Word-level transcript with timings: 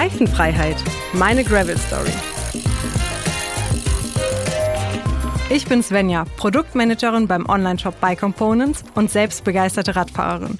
Reifenfreiheit. 0.00 0.82
Meine 1.12 1.44
Gravel 1.44 1.76
Story. 1.76 2.10
Ich 5.50 5.66
bin 5.66 5.82
Svenja, 5.82 6.24
Produktmanagerin 6.38 7.28
beim 7.28 7.46
Onlineshop 7.46 8.00
Bike 8.00 8.20
Components 8.20 8.82
und 8.94 9.10
selbst 9.10 9.44
begeisterte 9.44 9.96
Radfahrerin. 9.96 10.58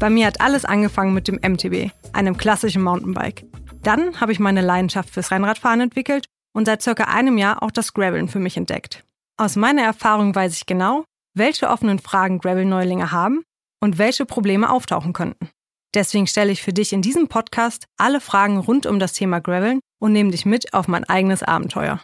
Bei 0.00 0.08
mir 0.08 0.26
hat 0.26 0.40
alles 0.40 0.64
angefangen 0.64 1.12
mit 1.12 1.28
dem 1.28 1.34
MTB, 1.34 1.90
einem 2.14 2.38
klassischen 2.38 2.82
Mountainbike. 2.82 3.44
Dann 3.82 4.18
habe 4.22 4.32
ich 4.32 4.40
meine 4.40 4.62
Leidenschaft 4.62 5.10
fürs 5.10 5.30
Rennradfahren 5.30 5.82
entwickelt 5.82 6.24
und 6.54 6.64
seit 6.64 6.80
circa 6.80 7.04
einem 7.12 7.36
Jahr 7.36 7.62
auch 7.62 7.70
das 7.70 7.92
Graveln 7.92 8.28
für 8.28 8.38
mich 8.38 8.56
entdeckt. 8.56 9.04
Aus 9.36 9.56
meiner 9.56 9.82
Erfahrung 9.82 10.34
weiß 10.34 10.56
ich 10.56 10.64
genau, 10.64 11.04
welche 11.34 11.68
offenen 11.68 11.98
Fragen 11.98 12.38
Gravel-Neulinge 12.38 13.12
haben 13.12 13.42
und 13.80 13.98
welche 13.98 14.24
Probleme 14.24 14.70
auftauchen 14.70 15.12
könnten. 15.12 15.50
Deswegen 15.94 16.26
stelle 16.26 16.52
ich 16.52 16.62
für 16.62 16.72
dich 16.72 16.92
in 16.92 17.02
diesem 17.02 17.28
Podcast 17.28 17.86
alle 17.96 18.20
Fragen 18.20 18.58
rund 18.58 18.86
um 18.86 18.98
das 18.98 19.14
Thema 19.14 19.40
Graveln 19.40 19.80
und 19.98 20.12
nehme 20.12 20.30
dich 20.30 20.44
mit 20.44 20.74
auf 20.74 20.86
mein 20.86 21.04
eigenes 21.04 21.42
Abenteuer. 21.42 22.00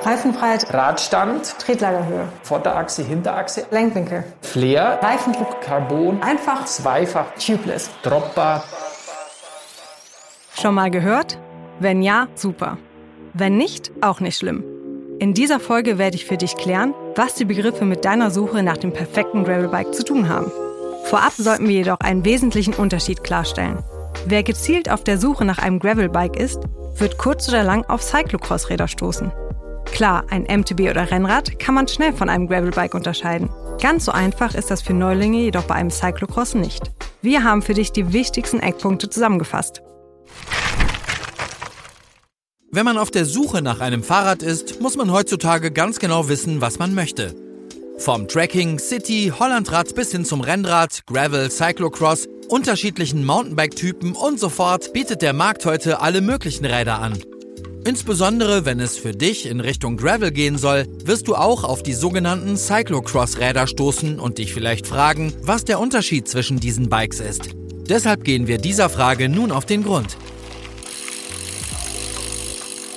Reifenfreiheit, 0.00 0.72
Radstand, 0.72 1.58
Tretlagerhöhe, 1.58 2.28
Vorderachse, 2.42 3.02
Hinterachse, 3.02 3.66
Lenkwinkel, 3.72 4.24
Flair, 4.42 5.00
Reifendruck, 5.02 5.60
Carbon, 5.60 6.22
einfach, 6.22 6.64
zweifach, 6.66 7.34
tubeless. 7.34 7.90
Dropper. 8.02 8.62
Schon 10.54 10.74
mal 10.74 10.90
gehört? 10.90 11.38
Wenn 11.80 12.02
ja, 12.02 12.28
super. 12.34 12.78
Wenn 13.34 13.56
nicht, 13.56 13.90
auch 14.00 14.20
nicht 14.20 14.38
schlimm. 14.38 14.64
In 15.18 15.34
dieser 15.34 15.58
Folge 15.58 15.98
werde 15.98 16.16
ich 16.16 16.26
für 16.26 16.36
dich 16.36 16.56
klären, 16.56 16.94
was 17.16 17.34
die 17.34 17.44
Begriffe 17.44 17.84
mit 17.84 18.04
deiner 18.04 18.30
Suche 18.30 18.62
nach 18.62 18.76
dem 18.76 18.92
perfekten 18.92 19.42
Gravelbike 19.42 19.92
zu 19.92 20.04
tun 20.04 20.28
haben. 20.28 20.50
Vorab 21.08 21.32
sollten 21.38 21.66
wir 21.66 21.76
jedoch 21.76 22.00
einen 22.00 22.26
wesentlichen 22.26 22.74
Unterschied 22.74 23.24
klarstellen. 23.24 23.82
Wer 24.26 24.42
gezielt 24.42 24.90
auf 24.90 25.04
der 25.04 25.16
Suche 25.16 25.46
nach 25.46 25.56
einem 25.56 25.78
Gravelbike 25.78 26.36
ist, 26.36 26.60
wird 26.96 27.16
kurz 27.16 27.48
oder 27.48 27.62
lang 27.62 27.82
auf 27.86 28.02
Cyclocross-Räder 28.02 28.88
stoßen. 28.88 29.32
Klar, 29.86 30.24
ein 30.28 30.42
MTB 30.42 30.90
oder 30.90 31.10
Rennrad 31.10 31.58
kann 31.58 31.74
man 31.74 31.88
schnell 31.88 32.12
von 32.12 32.28
einem 32.28 32.46
Gravelbike 32.46 32.92
unterscheiden. 32.92 33.48
Ganz 33.80 34.04
so 34.04 34.12
einfach 34.12 34.54
ist 34.54 34.70
das 34.70 34.82
für 34.82 34.92
Neulinge 34.92 35.38
jedoch 35.38 35.64
bei 35.64 35.76
einem 35.76 35.90
Cyclocross 35.90 36.54
nicht. 36.54 36.90
Wir 37.22 37.42
haben 37.42 37.62
für 37.62 37.72
dich 37.72 37.90
die 37.90 38.12
wichtigsten 38.12 38.60
Eckpunkte 38.60 39.08
zusammengefasst. 39.08 39.80
Wenn 42.70 42.84
man 42.84 42.98
auf 42.98 43.10
der 43.10 43.24
Suche 43.24 43.62
nach 43.62 43.80
einem 43.80 44.02
Fahrrad 44.02 44.42
ist, 44.42 44.82
muss 44.82 44.98
man 44.98 45.10
heutzutage 45.10 45.70
ganz 45.70 46.00
genau 46.00 46.28
wissen, 46.28 46.60
was 46.60 46.78
man 46.78 46.94
möchte. 46.94 47.47
Vom 47.98 48.28
Trekking, 48.28 48.78
City, 48.78 49.32
Hollandrad 49.36 49.92
bis 49.96 50.12
hin 50.12 50.24
zum 50.24 50.40
Rennrad, 50.40 51.02
Gravel, 51.06 51.50
Cyclocross, 51.50 52.28
unterschiedlichen 52.48 53.26
Mountainbike-Typen 53.26 54.12
und 54.12 54.38
so 54.38 54.48
fort 54.48 54.92
bietet 54.92 55.20
der 55.20 55.32
Markt 55.32 55.66
heute 55.66 56.00
alle 56.00 56.20
möglichen 56.20 56.64
Räder 56.64 57.00
an. 57.00 57.18
Insbesondere 57.84 58.64
wenn 58.64 58.78
es 58.78 58.96
für 58.96 59.12
dich 59.12 59.46
in 59.46 59.58
Richtung 59.58 59.96
Gravel 59.96 60.30
gehen 60.30 60.58
soll, 60.58 60.86
wirst 61.04 61.26
du 61.26 61.34
auch 61.34 61.64
auf 61.64 61.82
die 61.82 61.92
sogenannten 61.92 62.56
Cyclocross-Räder 62.56 63.66
stoßen 63.66 64.20
und 64.20 64.38
dich 64.38 64.54
vielleicht 64.54 64.86
fragen, 64.86 65.32
was 65.42 65.64
der 65.64 65.80
Unterschied 65.80 66.28
zwischen 66.28 66.60
diesen 66.60 66.88
Bikes 66.88 67.18
ist. 67.18 67.48
Deshalb 67.88 68.22
gehen 68.22 68.46
wir 68.46 68.58
dieser 68.58 68.90
Frage 68.90 69.28
nun 69.28 69.50
auf 69.50 69.66
den 69.66 69.82
Grund. 69.82 70.16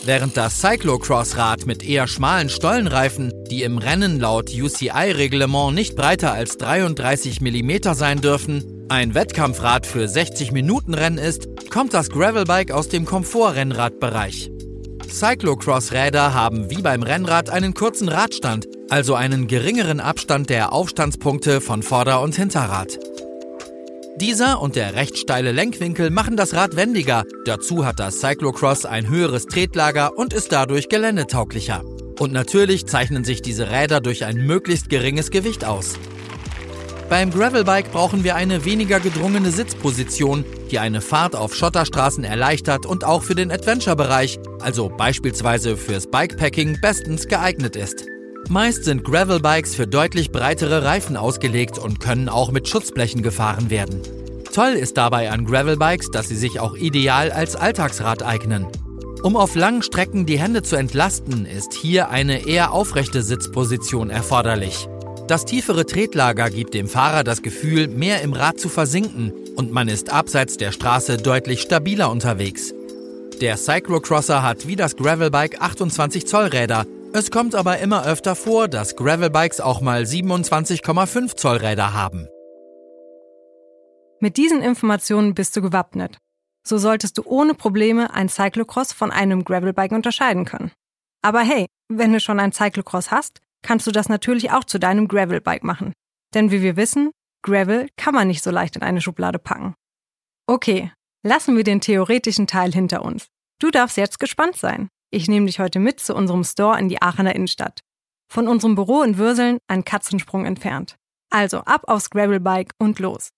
Während 0.03 0.35
das 0.37 0.61
Cyclocross-Rad 0.61 1.65
mit 1.65 1.83
eher 1.83 2.07
schmalen 2.07 2.49
Stollenreifen, 2.49 3.31
die 3.51 3.63
im 3.63 3.77
Rennen 3.77 4.19
laut 4.19 4.49
UCI-Reglement 4.49 5.75
nicht 5.75 5.95
breiter 5.97 6.31
als 6.31 6.57
33 6.57 7.41
mm 7.41 7.93
sein 7.93 8.21
dürfen, 8.21 8.85
ein 8.87 9.13
Wettkampfrad 9.13 9.85
für 9.85 10.05
60-Minuten-Rennen 10.05 11.17
ist, 11.17 11.69
kommt 11.69 11.93
das 11.93 12.09
Gravelbike 12.09 12.71
aus 12.71 12.87
dem 12.87 13.05
Komfort-Rennradbereich. 13.05 14.51
Cyclocross-Räder 15.09 16.33
haben 16.33 16.69
wie 16.69 16.81
beim 16.81 17.03
Rennrad 17.03 17.49
einen 17.49 17.73
kurzen 17.73 18.07
Radstand, 18.07 18.67
also 18.89 19.15
einen 19.15 19.47
geringeren 19.47 19.99
Abstand 19.99 20.49
der 20.49 20.71
Aufstandspunkte 20.71 21.59
von 21.59 21.83
Vorder- 21.83 22.21
und 22.21 22.35
Hinterrad. 22.35 22.99
Dieser 24.21 24.61
und 24.61 24.77
der 24.77 24.95
recht 24.95 25.17
steile 25.17 25.51
Lenkwinkel 25.51 26.09
machen 26.09 26.37
das 26.37 26.53
Rad 26.53 26.77
wendiger. 26.77 27.23
Dazu 27.45 27.85
hat 27.85 27.99
das 27.99 28.21
Cyclocross 28.21 28.85
ein 28.85 29.09
höheres 29.09 29.45
Tretlager 29.45 30.17
und 30.17 30.31
ist 30.31 30.51
dadurch 30.51 30.87
geländetauglicher. 30.87 31.83
Und 32.21 32.33
natürlich 32.33 32.85
zeichnen 32.85 33.23
sich 33.23 33.41
diese 33.41 33.71
Räder 33.71 33.99
durch 33.99 34.25
ein 34.25 34.45
möglichst 34.45 34.91
geringes 34.91 35.31
Gewicht 35.31 35.65
aus. 35.65 35.95
Beim 37.09 37.31
Gravelbike 37.31 37.91
brauchen 37.91 38.23
wir 38.23 38.35
eine 38.35 38.63
weniger 38.63 38.99
gedrungene 38.99 39.49
Sitzposition, 39.49 40.45
die 40.69 40.77
eine 40.77 41.01
Fahrt 41.01 41.35
auf 41.35 41.55
Schotterstraßen 41.55 42.23
erleichtert 42.23 42.85
und 42.85 43.05
auch 43.05 43.23
für 43.23 43.33
den 43.33 43.49
Adventure-Bereich, 43.49 44.37
also 44.59 44.87
beispielsweise 44.87 45.75
fürs 45.75 46.11
Bikepacking, 46.11 46.79
bestens 46.79 47.27
geeignet 47.27 47.75
ist. 47.75 48.05
Meist 48.49 48.83
sind 48.83 49.03
Gravelbikes 49.03 49.73
für 49.73 49.87
deutlich 49.87 50.31
breitere 50.31 50.85
Reifen 50.85 51.17
ausgelegt 51.17 51.79
und 51.79 51.99
können 51.99 52.29
auch 52.29 52.51
mit 52.51 52.67
Schutzblechen 52.67 53.23
gefahren 53.23 53.71
werden. 53.71 53.99
Toll 54.53 54.73
ist 54.73 54.95
dabei 54.95 55.31
an 55.31 55.45
Gravelbikes, 55.45 56.11
dass 56.11 56.27
sie 56.27 56.37
sich 56.37 56.59
auch 56.59 56.75
ideal 56.75 57.31
als 57.31 57.55
Alltagsrad 57.55 58.21
eignen. 58.21 58.67
Um 59.23 59.35
auf 59.37 59.53
langen 59.53 59.83
Strecken 59.83 60.25
die 60.25 60.39
Hände 60.39 60.63
zu 60.63 60.75
entlasten, 60.75 61.45
ist 61.45 61.73
hier 61.73 62.09
eine 62.09 62.47
eher 62.47 62.71
aufrechte 62.71 63.21
Sitzposition 63.21 64.09
erforderlich. 64.09 64.87
Das 65.27 65.45
tiefere 65.45 65.85
Tretlager 65.85 66.49
gibt 66.49 66.73
dem 66.73 66.87
Fahrer 66.87 67.23
das 67.23 67.43
Gefühl, 67.43 67.87
mehr 67.87 68.21
im 68.23 68.33
Rad 68.33 68.59
zu 68.59 68.67
versinken 68.67 69.31
und 69.55 69.71
man 69.71 69.87
ist 69.87 70.11
abseits 70.11 70.57
der 70.57 70.71
Straße 70.71 71.17
deutlich 71.17 71.61
stabiler 71.61 72.09
unterwegs. 72.09 72.73
Der 73.41 73.57
Cyclocrosser 73.57 74.41
hat 74.41 74.67
wie 74.67 74.75
das 74.75 74.95
Gravelbike 74.95 75.61
28 75.61 76.25
Zoll 76.25 76.45
Räder, 76.45 76.87
es 77.13 77.29
kommt 77.29 77.53
aber 77.53 77.77
immer 77.77 78.05
öfter 78.05 78.35
vor, 78.35 78.67
dass 78.67 78.95
Gravelbikes 78.95 79.61
auch 79.61 79.81
mal 79.81 80.03
27,5 80.03 81.35
Zoll 81.35 81.57
Räder 81.57 81.93
haben. 81.93 82.27
Mit 84.19 84.37
diesen 84.37 84.61
Informationen 84.61 85.35
bist 85.35 85.55
du 85.55 85.61
gewappnet. 85.61 86.17
So 86.65 86.77
solltest 86.77 87.17
du 87.17 87.23
ohne 87.25 87.53
Probleme 87.53 88.13
ein 88.13 88.29
Cyclocross 88.29 88.93
von 88.93 89.11
einem 89.11 89.43
Gravelbike 89.43 89.91
unterscheiden 89.91 90.45
können. 90.45 90.71
Aber 91.21 91.41
hey, 91.41 91.67
wenn 91.89 92.13
du 92.13 92.19
schon 92.19 92.39
ein 92.39 92.51
Cyclocross 92.51 93.11
hast, 93.11 93.41
kannst 93.61 93.87
du 93.87 93.91
das 93.91 94.09
natürlich 94.09 94.51
auch 94.51 94.63
zu 94.63 94.79
deinem 94.79 95.07
Gravelbike 95.07 95.63
machen. 95.63 95.93
Denn 96.33 96.51
wie 96.51 96.61
wir 96.61 96.75
wissen, 96.75 97.11
Gravel 97.43 97.89
kann 97.97 98.13
man 98.13 98.27
nicht 98.27 98.43
so 98.43 98.51
leicht 98.51 98.75
in 98.75 98.83
eine 98.83 99.01
Schublade 99.01 99.39
packen. 99.39 99.75
Okay, 100.47 100.91
lassen 101.23 101.55
wir 101.55 101.63
den 101.63 101.81
theoretischen 101.81 102.47
Teil 102.47 102.71
hinter 102.71 103.03
uns. 103.03 103.27
Du 103.59 103.71
darfst 103.71 103.97
jetzt 103.97 104.19
gespannt 104.19 104.55
sein. 104.55 104.89
Ich 105.11 105.27
nehme 105.27 105.45
dich 105.45 105.59
heute 105.59 105.79
mit 105.79 105.99
zu 105.99 106.15
unserem 106.15 106.43
Store 106.43 106.79
in 106.79 106.89
die 106.89 107.01
Aachener 107.01 107.35
Innenstadt. 107.35 107.81
Von 108.31 108.47
unserem 108.47 108.75
Büro 108.75 109.03
in 109.03 109.17
Würseln 109.17 109.57
ein 109.67 109.83
Katzensprung 109.83 110.45
entfernt. 110.45 110.95
Also 111.29 111.59
ab 111.59 111.83
aufs 111.87 112.09
Gravelbike 112.09 112.73
und 112.77 112.99
los. 112.99 113.29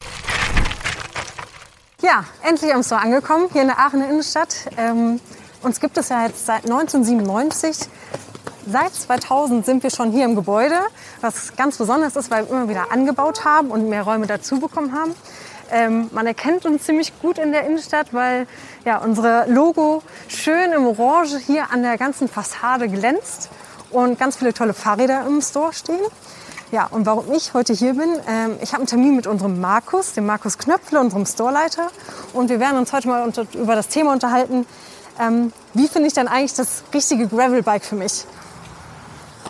Ja, 2.03 2.25
endlich 2.45 2.73
am 2.73 2.83
Store 2.83 2.99
angekommen, 2.99 3.47
hier 3.53 3.61
in 3.61 3.69
der 3.69 3.79
Aachener 3.79 4.09
Innenstadt. 4.09 4.67
Ähm, 4.77 5.21
uns 5.61 5.79
gibt 5.79 5.97
es 5.97 6.09
ja 6.09 6.25
jetzt 6.25 6.45
seit 6.45 6.65
1997. 6.65 7.87
Seit 8.69 8.93
2000 8.93 9.65
sind 9.65 9.83
wir 9.83 9.89
schon 9.89 10.11
hier 10.11 10.25
im 10.25 10.35
Gebäude, 10.35 10.75
was 11.21 11.55
ganz 11.55 11.77
besonders 11.77 12.17
ist, 12.17 12.29
weil 12.29 12.43
wir 12.43 12.57
immer 12.57 12.67
wieder 12.67 12.91
angebaut 12.91 13.45
haben 13.45 13.71
und 13.71 13.87
mehr 13.87 14.03
Räume 14.03 14.27
dazu 14.27 14.59
bekommen 14.59 14.91
haben. 14.91 15.15
Ähm, 15.71 16.09
man 16.11 16.27
erkennt 16.27 16.65
uns 16.65 16.83
ziemlich 16.83 17.17
gut 17.21 17.37
in 17.37 17.53
der 17.53 17.65
Innenstadt, 17.65 18.13
weil 18.13 18.47
ja, 18.83 18.97
unser 18.97 19.47
Logo 19.47 20.03
schön 20.27 20.73
im 20.73 20.85
Orange 20.85 21.37
hier 21.37 21.71
an 21.71 21.83
der 21.83 21.97
ganzen 21.97 22.27
Fassade 22.27 22.89
glänzt 22.89 23.49
und 23.91 24.19
ganz 24.19 24.35
viele 24.35 24.53
tolle 24.53 24.73
Fahrräder 24.73 25.25
im 25.25 25.41
Store 25.41 25.71
stehen. 25.71 26.01
Ja, 26.73 26.87
und 26.87 27.05
warum 27.05 27.31
ich 27.31 27.53
heute 27.53 27.71
hier 27.71 27.93
bin, 27.93 28.19
ähm, 28.27 28.57
ich 28.59 28.71
habe 28.71 28.79
einen 28.79 28.87
Termin 28.87 29.15
mit 29.15 29.27
unserem 29.27 29.61
Markus, 29.61 30.13
dem 30.13 30.25
Markus 30.25 30.57
Knöpfle, 30.57 30.99
unserem 30.99 31.27
Storeleiter. 31.27 31.91
Und 32.33 32.49
wir 32.49 32.59
werden 32.59 32.79
uns 32.79 32.91
heute 32.91 33.07
mal 33.09 33.21
unter, 33.21 33.45
über 33.53 33.75
das 33.75 33.89
Thema 33.89 34.11
unterhalten, 34.11 34.65
ähm, 35.19 35.53
wie 35.75 35.87
finde 35.87 36.07
ich 36.07 36.15
dann 36.15 36.27
eigentlich 36.27 36.55
das 36.55 36.83
richtige 36.91 37.27
Gravelbike 37.27 37.85
für 37.85 37.95
mich. 37.95 38.25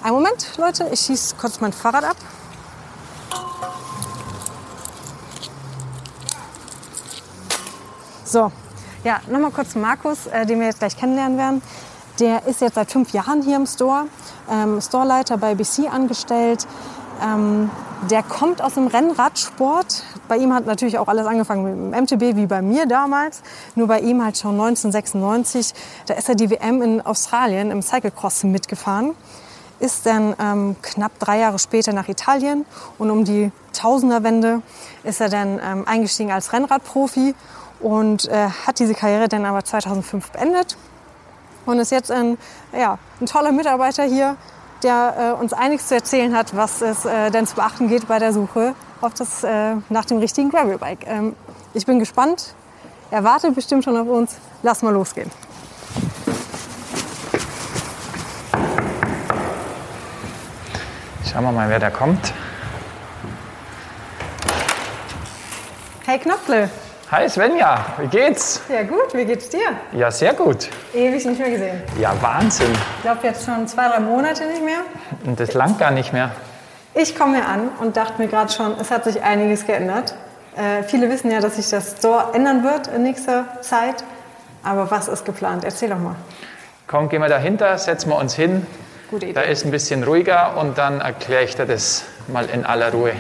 Einen 0.04 0.16
Moment, 0.16 0.58
Leute, 0.58 0.90
ich 0.92 1.00
schieße 1.00 1.38
kurz 1.40 1.62
mein 1.62 1.72
Fahrrad 1.72 2.04
ab. 2.04 2.18
So, 8.26 8.52
ja, 9.06 9.22
nochmal 9.30 9.52
kurz 9.52 9.76
Markus, 9.76 10.28
äh, 10.28 10.46
den 10.46 10.60
wir 10.60 10.66
jetzt 10.66 10.80
gleich 10.80 10.98
kennenlernen 10.98 11.38
werden. 11.38 11.62
Der 12.20 12.46
ist 12.48 12.60
jetzt 12.60 12.76
seit 12.76 12.92
fünf 12.92 13.14
Jahren 13.14 13.42
hier 13.44 13.56
im 13.56 13.66
Store, 13.66 14.08
ähm, 14.52 14.82
Storeleiter 14.82 15.38
bei 15.38 15.56
BC 15.56 15.88
angestellt. 15.90 16.68
Ähm, 17.24 17.70
der 18.10 18.22
kommt 18.22 18.62
aus 18.62 18.74
dem 18.74 18.88
Rennradsport. 18.88 20.04
Bei 20.28 20.38
ihm 20.38 20.54
hat 20.54 20.66
natürlich 20.66 21.00
auch 21.00 21.08
alles 21.08 21.26
angefangen 21.26 21.92
mit 21.92 21.96
dem 21.96 22.04
MTB, 22.04 22.36
wie 22.36 22.48
bei 22.48 22.62
mir 22.62 22.86
damals. 22.86 23.42
Nur 23.76 23.88
bei 23.88 24.02
ihm 24.02 24.24
halt 24.24 24.38
schon 24.38 24.52
1996. 24.52 25.74
Da 26.08 26.16
ist 26.16 26.28
er 26.28 26.36
die 26.36 26.50
WM 26.50 26.82
in 26.82 27.02
Australien 27.02 27.72
im 27.72 27.82
Cyclecross 27.82 28.44
mitgefahren. 28.44 29.12
Ist 29.80 30.06
dann 30.06 30.36
ähm, 30.40 30.76
knapp 30.82 31.18
drei 31.20 31.40
Jahre 31.40 31.60
später 31.60 31.94
nach 31.94 32.08
Italien 32.08 32.66
und 32.98 33.10
um 33.10 33.26
die 33.26 33.52
Jahrtausender-Wende 33.74 34.62
ist 35.04 35.20
er 35.20 35.30
dann 35.30 35.60
ähm, 35.64 35.88
eingestiegen 35.88 36.32
als 36.32 36.54
Rennradprofi 36.54 37.36
und 37.82 38.30
äh, 38.30 38.48
hat 38.66 38.80
diese 38.80 38.94
Karriere 38.94 39.28
dann 39.28 39.46
aber 39.46 39.64
2005 39.64 40.32
beendet 40.32 40.78
und 41.66 41.80
ist 41.80 41.92
jetzt 41.92 42.12
ein, 42.12 42.38
ja, 42.72 42.98
ein 43.20 43.26
toller 43.26 43.52
Mitarbeiter 43.52 44.04
hier, 44.04 44.38
der 44.84 45.36
äh, 45.38 45.42
uns 45.42 45.54
einiges 45.54 45.88
zu 45.88 45.96
erzählen 45.96 46.36
hat, 46.36 46.56
was 46.56 46.82
es 46.82 47.06
äh, 47.06 47.32
denn 47.32 47.48
zu 47.48 47.56
beachten 47.56 47.88
geht 47.88 48.08
bei 48.08 48.20
der 48.20 48.34
Suche 48.34 48.76
auf 49.02 49.14
das, 49.14 49.44
äh, 49.44 49.76
nach 49.90 50.06
dem 50.06 50.20
richtigen 50.20 50.50
Gravelbike. 50.50 51.08
Ähm, 51.08 51.36
ich 51.74 51.86
bin 51.86 52.00
gespannt. 52.00 52.56
Er 53.12 53.24
wartet 53.24 53.56
bestimmt 53.56 53.84
schon 53.84 53.98
auf 53.98 54.08
uns. 54.08 54.38
Lass 54.64 54.82
mal 54.82 54.94
losgehen. 54.94 55.32
Schauen 61.32 61.44
wir 61.44 61.52
mal, 61.52 61.70
wer 61.70 61.80
da 61.80 61.90
kommt. 61.90 62.34
Hey 66.06 66.20
Knopfle. 66.20 66.70
Hi 67.14 67.30
Svenja, 67.30 67.86
wie 68.00 68.08
geht's? 68.08 68.60
Ja 68.70 68.82
gut, 68.82 69.14
wie 69.14 69.24
geht's 69.24 69.48
dir? 69.48 69.60
Ja, 69.92 70.10
sehr 70.10 70.34
gut. 70.34 70.68
Ewig 70.96 71.24
nicht 71.24 71.40
mehr 71.40 71.52
gesehen. 71.52 71.84
Ja, 72.00 72.12
Wahnsinn. 72.20 72.72
Ich 72.72 73.04
glaube 73.04 73.20
jetzt 73.22 73.46
schon 73.46 73.68
zwei, 73.68 73.88
drei 73.88 74.00
Monate 74.00 74.48
nicht 74.48 74.66
mehr. 74.66 74.80
Und 75.24 75.40
das 75.40 75.54
langt 75.54 75.78
gar 75.78 75.92
nicht 75.92 76.12
mehr. 76.12 76.32
Ich 76.96 77.16
komme 77.16 77.36
hier 77.36 77.48
an 77.48 77.70
und 77.80 77.98
dachte 77.98 78.20
mir 78.20 78.28
gerade 78.28 78.52
schon, 78.52 78.72
es 78.82 78.90
hat 78.90 79.04
sich 79.04 79.22
einiges 79.22 79.68
geändert. 79.68 80.16
Äh, 80.56 80.82
viele 80.82 81.08
wissen 81.12 81.30
ja, 81.30 81.40
dass 81.40 81.58
sich 81.58 81.70
das 81.70 81.98
Store 82.00 82.34
ändern 82.34 82.64
wird 82.64 82.88
in 82.88 83.04
nächster 83.04 83.46
Zeit. 83.62 84.04
Aber 84.64 84.90
was 84.90 85.08
ist 85.08 85.24
geplant? 85.24 85.66
Erzähl 85.66 85.90
doch 85.90 86.00
mal. 86.00 86.16
Komm, 86.88 87.10
gehen 87.10 87.22
wir 87.22 87.30
dahinter, 87.30 87.78
setzen 87.78 88.10
wir 88.10 88.18
uns 88.18 88.34
hin. 88.34 88.66
Gute 89.12 89.28
Idee. 89.28 89.34
Da 89.34 89.42
ist 89.42 89.66
ein 89.66 89.70
bisschen 89.70 90.04
ruhiger 90.04 90.58
und 90.58 90.80
dann 90.80 91.00
erkläre 91.00 91.44
ich 91.44 91.56
dir 91.56 91.68
das 91.68 92.06
mal 92.28 92.50
in 92.50 92.66
aller 92.66 92.92
Ruhe. 92.92 93.12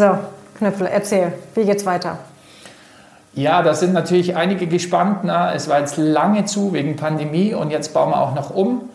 So, 0.00 0.16
Knöpfel, 0.56 0.86
erzähl. 0.86 1.34
Wie 1.54 1.62
geht's 1.66 1.84
weiter? 1.84 2.16
Ja, 3.34 3.60
da 3.60 3.74
sind 3.74 3.92
natürlich 3.92 4.34
einige 4.34 4.66
gespannt. 4.66 5.24
Na, 5.24 5.52
es 5.52 5.68
war 5.68 5.78
jetzt 5.78 5.98
lange 5.98 6.46
zu 6.46 6.72
wegen 6.72 6.96
Pandemie 6.96 7.52
und 7.52 7.70
jetzt 7.70 7.92
bauen 7.92 8.08
wir 8.08 8.18
auch 8.18 8.34
noch 8.34 8.48
um. 8.48 8.88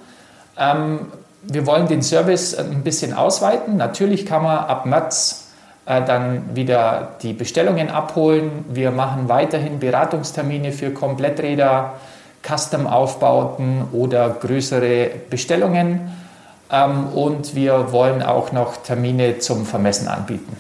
Ähm, 0.57 1.01
wir 1.43 1.67
wollen 1.67 1.87
den 1.87 2.01
Service 2.01 2.55
ein 2.55 2.81
bisschen 2.81 3.13
ausweiten. 3.13 3.77
Natürlich 3.77 4.25
kann 4.25 4.41
man 4.41 4.57
ab 4.57 4.87
März 4.87 5.49
äh, 5.85 6.01
dann 6.03 6.55
wieder 6.55 7.09
die 7.21 7.33
Bestellungen 7.33 7.91
abholen. 7.91 8.65
Wir 8.69 8.89
machen 8.89 9.29
weiterhin 9.29 9.77
Beratungstermine 9.77 10.71
für 10.71 10.89
Kompletträder, 10.89 11.93
Custom-Aufbauten 12.41 13.89
oder 13.91 14.31
größere 14.31 15.11
Bestellungen. 15.29 15.99
Ähm, 16.71 17.09
und 17.13 17.53
wir 17.53 17.91
wollen 17.91 18.23
auch 18.23 18.51
noch 18.51 18.77
Termine 18.77 19.37
zum 19.37 19.67
Vermessen 19.67 20.07
anbieten. 20.07 20.57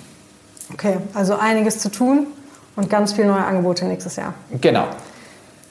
Okay, 0.73 0.97
also 1.13 1.35
einiges 1.35 1.79
zu 1.79 1.89
tun 1.89 2.27
und 2.75 2.89
ganz 2.89 3.13
viele 3.13 3.27
neue 3.27 3.43
Angebote 3.43 3.85
nächstes 3.85 4.15
Jahr. 4.15 4.33
Genau. 4.61 4.87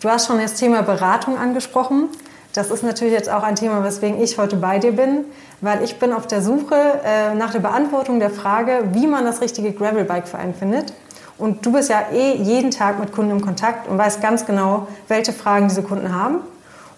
Du 0.01 0.09
hast 0.09 0.27
schon 0.27 0.39
das 0.39 0.55
Thema 0.55 0.83
Beratung 0.83 1.39
angesprochen. 1.39 2.09
Das 2.53 2.71
ist 2.71 2.85
natürlich 2.85 3.15
jetzt 3.15 3.29
auch 3.29 3.43
ein 3.43 3.57
Thema, 3.57 3.83
weswegen 3.83 4.23
ich 4.23 4.39
heute 4.39 4.57
bei 4.57 4.79
dir 4.79 4.93
bin, 4.93 5.25
weil 5.61 5.83
ich 5.83 5.99
bin 5.99 6.13
auf 6.13 6.27
der 6.27 6.41
Suche 6.41 6.77
äh, 7.05 7.35
nach 7.35 7.51
der 7.51 7.59
Beantwortung 7.59 8.21
der 8.21 8.31
Frage, 8.31 8.85
wie 8.93 9.07
man 9.07 9.25
das 9.25 9.41
richtige 9.41 9.73
Gravelbike 9.73 10.29
für 10.29 10.39
einen 10.39 10.55
findet. 10.55 10.93
Und 11.37 11.67
du 11.67 11.73
bist 11.73 11.91
ja 11.91 12.05
eh 12.13 12.37
jeden 12.37 12.71
Tag 12.71 13.01
mit 13.01 13.13
Kunden 13.13 13.33
im 13.33 13.41
Kontakt 13.41 13.89
und 13.89 13.99
weißt 13.99 14.21
ganz 14.21 14.47
genau, 14.47 14.87
welche 15.09 15.33
Fragen 15.33 15.69
diese 15.69 15.83
Kunden 15.83 16.15
haben 16.15 16.39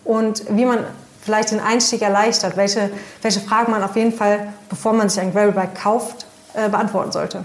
und 0.05 0.45
wie 0.51 0.67
man 0.67 0.81
vielleicht 1.23 1.53
den 1.53 1.61
Einstieg 1.61 2.03
erleichtert, 2.03 2.57
welche, 2.57 2.91
welche 3.23 3.41
Fragen 3.41 3.73
man 3.73 3.83
auf 3.83 3.97
jeden 3.97 4.13
Fall, 4.13 4.49
bevor 4.69 4.93
man 4.93 5.09
sich 5.09 5.21
ein 5.21 5.33
Gravelbike 5.33 5.75
kauft, 5.75 6.27
äh, 6.53 6.69
beantworten 6.69 7.13
sollte. 7.13 7.45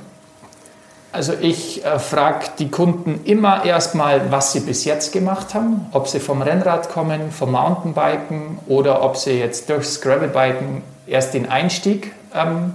Also 1.14 1.34
ich 1.40 1.84
äh, 1.84 2.00
frage 2.00 2.46
die 2.58 2.72
Kunden 2.72 3.22
immer 3.26 3.66
erstmal, 3.66 4.32
was 4.32 4.54
sie 4.54 4.62
bis 4.62 4.86
jetzt 4.86 5.12
gemacht 5.12 5.54
haben, 5.54 5.88
ob 5.92 6.08
sie 6.08 6.22
vom 6.22 6.42
Rennrad 6.42 6.90
kommen, 6.90 7.32
vom 7.32 7.52
Mountainbiken 7.52 8.60
oder 8.68 9.04
ob 9.04 9.18
sie 9.18 9.32
jetzt 9.32 9.70
durchs 9.70 10.00
Gravelbiken 10.00 10.84
erst 11.08 11.34
den 11.34 11.50
Einstieg 11.50 12.14
ähm, 12.34 12.74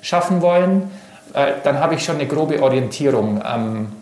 schaffen 0.00 0.40
wollen. 0.40 0.90
Äh, 1.34 1.52
dann 1.62 1.78
habe 1.78 1.94
ich 1.94 2.04
schon 2.04 2.14
eine 2.14 2.26
grobe 2.26 2.62
Orientierung. 2.62 3.42
Ähm, 3.46 3.92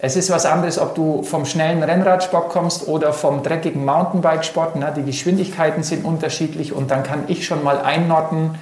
es 0.00 0.14
ist 0.14 0.30
was 0.30 0.44
anderes, 0.44 0.78
ob 0.78 0.94
du 0.94 1.22
vom 1.22 1.46
schnellen 1.46 1.82
Rennradsport 1.82 2.50
kommst 2.50 2.88
oder 2.88 3.14
vom 3.14 3.42
dreckigen 3.42 3.86
Mountainbikesport. 3.86 4.76
Ne? 4.76 4.92
Die 4.94 5.02
Geschwindigkeiten 5.02 5.82
sind 5.82 6.04
unterschiedlich 6.04 6.74
und 6.74 6.90
dann 6.90 7.04
kann 7.04 7.24
ich 7.28 7.46
schon 7.46 7.64
mal 7.64 7.80
einordnen, 7.80 8.56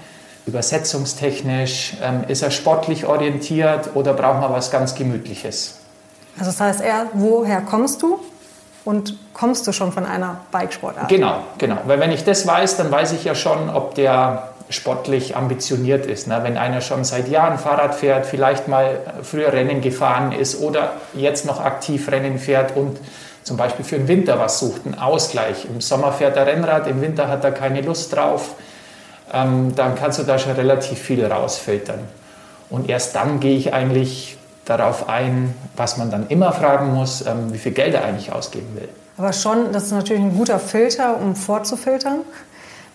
übersetzungstechnisch? 0.47 1.95
Ähm, 2.03 2.25
ist 2.29 2.43
er 2.43 2.51
sportlich 2.51 3.07
orientiert 3.07 3.91
oder 3.95 4.15
braucht 4.15 4.41
man 4.41 4.53
was 4.53 4.71
ganz 4.71 4.95
Gemütliches? 4.95 5.77
Also 6.39 6.51
das 6.51 6.61
heißt 6.61 6.81
eher, 6.81 7.07
woher 7.13 7.61
kommst 7.61 8.03
du 8.03 8.21
und 8.85 9.19
kommst 9.35 9.67
du 9.67 9.73
schon 9.73 9.93
von 9.93 10.07
einer 10.07 10.41
Bikesportart? 10.53 11.09
Genau, 11.09 11.41
genau. 11.59 11.79
Weil 11.87 11.99
wenn 12.01 12.13
ich 12.13 12.25
das 12.25 12.47
weiß, 12.47 12.77
dann 12.77 12.91
weiß 12.91 13.13
ich 13.13 13.25
ja 13.25 13.35
schon, 13.35 13.69
ob 13.69 13.95
der 13.95 14.51
sportlich 14.69 15.37
ambitioniert 15.37 16.07
ist. 16.07 16.27
Ne? 16.27 16.41
Wenn 16.43 16.57
einer 16.57 16.81
schon 16.81 17.05
seit 17.05 17.29
Jahren 17.29 17.59
Fahrrad 17.59 17.95
fährt, 17.95 18.27
vielleicht 18.27 18.69
mal 18.69 18.99
früher 19.23 19.53
Rennen 19.53 19.81
gefahren 19.81 20.33
ist 20.33 20.61
oder 20.61 20.95
jetzt 21.15 21.47
noch 21.47 21.61
aktiv 21.61 22.11
Rennen 22.11 22.39
fährt 22.39 22.77
und 22.77 22.99
zum 23.45 23.57
Beispiel 23.57 23.85
für 23.85 23.97
den 23.97 24.09
Winter 24.09 24.41
was 24.41 24.59
sucht, 24.59 24.83
einen 24.85 24.99
Ausgleich. 24.99 25.67
Im 25.67 25.81
Sommer 25.81 26.13
fährt 26.13 26.37
er 26.37 26.47
Rennrad, 26.47 26.89
im 26.89 27.01
Winter 27.01 27.29
hat 27.29 27.45
er 27.45 27.53
keine 27.53 27.81
Lust 27.81 28.15
drauf 28.15 28.57
ähm, 29.33 29.75
dann 29.75 29.95
kannst 29.95 30.19
du 30.19 30.23
da 30.23 30.39
schon 30.39 30.53
relativ 30.53 30.99
viel 30.99 31.25
rausfiltern. 31.25 32.01
Und 32.71 32.89
erst 32.89 33.15
dann 33.15 33.41
gehe 33.41 33.57
ich 33.57 33.73
eigentlich 33.73 34.39
darauf 34.65 35.09
ein, 35.09 35.55
was 35.77 35.97
man 35.97 36.11
dann 36.11 36.27
immer 36.29 36.53
fragen 36.53 36.93
muss, 36.93 37.25
ähm, 37.25 37.53
wie 37.53 37.59
viel 37.59 37.73
Geld 37.73 37.95
er 37.95 38.05
eigentlich 38.05 38.33
ausgeben 38.33 38.69
will. 38.75 38.89
Aber 39.17 39.33
schon, 39.33 39.73
das 39.73 39.85
ist 39.85 39.93
natürlich 39.93 40.23
ein 40.23 40.37
guter 40.37 40.59
Filter, 40.59 41.19
um 41.21 41.35
vorzufiltern. 41.35 42.21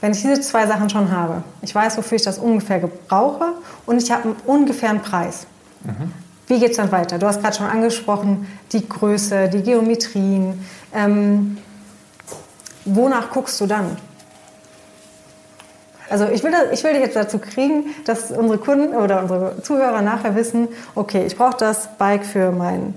Wenn 0.02 0.12
ich 0.12 0.22
diese 0.22 0.42
zwei 0.42 0.68
Sachen 0.68 0.90
schon 0.90 1.12
habe, 1.12 1.44
ich 1.62 1.74
weiß, 1.74 1.98
wofür 1.98 2.16
ich 2.16 2.24
das 2.24 2.38
ungefähr 2.38 2.80
gebrauche 2.80 3.54
und 3.86 4.02
ich 4.02 4.12
habe 4.12 4.24
einen 4.24 4.36
ungefähren 4.46 5.02
Preis. 5.02 5.46
Mhm. 5.84 6.12
Wie 6.48 6.60
geht 6.60 6.72
es 6.72 6.78
dann 6.78 6.92
weiter? 6.92 7.18
Du 7.18 7.28
hast 7.28 7.42
gerade 7.42 7.56
schon 7.56 7.68
angesprochen, 7.68 8.48
die 8.72 8.88
Größe, 8.88 9.48
die 9.48 9.62
Geometrien. 9.62 10.66
Ähm, 10.94 11.58
wonach 12.84 13.30
guckst 13.30 13.62
du 13.62 13.68
dann? 13.68 13.98
Also 16.12 16.28
ich 16.28 16.44
will, 16.44 16.52
ich 16.74 16.84
will 16.84 16.92
dich 16.92 17.02
jetzt 17.02 17.16
dazu 17.16 17.40
kriegen, 17.40 17.86
dass 18.06 18.32
unsere 18.32 18.58
Kunden 18.58 18.94
oder 18.94 19.22
unsere 19.22 19.62
Zuhörer 19.64 20.02
nachher 20.02 20.36
wissen, 20.36 20.68
okay, 20.94 21.26
ich 21.26 21.38
brauche 21.38 21.56
das 21.58 21.88
Bike 21.98 22.26
für 22.26 22.52
mein, 22.52 22.94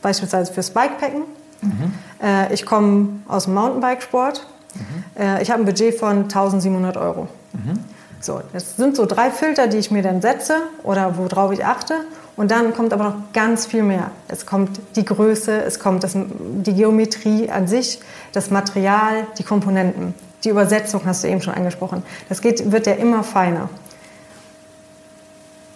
beispielsweise 0.00 0.52
fürs 0.52 0.70
Bikepacken. 0.70 1.22
Mhm. 1.60 1.92
Äh, 2.22 2.54
ich 2.54 2.64
komme 2.64 3.08
aus 3.26 3.44
dem 3.44 3.54
Mountainbikesport. 3.54 4.46
Mhm. 4.74 5.22
Äh, 5.22 5.42
ich 5.42 5.50
habe 5.50 5.62
ein 5.62 5.66
Budget 5.66 5.98
von 5.98 6.22
1700 6.24 6.96
Euro. 6.96 7.26
Mhm. 7.52 7.80
So, 8.20 8.40
das 8.52 8.76
sind 8.76 8.94
so 8.94 9.06
drei 9.06 9.30
Filter, 9.32 9.66
die 9.66 9.78
ich 9.78 9.90
mir 9.90 10.02
dann 10.02 10.22
setze 10.22 10.54
oder 10.84 11.18
worauf 11.18 11.50
ich 11.50 11.64
achte. 11.64 11.94
Und 12.36 12.52
dann 12.52 12.72
kommt 12.72 12.92
aber 12.92 13.04
noch 13.04 13.32
ganz 13.32 13.66
viel 13.66 13.82
mehr. 13.82 14.12
Es 14.28 14.46
kommt 14.46 14.80
die 14.94 15.04
Größe, 15.04 15.62
es 15.64 15.80
kommt 15.80 16.04
das, 16.04 16.12
die 16.14 16.72
Geometrie 16.72 17.50
an 17.50 17.66
sich, 17.66 18.00
das 18.32 18.50
Material, 18.50 19.26
die 19.38 19.42
Komponenten. 19.42 20.14
Die 20.44 20.48
Übersetzung 20.48 21.02
hast 21.04 21.22
du 21.22 21.28
eben 21.28 21.40
schon 21.40 21.54
angesprochen. 21.54 22.02
Das 22.28 22.40
geht, 22.40 22.72
wird 22.72 22.86
ja 22.86 22.94
immer 22.94 23.22
feiner. 23.22 23.68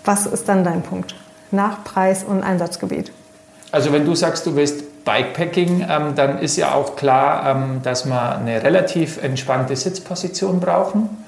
Was 0.04 0.26
ist 0.26 0.48
dann 0.48 0.64
dein 0.64 0.82
Punkt? 0.82 1.14
Nach 1.50 1.84
Preis 1.84 2.24
und 2.24 2.42
Einsatzgebiet. 2.42 3.12
Also 3.70 3.92
wenn 3.92 4.04
du 4.04 4.14
sagst, 4.14 4.46
du 4.46 4.56
willst 4.56 5.04
Bikepacking, 5.04 5.86
ähm, 5.88 6.14
dann 6.16 6.38
ist 6.38 6.56
ja 6.56 6.74
auch 6.74 6.96
klar, 6.96 7.48
ähm, 7.48 7.80
dass 7.82 8.06
wir 8.06 8.36
eine 8.36 8.62
relativ 8.62 9.22
entspannte 9.22 9.76
Sitzposition 9.76 10.58
brauchen. 10.58 11.24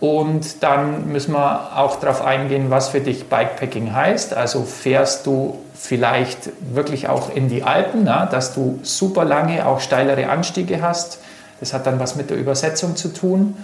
Und 0.00 0.62
dann 0.62 1.10
müssen 1.10 1.32
wir 1.32 1.78
auch 1.78 1.96
darauf 1.96 2.20
eingehen, 2.22 2.66
was 2.68 2.88
für 2.88 3.00
dich 3.00 3.30
Bikepacking 3.30 3.94
heißt. 3.94 4.34
Also 4.34 4.62
fährst 4.64 5.24
du 5.24 5.58
vielleicht 5.74 6.50
wirklich 6.74 7.08
auch 7.08 7.34
in 7.34 7.48
die 7.48 7.62
Alpen, 7.62 8.04
na, 8.04 8.26
dass 8.26 8.54
du 8.54 8.80
super 8.82 9.24
lange, 9.24 9.66
auch 9.66 9.80
steilere 9.80 10.28
Anstiege 10.28 10.82
hast 10.82 11.20
das 11.64 11.72
hat 11.72 11.86
dann 11.86 11.98
was 11.98 12.14
mit 12.14 12.28
der 12.28 12.36
Übersetzung 12.36 12.94
zu 12.94 13.08
tun, 13.08 13.56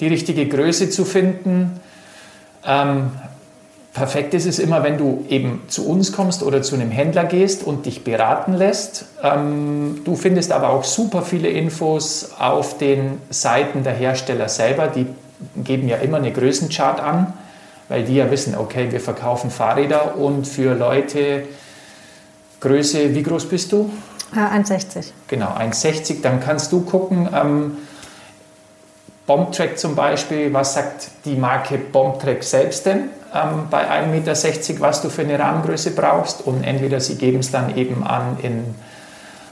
die 0.00 0.08
richtige 0.08 0.48
Größe 0.48 0.90
zu 0.90 1.04
finden. 1.04 1.78
Ähm, 2.66 3.12
perfekt 3.92 4.34
ist 4.34 4.46
es 4.46 4.58
immer, 4.58 4.82
wenn 4.82 4.98
du 4.98 5.24
eben 5.28 5.62
zu 5.68 5.88
uns 5.88 6.10
kommst 6.10 6.42
oder 6.42 6.60
zu 6.62 6.74
einem 6.74 6.90
Händler 6.90 7.24
gehst 7.24 7.62
und 7.62 7.86
dich 7.86 8.02
beraten 8.02 8.54
lässt. 8.54 9.04
Ähm, 9.22 10.00
du 10.04 10.16
findest 10.16 10.50
aber 10.50 10.70
auch 10.70 10.82
super 10.82 11.22
viele 11.22 11.48
Infos 11.48 12.30
auf 12.36 12.78
den 12.78 13.18
Seiten 13.30 13.84
der 13.84 13.94
Hersteller 13.94 14.48
selber. 14.48 14.88
Die 14.88 15.06
geben 15.62 15.86
ja 15.86 15.98
immer 15.98 16.16
eine 16.16 16.32
Größenchart 16.32 16.98
an, 16.98 17.32
weil 17.88 18.02
die 18.02 18.16
ja 18.16 18.28
wissen, 18.32 18.56
okay, 18.56 18.90
wir 18.90 19.00
verkaufen 19.00 19.52
Fahrräder 19.52 20.16
und 20.16 20.48
für 20.48 20.74
Leute 20.74 21.44
Größe, 22.58 23.14
wie 23.14 23.22
groß 23.22 23.48
bist 23.48 23.70
du? 23.70 23.88
Äh, 24.34 24.38
1,60. 24.38 25.12
Genau, 25.28 25.48
1,60. 25.48 26.22
Dann 26.22 26.40
kannst 26.40 26.72
du 26.72 26.82
gucken, 26.82 27.28
ähm, 27.34 27.76
Bombtrack 29.26 29.78
zum 29.78 29.94
Beispiel, 29.94 30.52
was 30.52 30.74
sagt 30.74 31.10
die 31.24 31.36
Marke 31.36 31.78
Bombtrack 31.78 32.42
selbst 32.42 32.86
denn 32.86 33.10
ähm, 33.32 33.68
bei 33.70 33.88
1,60 33.88 34.08
Meter, 34.08 34.80
was 34.80 35.02
du 35.02 35.08
für 35.08 35.22
eine 35.22 35.38
Rahmengröße 35.38 35.92
brauchst? 35.92 36.46
Und 36.46 36.64
entweder 36.64 37.00
sie 37.00 37.16
geben 37.16 37.38
es 37.38 37.50
dann 37.50 37.76
eben 37.76 38.04
an 38.04 38.38
in 38.42 38.74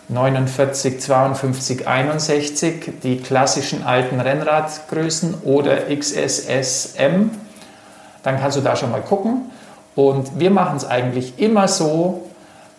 49, 0.08 1.00
52, 1.00 1.86
61, 1.86 2.92
die 3.02 3.18
klassischen 3.18 3.84
alten 3.84 4.20
Rennradgrößen 4.20 5.42
oder 5.44 5.94
XSSM. 5.94 7.30
Dann 8.22 8.40
kannst 8.40 8.56
du 8.56 8.62
da 8.62 8.74
schon 8.74 8.90
mal 8.90 9.02
gucken. 9.02 9.50
Und 9.94 10.40
wir 10.40 10.50
machen 10.50 10.78
es 10.78 10.84
eigentlich 10.84 11.38
immer 11.38 11.68
so, 11.68 12.27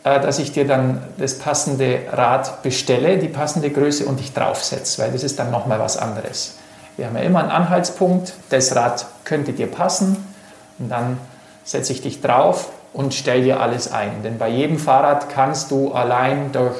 dass 0.04 0.40
ich 0.40 0.52
dir 0.52 0.66
dann 0.66 1.02
das 1.18 1.38
passende 1.38 2.00
Rad 2.12 2.64
bestelle, 2.64 3.18
die 3.18 3.28
passende 3.28 3.70
Größe 3.70 4.06
und 4.06 4.20
dich 4.20 4.34
draufsetze, 4.34 5.02
weil 5.02 5.12
das 5.12 5.24
ist 5.24 5.40
dann 5.40 5.52
nochmal 5.52 5.80
was 5.80 5.98
anderes. 5.98 6.56
Wir 6.98 7.08
haben 7.08 7.16
ja 7.16 7.24
immer 7.24 7.40
einen 7.40 7.52
Anhaltspunkt, 7.52 8.34
das 8.50 8.76
Rad 8.76 9.06
könnte 9.24 9.54
dir 9.54 9.68
passen 9.68 10.18
und 10.80 10.90
dann 10.90 11.18
setze 11.64 11.94
ich 11.94 12.02
dich 12.02 12.22
drauf 12.22 12.70
und 12.94 13.14
stelle 13.14 13.44
dir 13.44 13.60
alles 13.60 13.92
ein. 13.92 14.24
Denn 14.24 14.38
bei 14.38 14.50
jedem 14.50 14.78
Fahrrad 14.78 15.30
kannst 15.30 15.72
du 15.72 15.92
allein 15.92 16.52
durch 16.52 16.76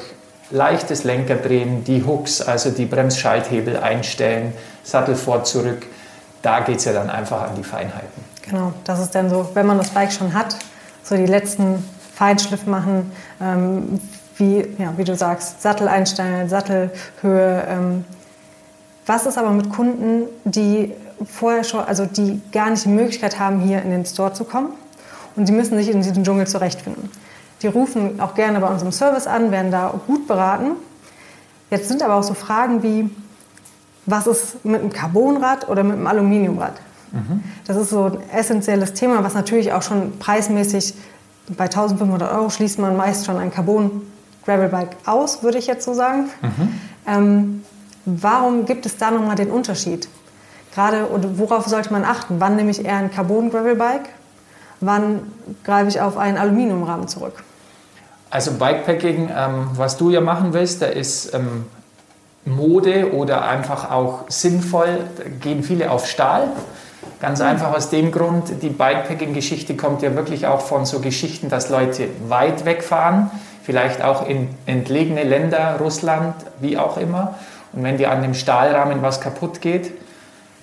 leichtes 0.50 1.04
Lenkerdrehen, 1.04 1.84
die 1.84 2.04
Hooks, 2.04 2.42
also 2.42 2.70
die 2.70 2.86
Bremsschalthebel 2.86 3.76
einstellen, 3.76 4.52
Sattel 4.82 5.14
vor, 5.14 5.44
zurück, 5.44 5.86
da 6.42 6.60
geht 6.60 6.78
es 6.78 6.86
ja 6.86 6.92
dann 6.92 7.10
einfach 7.10 7.42
an 7.42 7.54
die 7.56 7.62
Feinheiten. 7.62 8.24
Genau, 8.42 8.72
das 8.84 9.00
ist 9.00 9.14
dann 9.14 9.30
so, 9.30 9.48
wenn 9.54 9.66
man 9.66 9.78
das 9.78 9.90
Bike 9.90 10.12
schon 10.12 10.34
hat, 10.34 10.56
so 11.04 11.16
die 11.16 11.26
letzten 11.26 11.84
Feinschliff 12.20 12.66
machen, 12.66 13.10
ähm, 13.40 13.98
wie, 14.36 14.58
ja, 14.76 14.92
wie 14.98 15.04
du 15.04 15.16
sagst, 15.16 15.62
Sattel 15.62 15.88
einstellen, 15.88 16.50
Sattelhöhe. 16.50 17.64
Ähm. 17.66 18.04
Was 19.06 19.24
ist 19.24 19.38
aber 19.38 19.52
mit 19.52 19.70
Kunden, 19.70 20.24
die 20.44 20.92
vorher 21.24 21.64
schon, 21.64 21.80
also 21.80 22.04
die 22.04 22.42
gar 22.52 22.68
nicht 22.68 22.84
die 22.84 22.90
Möglichkeit 22.90 23.40
haben, 23.40 23.60
hier 23.60 23.80
in 23.80 23.90
den 23.90 24.04
Store 24.04 24.34
zu 24.34 24.44
kommen 24.44 24.68
und 25.34 25.48
die 25.48 25.52
müssen 25.52 25.78
sich 25.78 25.88
in 25.88 26.02
diesem 26.02 26.22
Dschungel 26.22 26.46
zurechtfinden? 26.46 27.08
Die 27.62 27.68
rufen 27.68 28.20
auch 28.20 28.34
gerne 28.34 28.60
bei 28.60 28.68
unserem 28.68 28.92
Service 28.92 29.26
an, 29.26 29.50
werden 29.50 29.70
da 29.70 29.94
gut 30.06 30.28
beraten. 30.28 30.72
Jetzt 31.70 31.88
sind 31.88 32.02
aber 32.02 32.16
auch 32.16 32.22
so 32.22 32.34
Fragen 32.34 32.82
wie, 32.82 33.08
was 34.04 34.26
ist 34.26 34.62
mit 34.62 34.82
einem 34.82 34.92
Carbonrad 34.92 35.70
oder 35.70 35.82
mit 35.82 35.94
einem 35.94 36.06
Aluminiumrad? 36.06 36.74
Mhm. 37.12 37.42
Das 37.66 37.78
ist 37.78 37.88
so 37.88 38.04
ein 38.04 38.18
essentielles 38.30 38.92
Thema, 38.92 39.24
was 39.24 39.32
natürlich 39.32 39.72
auch 39.72 39.82
schon 39.82 40.18
preismäßig 40.18 40.94
bei 41.56 41.64
1500 41.64 42.32
Euro 42.32 42.50
schließt 42.50 42.78
man 42.78 42.96
meist 42.96 43.26
schon 43.26 43.36
ein 43.36 43.50
Carbon 43.50 44.02
Gravelbike 44.44 44.96
aus, 45.06 45.42
würde 45.42 45.58
ich 45.58 45.66
jetzt 45.66 45.84
so 45.84 45.94
sagen. 45.94 46.30
Mhm. 46.42 46.80
Ähm, 47.06 47.64
warum 48.04 48.66
gibt 48.66 48.86
es 48.86 48.96
da 48.96 49.10
nochmal 49.10 49.36
den 49.36 49.50
Unterschied? 49.50 50.08
Gerade, 50.74 51.06
und 51.06 51.38
worauf 51.38 51.66
sollte 51.66 51.92
man 51.92 52.04
achten? 52.04 52.36
Wann 52.38 52.56
nehme 52.56 52.70
ich 52.70 52.84
eher 52.84 52.96
ein 52.96 53.10
Carbon 53.10 53.50
Gravelbike? 53.50 54.08
Wann 54.80 55.22
greife 55.64 55.88
ich 55.88 56.00
auf 56.00 56.16
einen 56.16 56.38
Aluminiumrahmen 56.38 57.08
zurück? 57.08 57.42
Also 58.30 58.52
Bikepacking, 58.52 59.28
ähm, 59.36 59.70
was 59.74 59.96
du 59.96 60.10
ja 60.10 60.20
machen 60.20 60.52
willst, 60.52 60.80
da 60.80 60.86
ist 60.86 61.34
ähm, 61.34 61.66
Mode 62.44 63.12
oder 63.12 63.44
einfach 63.44 63.90
auch 63.90 64.24
sinnvoll, 64.28 65.00
da 65.18 65.24
gehen 65.28 65.62
viele 65.62 65.90
auf 65.90 66.06
Stahl. 66.06 66.48
Ganz 67.20 67.42
einfach 67.42 67.76
aus 67.76 67.90
dem 67.90 68.12
Grund, 68.12 68.62
die 68.62 68.70
Bikepacking-Geschichte 68.70 69.76
kommt 69.76 70.00
ja 70.00 70.14
wirklich 70.16 70.46
auch 70.46 70.62
von 70.62 70.86
so 70.86 71.00
Geschichten, 71.00 71.50
dass 71.50 71.68
Leute 71.68 72.08
weit 72.28 72.64
wegfahren, 72.64 73.30
vielleicht 73.62 74.02
auch 74.02 74.26
in 74.26 74.48
entlegene 74.64 75.24
Länder, 75.24 75.76
Russland, 75.78 76.34
wie 76.60 76.78
auch 76.78 76.96
immer. 76.96 77.34
Und 77.74 77.84
wenn 77.84 77.98
dir 77.98 78.10
an 78.10 78.22
dem 78.22 78.32
Stahlrahmen 78.32 79.02
was 79.02 79.20
kaputt 79.20 79.60
geht, 79.60 79.92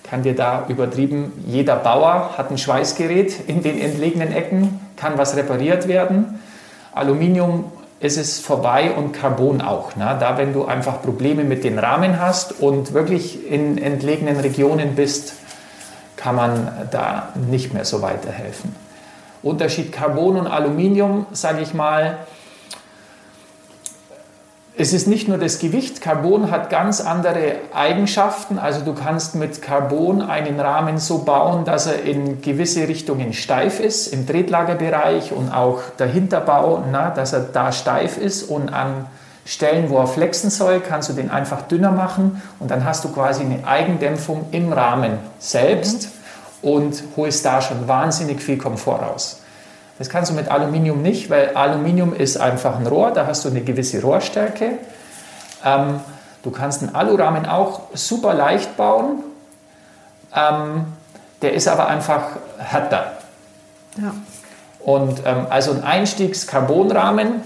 kann 0.02 0.24
dir 0.24 0.34
da 0.34 0.64
übertrieben, 0.66 1.44
jeder 1.46 1.76
Bauer 1.76 2.36
hat 2.36 2.50
ein 2.50 2.58
Schweißgerät 2.58 3.46
in 3.46 3.62
den 3.62 3.80
entlegenen 3.80 4.32
Ecken, 4.32 4.80
kann 4.96 5.16
was 5.16 5.36
repariert 5.36 5.86
werden. 5.86 6.40
Aluminium 6.92 7.70
ist 8.00 8.18
es 8.18 8.40
vorbei 8.40 8.90
und 8.96 9.12
Carbon 9.12 9.60
auch. 9.60 9.94
Ne? 9.94 10.16
Da, 10.18 10.36
wenn 10.38 10.52
du 10.52 10.64
einfach 10.64 11.02
Probleme 11.02 11.44
mit 11.44 11.62
den 11.62 11.78
Rahmen 11.78 12.20
hast 12.20 12.60
und 12.60 12.94
wirklich 12.94 13.48
in 13.48 13.78
entlegenen 13.78 14.40
Regionen 14.40 14.96
bist, 14.96 15.34
kann 16.18 16.34
man 16.34 16.88
da 16.90 17.30
nicht 17.48 17.72
mehr 17.72 17.84
so 17.84 18.02
weiterhelfen. 18.02 18.74
Unterschied 19.42 19.92
Carbon 19.92 20.36
und 20.36 20.46
Aluminium, 20.46 21.26
sage 21.32 21.62
ich 21.62 21.72
mal, 21.72 22.18
es 24.80 24.92
ist 24.92 25.08
nicht 25.08 25.26
nur 25.26 25.38
das 25.38 25.58
Gewicht, 25.58 26.00
Carbon 26.00 26.52
hat 26.52 26.70
ganz 26.70 27.00
andere 27.00 27.56
Eigenschaften. 27.74 28.60
Also 28.60 28.84
du 28.84 28.94
kannst 28.94 29.34
mit 29.34 29.60
Carbon 29.60 30.22
einen 30.22 30.60
Rahmen 30.60 30.98
so 30.98 31.24
bauen, 31.24 31.64
dass 31.64 31.86
er 31.86 32.04
in 32.04 32.40
gewisse 32.42 32.86
Richtungen 32.86 33.32
steif 33.32 33.80
ist, 33.80 34.06
im 34.06 34.24
Tretlagerbereich 34.24 35.32
und 35.32 35.50
auch 35.50 35.80
der 35.98 36.06
Hinterbau, 36.06 36.84
na, 36.92 37.10
dass 37.10 37.32
er 37.32 37.40
da 37.40 37.72
steif 37.72 38.18
ist 38.18 38.44
und 38.44 38.72
an 38.72 39.06
Stellen, 39.48 39.88
wo 39.88 39.96
er 39.96 40.06
flexen 40.06 40.50
soll, 40.50 40.80
kannst 40.80 41.08
du 41.08 41.14
den 41.14 41.30
einfach 41.30 41.62
dünner 41.62 41.90
machen 41.90 42.42
und 42.58 42.70
dann 42.70 42.84
hast 42.84 43.02
du 43.04 43.08
quasi 43.08 43.42
eine 43.42 43.66
Eigendämpfung 43.66 44.44
im 44.50 44.74
Rahmen 44.74 45.18
selbst 45.38 46.10
mhm. 46.62 46.70
und 46.70 47.02
holst 47.16 47.46
da 47.46 47.62
schon 47.62 47.88
wahnsinnig 47.88 48.42
viel 48.42 48.58
Komfort 48.58 49.00
raus. 49.00 49.40
Das 49.96 50.10
kannst 50.10 50.30
du 50.30 50.34
mit 50.34 50.50
Aluminium 50.50 51.00
nicht, 51.00 51.30
weil 51.30 51.56
Aluminium 51.56 52.14
ist 52.14 52.36
einfach 52.36 52.78
ein 52.78 52.86
Rohr, 52.86 53.10
da 53.10 53.26
hast 53.26 53.46
du 53.46 53.48
eine 53.48 53.62
gewisse 53.62 54.02
Rohrstärke. 54.02 54.72
Ähm, 55.64 56.00
du 56.42 56.50
kannst 56.50 56.82
einen 56.82 56.94
Alurahmen 56.94 57.46
auch 57.46 57.80
super 57.94 58.34
leicht 58.34 58.76
bauen, 58.76 59.22
ähm, 60.36 60.92
der 61.40 61.54
ist 61.54 61.68
aber 61.68 61.88
einfach 61.88 62.36
härter. 62.58 63.12
Ja. 63.96 64.12
Und 64.80 65.22
ähm, 65.24 65.46
also 65.48 65.70
ein 65.70 65.82
Einstiegs-Carbonrahmen, 65.82 67.40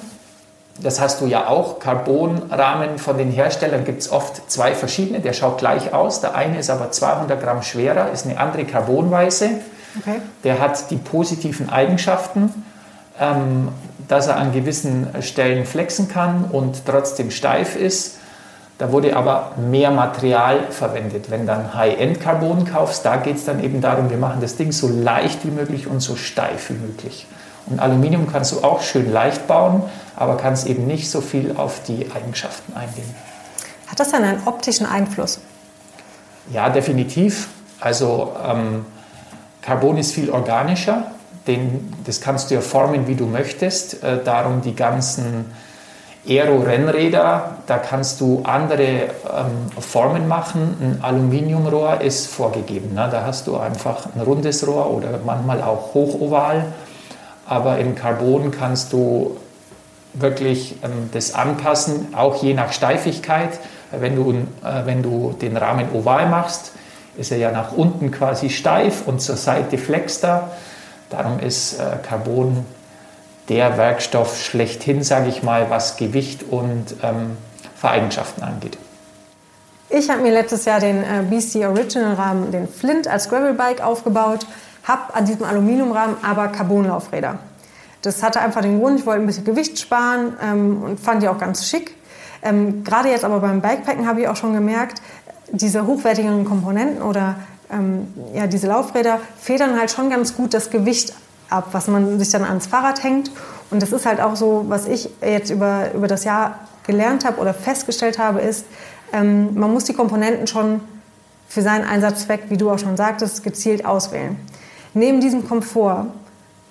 das 0.80 1.00
hast 1.00 1.20
du 1.20 1.26
ja 1.26 1.48
auch. 1.48 1.78
Carbonrahmen 1.78 2.98
von 2.98 3.18
den 3.18 3.30
Herstellern 3.30 3.84
gibt 3.84 4.00
es 4.00 4.10
oft 4.10 4.50
zwei 4.50 4.74
verschiedene. 4.74 5.20
Der 5.20 5.32
schaut 5.32 5.58
gleich 5.58 5.92
aus. 5.92 6.20
Der 6.20 6.34
eine 6.34 6.58
ist 6.58 6.70
aber 6.70 6.90
200 6.90 7.40
Gramm 7.40 7.62
schwerer, 7.62 8.10
ist 8.10 8.26
eine 8.26 8.38
andere 8.38 8.64
Carbonweise. 8.64 9.50
Okay. 10.00 10.20
Der 10.44 10.60
hat 10.60 10.90
die 10.90 10.96
positiven 10.96 11.68
Eigenschaften, 11.68 12.64
ähm, 13.20 13.68
dass 14.08 14.26
er 14.26 14.36
an 14.36 14.52
gewissen 14.52 15.08
Stellen 15.20 15.66
flexen 15.66 16.08
kann 16.08 16.46
und 16.50 16.86
trotzdem 16.86 17.30
steif 17.30 17.76
ist. 17.76 18.16
Da 18.78 18.90
wurde 18.90 19.14
aber 19.14 19.52
mehr 19.58 19.90
Material 19.90 20.70
verwendet. 20.70 21.30
Wenn 21.30 21.46
dann 21.46 21.74
High-End-Carbon 21.74 22.64
kaufst, 22.64 23.04
da 23.04 23.16
geht 23.16 23.36
es 23.36 23.44
dann 23.44 23.62
eben 23.62 23.80
darum, 23.80 24.10
wir 24.10 24.16
machen 24.16 24.40
das 24.40 24.56
Ding 24.56 24.72
so 24.72 24.88
leicht 24.88 25.44
wie 25.44 25.50
möglich 25.50 25.86
und 25.86 26.00
so 26.00 26.16
steif 26.16 26.70
wie 26.70 26.74
möglich. 26.74 27.26
Und 27.66 27.78
Aluminium 27.78 28.26
kannst 28.32 28.52
du 28.52 28.64
auch 28.64 28.82
schön 28.82 29.12
leicht 29.12 29.46
bauen, 29.46 29.84
aber 30.16 30.36
kannst 30.36 30.66
eben 30.66 30.86
nicht 30.86 31.10
so 31.10 31.20
viel 31.20 31.54
auf 31.56 31.82
die 31.82 32.10
Eigenschaften 32.14 32.74
eingehen. 32.74 33.14
Hat 33.86 34.00
das 34.00 34.10
dann 34.10 34.24
einen 34.24 34.42
optischen 34.46 34.86
Einfluss? 34.86 35.40
Ja, 36.50 36.70
definitiv. 36.70 37.48
Also 37.80 38.34
ähm, 38.44 38.86
Carbon 39.60 39.96
ist 39.96 40.12
viel 40.12 40.30
organischer, 40.30 41.12
den, 41.46 41.92
das 42.04 42.20
kannst 42.20 42.50
du 42.50 42.54
ja 42.54 42.60
formen, 42.60 43.06
wie 43.06 43.14
du 43.14 43.26
möchtest. 43.26 44.02
Äh, 44.02 44.22
darum 44.24 44.62
die 44.62 44.74
ganzen 44.74 45.46
Aero-Rennräder, 46.26 47.58
da 47.66 47.78
kannst 47.78 48.20
du 48.20 48.42
andere 48.44 48.82
ähm, 48.82 49.80
Formen 49.80 50.28
machen. 50.28 50.76
Ein 50.80 51.02
Aluminiumrohr 51.02 52.00
ist 52.00 52.28
vorgegeben. 52.28 52.94
Ne? 52.94 53.08
Da 53.10 53.24
hast 53.24 53.48
du 53.48 53.56
einfach 53.56 54.06
ein 54.14 54.20
rundes 54.20 54.64
Rohr 54.66 54.88
oder 54.90 55.18
manchmal 55.24 55.62
auch 55.62 55.94
hochoval. 55.94 56.66
Aber 57.46 57.78
im 57.78 57.96
Carbon 57.96 58.52
kannst 58.52 58.92
du 58.92 59.36
wirklich 60.14 60.76
ähm, 60.82 61.10
das 61.12 61.34
anpassen, 61.34 62.14
auch 62.14 62.42
je 62.42 62.54
nach 62.54 62.72
Steifigkeit. 62.72 63.58
Wenn 63.90 64.16
du, 64.16 64.30
äh, 64.30 64.86
wenn 64.86 65.02
du 65.02 65.34
den 65.40 65.56
Rahmen 65.56 65.92
oval 65.92 66.28
machst, 66.28 66.72
ist 67.16 67.30
er 67.30 67.38
ja 67.38 67.50
nach 67.50 67.72
unten 67.72 68.10
quasi 68.10 68.50
steif 68.50 69.06
und 69.06 69.20
zur 69.20 69.36
Seite 69.36 69.78
flexter. 69.78 70.50
Darum 71.10 71.40
ist 71.40 71.78
äh, 71.78 71.96
Carbon 72.02 72.64
der 73.48 73.76
Werkstoff 73.76 74.40
schlechthin, 74.40 75.02
sage 75.02 75.28
ich 75.28 75.42
mal, 75.42 75.68
was 75.68 75.96
Gewicht 75.96 76.42
und 76.42 76.96
ähm, 77.02 77.36
Vereigenschaften 77.74 78.42
angeht. 78.42 78.78
Ich 79.90 80.08
habe 80.08 80.22
mir 80.22 80.32
letztes 80.32 80.64
Jahr 80.64 80.80
den 80.80 81.02
äh, 81.02 81.22
BC 81.28 81.66
Original 81.66 82.14
Rahmen, 82.14 82.50
den 82.50 82.66
Flint 82.66 83.08
als 83.08 83.28
Gravelbike 83.28 83.82
aufgebaut, 83.82 84.46
habe 84.84 85.14
an 85.14 85.26
diesem 85.26 85.44
Aluminiumrahmen 85.44 86.16
aber 86.22 86.48
Carbonlaufräder. 86.48 87.38
Das 88.02 88.22
hatte 88.22 88.40
einfach 88.40 88.60
den 88.60 88.80
Grund, 88.80 89.00
ich 89.00 89.06
wollte 89.06 89.22
ein 89.22 89.26
bisschen 89.26 89.44
Gewicht 89.44 89.78
sparen 89.78 90.34
ähm, 90.42 90.82
und 90.82 91.00
fand 91.00 91.22
die 91.22 91.28
auch 91.28 91.38
ganz 91.38 91.66
schick. 91.66 91.96
Ähm, 92.42 92.82
Gerade 92.84 93.08
jetzt 93.08 93.24
aber 93.24 93.40
beim 93.40 93.60
Bikepacken 93.60 94.06
habe 94.06 94.20
ich 94.20 94.28
auch 94.28 94.36
schon 94.36 94.52
gemerkt, 94.52 95.00
diese 95.52 95.86
hochwertigeren 95.86 96.44
Komponenten 96.44 97.02
oder 97.02 97.36
ähm, 97.70 98.12
ja, 98.34 98.46
diese 98.46 98.66
Laufräder 98.66 99.20
federn 99.38 99.78
halt 99.78 99.90
schon 99.90 100.10
ganz 100.10 100.34
gut 100.36 100.52
das 100.52 100.70
Gewicht 100.70 101.14
ab, 101.48 101.68
was 101.72 101.86
man 101.86 102.18
sich 102.18 102.30
dann 102.30 102.44
ans 102.44 102.66
Fahrrad 102.66 103.02
hängt. 103.04 103.30
Und 103.70 103.80
das 103.80 103.92
ist 103.92 104.04
halt 104.04 104.20
auch 104.20 104.36
so, 104.36 104.64
was 104.68 104.86
ich 104.86 105.08
jetzt 105.20 105.50
über, 105.50 105.92
über 105.94 106.08
das 106.08 106.24
Jahr 106.24 106.58
gelernt 106.84 107.24
habe 107.24 107.40
oder 107.40 107.54
festgestellt 107.54 108.18
habe, 108.18 108.40
ist, 108.40 108.66
ähm, 109.12 109.54
man 109.54 109.72
muss 109.72 109.84
die 109.84 109.94
Komponenten 109.94 110.46
schon 110.46 110.80
für 111.48 111.62
seinen 111.62 111.84
Einsatzzweck, 111.84 112.44
wie 112.48 112.56
du 112.56 112.70
auch 112.70 112.78
schon 112.78 112.96
sagtest, 112.96 113.44
gezielt 113.44 113.84
auswählen. 113.84 114.36
Neben 114.94 115.20
diesem 115.20 115.46
Komfort, 115.46 116.06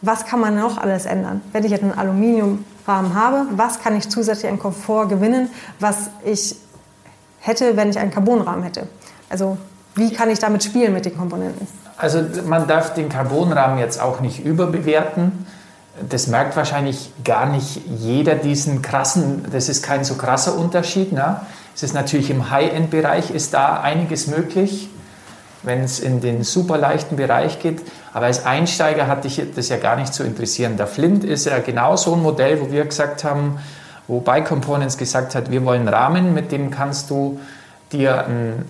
was 0.01 0.25
kann 0.25 0.39
man 0.39 0.55
noch 0.55 0.77
alles 0.77 1.05
ändern? 1.05 1.41
Wenn 1.51 1.63
ich 1.63 1.71
jetzt 1.71 1.83
einen 1.83 1.93
Aluminiumrahmen 1.93 3.13
habe, 3.13 3.45
was 3.55 3.79
kann 3.81 3.95
ich 3.95 4.09
zusätzlich 4.09 4.51
an 4.51 4.59
Komfort 4.59 5.07
gewinnen, 5.07 5.49
was 5.79 6.09
ich 6.25 6.55
hätte, 7.39 7.77
wenn 7.77 7.89
ich 7.89 7.99
einen 7.99 8.11
Carbonrahmen 8.11 8.63
hätte? 8.63 8.87
Also 9.29 9.57
wie 9.95 10.13
kann 10.13 10.29
ich 10.29 10.39
damit 10.39 10.63
spielen 10.63 10.93
mit 10.93 11.05
den 11.05 11.17
Komponenten? 11.17 11.67
Also 11.97 12.23
man 12.47 12.67
darf 12.67 12.93
den 12.93 13.09
Carbonrahmen 13.09 13.77
jetzt 13.77 14.01
auch 14.01 14.21
nicht 14.21 14.43
überbewerten. 14.43 15.45
Das 16.09 16.27
merkt 16.27 16.55
wahrscheinlich 16.55 17.11
gar 17.23 17.45
nicht 17.45 17.81
jeder 17.97 18.35
diesen 18.35 18.81
krassen, 18.81 19.45
das 19.51 19.69
ist 19.69 19.83
kein 19.83 20.03
so 20.03 20.15
krasser 20.15 20.57
Unterschied. 20.57 21.11
Ne? 21.11 21.41
Es 21.75 21.83
ist 21.83 21.93
natürlich 21.93 22.31
im 22.31 22.49
High-End-Bereich 22.49 23.31
ist 23.31 23.53
da 23.53 23.81
einiges 23.81 24.27
möglich, 24.27 24.89
wenn 25.63 25.83
es 25.83 25.99
in 25.99 26.21
den 26.21 26.43
super 26.43 26.77
leichten 26.77 27.17
Bereich 27.17 27.59
geht. 27.59 27.81
Aber 28.13 28.25
als 28.25 28.45
Einsteiger 28.45 29.07
hat 29.07 29.23
dich 29.23 29.41
das 29.55 29.69
ja 29.69 29.77
gar 29.77 29.95
nicht 29.95 30.13
zu 30.13 30.23
interessieren. 30.23 30.77
Der 30.77 30.87
Flint 30.87 31.23
ist 31.23 31.45
ja 31.45 31.59
genau 31.59 31.95
so 31.95 32.13
ein 32.13 32.21
Modell, 32.21 32.59
wo 32.61 32.71
wir 32.71 32.85
gesagt 32.85 33.23
haben, 33.23 33.59
wo 34.07 34.19
Bike 34.19 34.45
Components 34.45 34.97
gesagt 34.97 35.35
hat, 35.35 35.51
wir 35.51 35.63
wollen 35.63 35.81
einen 35.81 35.89
Rahmen, 35.89 36.33
mit 36.33 36.51
dem 36.51 36.71
kannst 36.71 37.09
du 37.09 37.39
dir 37.91 38.25
ein 38.25 38.65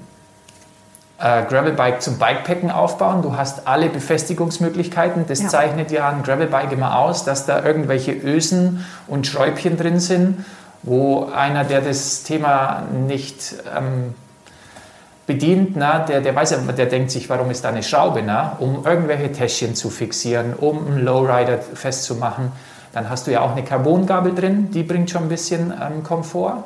äh, 1.22 1.44
Gravelbike 1.44 2.02
zum 2.02 2.18
Bikepacken 2.18 2.72
aufbauen. 2.72 3.22
Du 3.22 3.36
hast 3.36 3.68
alle 3.68 3.90
Befestigungsmöglichkeiten. 3.90 5.26
Das 5.28 5.42
ja. 5.42 5.50
zeichnet 5.50 5.92
ja 5.92 6.10
ein 6.10 6.24
Gravelbike 6.24 6.72
immer 6.72 6.98
aus, 7.00 7.24
dass 7.24 7.46
da 7.46 7.64
irgendwelche 7.64 8.12
Ösen 8.12 8.86
und 9.08 9.28
Schräubchen 9.28 9.78
drin 9.78 10.00
sind, 10.00 10.46
wo 10.84 11.26
einer, 11.26 11.64
der 11.64 11.82
das 11.82 12.24
Thema 12.24 12.84
nicht 13.08 13.56
ähm, 13.76 14.16
bedient, 15.28 15.76
na, 15.76 16.00
der, 16.00 16.22
der 16.22 16.36
weiß 16.36 16.56
der 16.78 16.86
denkt 16.88 17.12
sich, 17.12 17.30
warum 17.30 17.52
ist 17.52 17.64
da 17.64 17.70
eine 17.70 17.84
Schraube, 17.84 18.22
na, 18.26 18.58
um 18.60 18.86
irgendwelche 18.86 19.32
Täschchen 19.32 19.76
zu 19.76 19.90
fixieren, 19.90 20.54
um 20.54 20.88
einen 20.88 21.06
Lowrider 21.06 21.60
festzumachen. 21.60 22.52
Dann 22.94 23.10
hast 23.10 23.28
du 23.28 23.32
ja 23.32 23.42
auch 23.42 23.52
eine 23.52 23.64
Carbongabel 23.64 24.36
drin, 24.36 24.72
die 24.72 24.84
bringt 24.84 25.10
schon 25.10 25.24
ein 25.24 25.30
bisschen 25.30 25.72
ähm, 25.72 26.04
Komfort. 26.04 26.64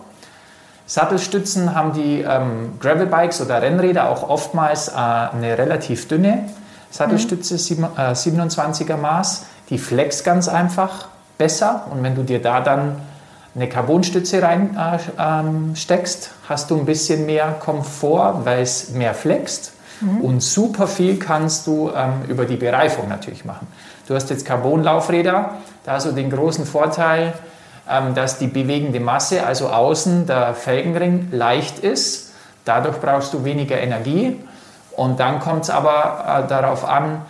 Sattelstützen 0.88 1.74
haben 1.76 1.94
die 1.94 2.22
ähm, 2.22 2.74
Gravelbikes 2.80 3.42
oder 3.42 3.62
Rennräder 3.62 4.10
auch 4.10 4.30
oftmals 4.30 4.90
äh, 4.90 4.94
eine 4.94 5.58
relativ 5.58 6.08
dünne 6.08 6.50
Sattelstütze, 6.92 7.56
mhm. 7.76 7.86
äh, 7.98 8.12
27er 8.12 8.98
Maß. 8.98 9.46
Die 9.70 9.80
flex 9.80 10.24
ganz 10.24 10.48
einfach 10.48 11.08
besser 11.38 11.88
und 11.92 12.04
wenn 12.04 12.16
du 12.16 12.24
dir 12.24 12.42
da 12.42 12.62
dann 12.62 13.02
eine 13.56 13.70
Carbonstütze 13.70 14.42
reinsteckst, 14.42 16.24
äh, 16.26 16.30
ähm, 16.30 16.50
hast 16.50 16.72
du 16.72 16.78
ein 16.78 16.86
bisschen 16.86 17.26
mehr 17.26 17.56
Komfort, 17.60 18.42
weil 18.44 18.62
es 18.62 18.90
mehr 18.90 19.14
flext. 19.14 19.72
Mhm. 20.02 20.22
Und 20.22 20.44
super 20.44 20.88
viel 20.88 21.18
kannst 21.18 21.66
du 21.68 21.90
ähm, 21.96 22.24
über 22.28 22.46
die 22.46 22.58
Bereifung 22.58 23.08
natürlich 23.08 23.46
machen. 23.46 23.68
Du 24.08 24.14
hast 24.14 24.30
jetzt 24.30 24.46
Carbonlaufräder, 24.46 25.52
da 25.86 25.92
hast 25.92 26.06
du 26.06 26.12
den 26.12 26.30
großen 26.30 26.66
Vorteil, 26.66 27.34
ähm, 27.90 28.14
dass 28.14 28.38
die 28.38 28.48
bewegende 28.48 29.00
Masse, 29.00 29.46
also 29.46 29.70
außen 29.70 30.28
der 30.28 30.54
Felgenring, 30.54 31.30
leicht 31.32 31.80
ist. 31.80 32.34
Dadurch 32.66 33.00
brauchst 33.00 33.34
du 33.34 33.46
weniger 33.46 33.80
Energie. 33.80 34.38
Und 34.92 35.20
dann 35.20 35.40
kommt 35.40 35.64
es 35.64 35.70
aber 35.70 36.44
äh, 36.44 36.48
darauf 36.48 36.86
an, 36.86 37.22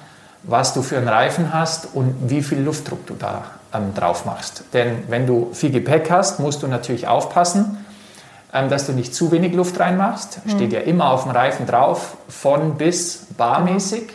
was 0.44 0.74
du 0.74 0.82
für 0.82 0.98
einen 0.98 1.08
Reifen 1.08 1.54
hast 1.54 1.90
und 1.94 2.16
wie 2.30 2.42
viel 2.42 2.62
Luftdruck 2.62 3.06
du 3.06 3.16
da 3.16 3.44
ähm, 3.76 3.94
drauf 3.94 4.26
machst. 4.26 4.64
Denn 4.74 5.04
wenn 5.10 5.28
du 5.28 5.50
viel 5.54 5.72
Gepäck 5.72 6.10
hast, 6.10 6.40
musst 6.40 6.64
du 6.64 6.68
natürlich 6.68 7.08
aufpassen, 7.08 7.86
ähm, 8.54 8.70
dass 8.70 8.86
du 8.86 8.94
nicht 8.94 9.14
zu 9.14 9.32
wenig 9.32 9.54
Luft 9.54 9.80
reinmachst. 9.80 10.42
Mhm. 10.46 10.50
Steht 10.52 10.74
ja 10.74 10.80
immer 10.82 11.12
auf 11.12 11.24
dem 11.24 11.32
Reifen 11.32 11.66
drauf, 11.66 12.18
von 12.30 12.76
bis 12.76 13.28
barmäßig. 13.38 14.14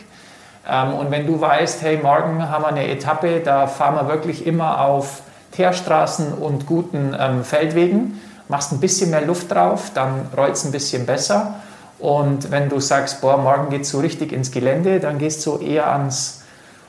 Ähm, 0.67 0.93
und 0.93 1.11
wenn 1.11 1.27
du 1.27 1.39
weißt, 1.39 1.81
hey, 1.81 1.99
morgen 2.01 2.49
haben 2.49 2.63
wir 2.63 2.69
eine 2.69 2.87
Etappe, 2.87 3.39
da 3.39 3.67
fahren 3.67 3.95
wir 3.95 4.07
wirklich 4.07 4.45
immer 4.45 4.81
auf 4.81 5.21
Teerstraßen 5.51 6.33
und 6.33 6.65
guten 6.65 7.15
ähm, 7.19 7.43
Feldwegen, 7.43 8.19
machst 8.47 8.71
ein 8.71 8.79
bisschen 8.79 9.11
mehr 9.11 9.21
Luft 9.21 9.51
drauf, 9.51 9.91
dann 9.93 10.27
rollt 10.35 10.53
es 10.53 10.65
ein 10.65 10.71
bisschen 10.71 11.05
besser. 11.05 11.55
Und 11.99 12.49
wenn 12.51 12.69
du 12.69 12.79
sagst, 12.79 13.21
boah, 13.21 13.37
morgen 13.37 13.69
geht 13.69 13.81
es 13.81 13.89
so 13.89 13.99
richtig 13.99 14.31
ins 14.31 14.51
Gelände, 14.51 14.99
dann 14.99 15.19
gehst 15.19 15.45
du 15.45 15.57
eher 15.57 15.91
ans 15.91 16.41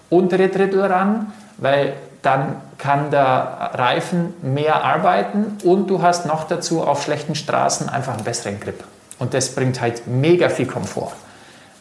untere 0.09 0.49
Drittel 0.49 0.85
ran, 0.85 1.33
weil 1.59 1.95
dann 2.23 2.57
kann 2.79 3.11
der 3.11 3.71
Reifen 3.75 4.35
mehr 4.43 4.85
arbeiten 4.85 5.59
und 5.65 5.89
du 5.89 6.03
hast 6.03 6.27
noch 6.27 6.45
dazu 6.45 6.83
auf 6.83 7.03
schlechten 7.03 7.35
Straßen 7.35 7.89
einfach 7.89 8.15
einen 8.15 8.25
besseren 8.25 8.61
Grip. 8.61 8.85
Und 9.19 9.35
das 9.35 9.55
bringt 9.55 9.81
halt 9.81 10.07
mega 10.07 10.49
viel 10.49 10.67
Komfort. 10.67 11.13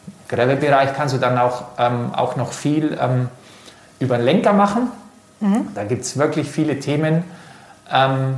Im 0.06 0.36
Gravelbereich 0.36 0.94
kannst 0.94 1.14
du 1.14 1.18
dann 1.18 1.38
auch, 1.38 1.64
ähm, 1.78 2.12
auch 2.14 2.36
noch 2.36 2.52
viel 2.52 2.98
ähm, 3.00 3.28
über 4.00 4.16
den 4.16 4.24
Lenker 4.24 4.52
machen. 4.52 4.88
Mhm. 5.40 5.68
Da 5.74 5.84
gibt 5.84 6.02
es 6.02 6.16
wirklich 6.16 6.50
viele 6.50 6.78
Themen. 6.80 7.24
Ähm, 7.90 8.36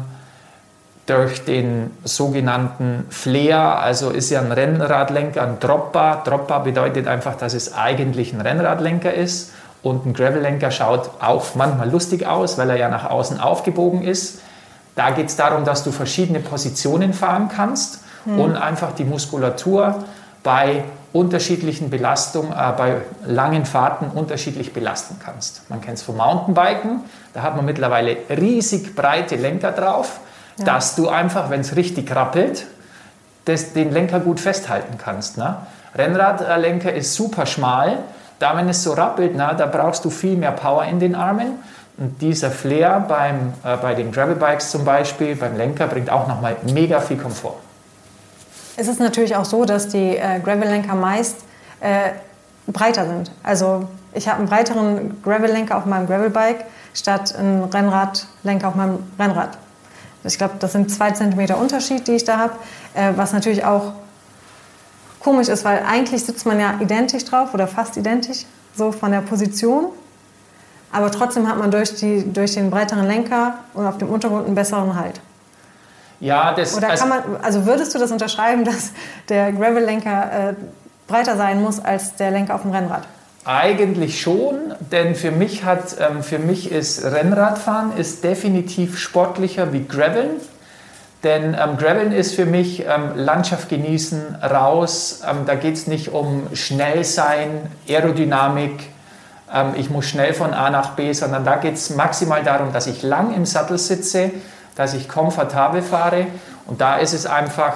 durch 1.06 1.44
den 1.44 1.90
sogenannten 2.02 3.06
Flair, 3.10 3.78
also 3.78 4.10
ist 4.10 4.30
ja 4.30 4.40
ein 4.40 4.52
Rennradlenker 4.52 5.42
ein 5.42 5.60
Dropper. 5.60 6.22
Dropper 6.24 6.60
bedeutet 6.60 7.08
einfach, 7.08 7.36
dass 7.36 7.52
es 7.52 7.74
eigentlich 7.74 8.32
ein 8.32 8.40
Rennradlenker 8.40 9.12
ist. 9.12 9.52
Und 9.84 10.06
ein 10.06 10.14
Gravellenker 10.14 10.70
schaut 10.70 11.10
auch 11.20 11.44
manchmal 11.54 11.90
lustig 11.90 12.26
aus, 12.26 12.56
weil 12.56 12.70
er 12.70 12.76
ja 12.76 12.88
nach 12.88 13.10
außen 13.10 13.38
aufgebogen 13.38 14.02
ist. 14.02 14.40
Da 14.96 15.10
geht 15.10 15.28
es 15.28 15.36
darum, 15.36 15.66
dass 15.66 15.84
du 15.84 15.92
verschiedene 15.92 16.40
Positionen 16.40 17.12
fahren 17.12 17.50
kannst 17.54 18.00
mhm. 18.24 18.40
und 18.40 18.56
einfach 18.56 18.92
die 18.92 19.04
Muskulatur 19.04 20.02
bei 20.42 20.84
unterschiedlichen 21.12 21.90
Belastungen, 21.90 22.52
äh, 22.52 22.72
bei 22.76 22.96
langen 23.26 23.66
Fahrten 23.66 24.06
unterschiedlich 24.06 24.72
belasten 24.72 25.20
kannst. 25.22 25.68
Man 25.68 25.82
kennt 25.82 25.98
es 25.98 26.02
vom 26.02 26.16
Mountainbiken, 26.16 27.02
da 27.34 27.42
hat 27.42 27.54
man 27.54 27.66
mittlerweile 27.66 28.16
riesig 28.30 28.96
breite 28.96 29.36
Lenker 29.36 29.72
drauf, 29.72 30.20
ja. 30.58 30.64
dass 30.64 30.96
du 30.96 31.10
einfach, 31.10 31.50
wenn 31.50 31.60
es 31.60 31.76
richtig 31.76 32.14
rappelt, 32.16 32.66
das, 33.44 33.74
den 33.74 33.92
Lenker 33.92 34.18
gut 34.18 34.40
festhalten 34.40 34.96
kannst. 34.96 35.36
Ne? 35.36 35.56
Rennradlenker 35.94 36.92
ist 36.92 37.14
super 37.14 37.44
schmal, 37.44 37.98
da 38.38 38.56
wenn 38.56 38.68
es 38.68 38.82
so 38.82 38.92
rappelt, 38.92 39.32
na, 39.36 39.54
da 39.54 39.66
brauchst 39.66 40.04
du 40.04 40.10
viel 40.10 40.36
mehr 40.36 40.52
Power 40.52 40.84
in 40.84 41.00
den 41.00 41.14
Armen. 41.14 41.58
Und 41.96 42.20
dieser 42.20 42.50
Flair 42.50 43.04
beim, 43.06 43.52
äh, 43.64 43.76
bei 43.76 43.94
den 43.94 44.10
Gravelbikes 44.10 44.70
zum 44.70 44.84
Beispiel, 44.84 45.36
beim 45.36 45.56
Lenker, 45.56 45.86
bringt 45.86 46.10
auch 46.10 46.26
nochmal 46.26 46.56
mega 46.72 47.00
viel 47.00 47.16
Komfort. 47.16 47.56
Es 48.76 48.88
ist 48.88 48.98
natürlich 48.98 49.36
auch 49.36 49.44
so, 49.44 49.64
dass 49.64 49.88
die 49.88 50.16
äh, 50.16 50.40
Gravel-Lenker 50.40 50.96
meist 50.96 51.36
äh, 51.80 52.10
breiter 52.66 53.06
sind. 53.06 53.30
Also 53.44 53.88
ich 54.12 54.28
habe 54.28 54.38
einen 54.38 54.48
breiteren 54.48 55.22
Gravel-Lenker 55.22 55.76
auf 55.76 55.86
meinem 55.86 56.06
Gravelbike 56.08 56.64
statt 56.94 57.34
einen 57.36 57.64
Rennradlenker 57.64 58.68
auf 58.68 58.74
meinem 58.74 58.98
Rennrad. 59.18 59.58
Ich 60.24 60.38
glaube, 60.38 60.54
das 60.58 60.72
sind 60.72 60.90
zwei 60.90 61.10
Zentimeter 61.10 61.58
Unterschied, 61.58 62.08
die 62.08 62.12
ich 62.12 62.24
da 62.24 62.38
habe, 62.38 62.54
äh, 62.94 63.12
was 63.16 63.32
natürlich 63.32 63.64
auch 63.64 63.92
komisch 65.24 65.48
ist, 65.48 65.64
weil 65.64 65.82
eigentlich 65.82 66.24
sitzt 66.24 66.44
man 66.44 66.60
ja 66.60 66.74
identisch 66.80 67.24
drauf 67.24 67.54
oder 67.54 67.66
fast 67.66 67.96
identisch, 67.96 68.44
so 68.76 68.92
von 68.92 69.10
der 69.10 69.22
Position. 69.22 69.86
Aber 70.92 71.10
trotzdem 71.10 71.48
hat 71.48 71.58
man 71.58 71.70
durch, 71.70 71.94
die, 71.96 72.30
durch 72.32 72.54
den 72.54 72.70
breiteren 72.70 73.06
Lenker 73.06 73.54
und 73.72 73.86
auf 73.86 73.98
dem 73.98 74.10
Untergrund 74.10 74.46
einen 74.46 74.54
besseren 74.54 74.94
Halt. 74.94 75.20
Ja, 76.20 76.54
das 76.54 76.76
Oder 76.76 76.94
kann 76.94 77.08
man, 77.08 77.22
also 77.42 77.66
würdest 77.66 77.94
du 77.94 77.98
das 77.98 78.12
unterschreiben, 78.12 78.64
dass 78.64 78.92
der 79.28 79.50
Gravel-Lenker 79.52 80.50
äh, 80.50 80.54
breiter 81.08 81.36
sein 81.36 81.60
muss 81.60 81.80
als 81.80 82.14
der 82.14 82.30
Lenker 82.30 82.54
auf 82.54 82.62
dem 82.62 82.70
Rennrad? 82.70 83.02
Eigentlich 83.46 84.22
schon, 84.22 84.74
denn 84.92 85.14
für 85.14 85.30
mich, 85.30 85.64
hat, 85.64 85.96
ähm, 85.98 86.22
für 86.22 86.38
mich 86.38 86.72
ist 86.72 87.04
Rennradfahren 87.04 87.96
ist 87.96 88.24
definitiv 88.24 88.98
sportlicher 88.98 89.72
wie 89.72 89.84
Graveln. 89.84 90.40
Denn 91.24 91.56
ähm, 91.58 91.78
Graveln 91.78 92.12
ist 92.12 92.34
für 92.34 92.44
mich 92.44 92.80
ähm, 92.80 93.12
Landschaft 93.16 93.70
genießen, 93.70 94.36
raus. 94.42 95.22
Ähm, 95.28 95.46
da 95.46 95.54
geht 95.54 95.74
es 95.74 95.86
nicht 95.86 96.10
um 96.10 96.48
schnell 96.54 97.02
sein, 97.02 97.70
Aerodynamik, 97.88 98.90
ähm, 99.52 99.72
ich 99.76 99.88
muss 99.88 100.06
schnell 100.06 100.34
von 100.34 100.52
A 100.52 100.68
nach 100.70 100.90
B, 100.90 101.12
sondern 101.12 101.44
da 101.44 101.56
geht 101.56 101.74
es 101.74 101.90
maximal 101.90 102.42
darum, 102.42 102.72
dass 102.72 102.86
ich 102.86 103.02
lang 103.02 103.34
im 103.34 103.46
Sattel 103.46 103.78
sitze, 103.78 104.32
dass 104.76 104.94
ich 104.94 105.08
komfortabel 105.08 105.80
fahre. 105.82 106.26
Und 106.66 106.80
da 106.80 106.96
ist 106.96 107.14
es 107.14 107.26
einfach, 107.26 107.74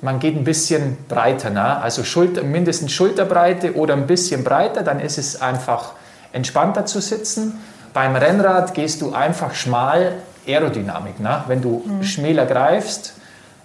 man 0.00 0.18
geht 0.18 0.36
ein 0.36 0.44
bisschen 0.44 0.98
breiter, 1.08 1.50
ne? 1.50 1.80
also 1.80 2.04
Schulter, 2.04 2.42
mindestens 2.42 2.92
Schulterbreite 2.92 3.74
oder 3.74 3.94
ein 3.94 4.06
bisschen 4.06 4.44
breiter, 4.44 4.82
dann 4.82 5.00
ist 5.00 5.18
es 5.18 5.40
einfach 5.40 5.92
entspannter 6.32 6.86
zu 6.86 7.00
sitzen. 7.00 7.58
Beim 7.94 8.14
Rennrad 8.14 8.74
gehst 8.74 9.00
du 9.00 9.14
einfach 9.14 9.54
schmal 9.54 10.12
Aerodynamik. 10.46 11.20
Ne? 11.20 11.42
Wenn 11.46 11.62
du 11.62 11.82
mhm. 11.84 12.02
schmäler 12.02 12.46
greifst, 12.46 13.14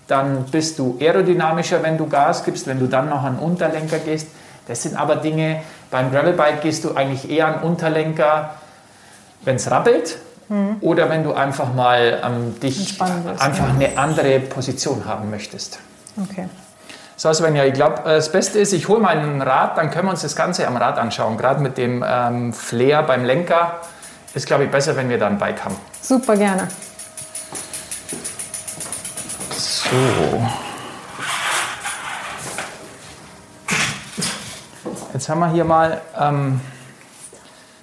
dann 0.07 0.45
bist 0.45 0.79
du 0.79 0.97
aerodynamischer, 0.99 1.81
wenn 1.83 1.97
du 1.97 2.07
Gas 2.07 2.43
gibst, 2.43 2.67
wenn 2.67 2.79
du 2.79 2.87
dann 2.87 3.09
noch 3.09 3.23
an 3.23 3.39
Unterlenker 3.39 3.99
gehst. 3.99 4.27
Das 4.67 4.83
sind 4.83 4.95
aber 4.95 5.15
Dinge, 5.17 5.61
beim 5.89 6.11
Gravelbike 6.11 6.61
gehst 6.61 6.83
du 6.83 6.95
eigentlich 6.95 7.29
eher 7.29 7.47
an 7.47 7.63
Unterlenker, 7.63 8.51
wenn 9.43 9.55
es 9.55 9.69
rappelt, 9.69 10.17
oder 10.81 11.09
wenn 11.09 11.23
du 11.23 11.33
einfach 11.33 11.73
mal 11.73 12.21
ähm, 12.25 12.59
dich 12.59 13.01
einfach 13.01 13.67
ja. 13.67 13.73
eine 13.73 13.97
andere 13.97 14.39
Position 14.41 15.05
haben 15.05 15.29
möchtest. 15.29 15.79
Okay. 16.29 16.49
So, 17.15 17.31
Svenja, 17.31 17.63
ich 17.63 17.73
glaube, 17.73 18.01
das 18.03 18.31
Beste 18.31 18.59
ist, 18.59 18.73
ich 18.73 18.87
hole 18.89 18.99
meinen 18.99 19.41
Rad, 19.41 19.77
dann 19.77 19.91
können 19.91 20.07
wir 20.07 20.11
uns 20.11 20.23
das 20.23 20.35
Ganze 20.35 20.67
am 20.67 20.75
Rad 20.75 20.97
anschauen. 20.97 21.37
Gerade 21.37 21.61
mit 21.61 21.77
dem 21.77 22.03
ähm, 22.05 22.51
Flair 22.51 23.03
beim 23.03 23.23
Lenker 23.23 23.79
ist, 24.33 24.45
glaube 24.45 24.65
ich, 24.65 24.71
besser, 24.71 24.95
wenn 24.95 25.09
wir 25.09 25.17
da 25.17 25.27
ein 25.27 25.37
Bike 25.37 25.63
haben. 25.63 25.75
Super 26.01 26.37
gerne. 26.37 26.67
So. 29.57 30.47
Jetzt 35.13 35.27
haben 35.27 35.39
wir 35.39 35.51
hier 35.51 35.65
mal 35.65 36.01
ähm, 36.19 36.61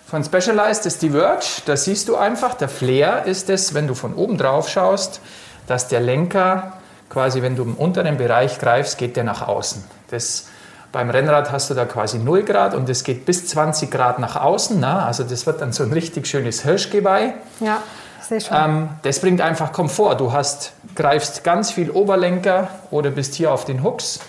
von 0.06 0.24
Specialized 0.24 0.87
das 0.87 0.98
Diverge. 0.98 1.44
Da 1.66 1.76
siehst 1.76 2.08
du 2.08 2.16
einfach, 2.16 2.54
der 2.54 2.68
Flair 2.68 3.26
ist 3.26 3.50
es, 3.50 3.74
wenn 3.74 3.87
du 3.87 3.94
von 3.94 4.14
oben 4.14 4.38
drauf 4.38 4.68
schaust, 4.68 5.20
dass 5.66 5.88
der 5.88 6.00
Lenker 6.00 6.72
quasi, 7.11 7.42
wenn 7.42 7.56
du 7.56 7.62
im 7.62 7.74
unteren 7.74 8.16
Bereich 8.16 8.58
greifst, 8.58 8.96
geht 8.96 9.16
der 9.16 9.24
nach 9.24 9.46
außen. 9.46 9.84
Das, 10.11 10.46
beim 10.92 11.11
Rennrad 11.11 11.53
hast 11.53 11.70
du 11.70 11.74
da 11.74 11.85
quasi 11.85 12.18
0 12.18 12.44
Grad 12.44 12.74
und 12.74 12.88
es 12.88 13.05
geht 13.05 13.27
bis 13.27 13.46
20 13.48 13.90
Grad 13.90 14.18
nach 14.18 14.37
außen. 14.37 14.79
Na? 14.81 15.05
Also 15.07 15.24
das 15.24 15.46
wird 15.46 15.61
dann 15.61 15.72
so 15.72 15.83
ein 15.83 15.92
richtig 15.92 16.27
schönes 16.27 16.62
Hirschgeweih. 16.62 17.35
Ja, 17.61 17.83
ich 18.20 18.27
sehe 18.27 18.40
schon. 18.40 18.57
Ähm, 18.57 18.88
das 19.03 19.20
bringt 19.20 19.40
einfach 19.40 19.72
Komfort. 19.72 20.16
Du 20.16 20.33
hast, 20.33 20.72
greifst 20.94 21.44
ganz 21.44 21.70
viel 21.70 21.90
Oberlenker 21.90 22.68
oder 22.90 23.11
bist 23.11 23.35
hier 23.35 23.53
auf 23.53 23.64
den 23.64 23.83
Hooks 23.83 24.20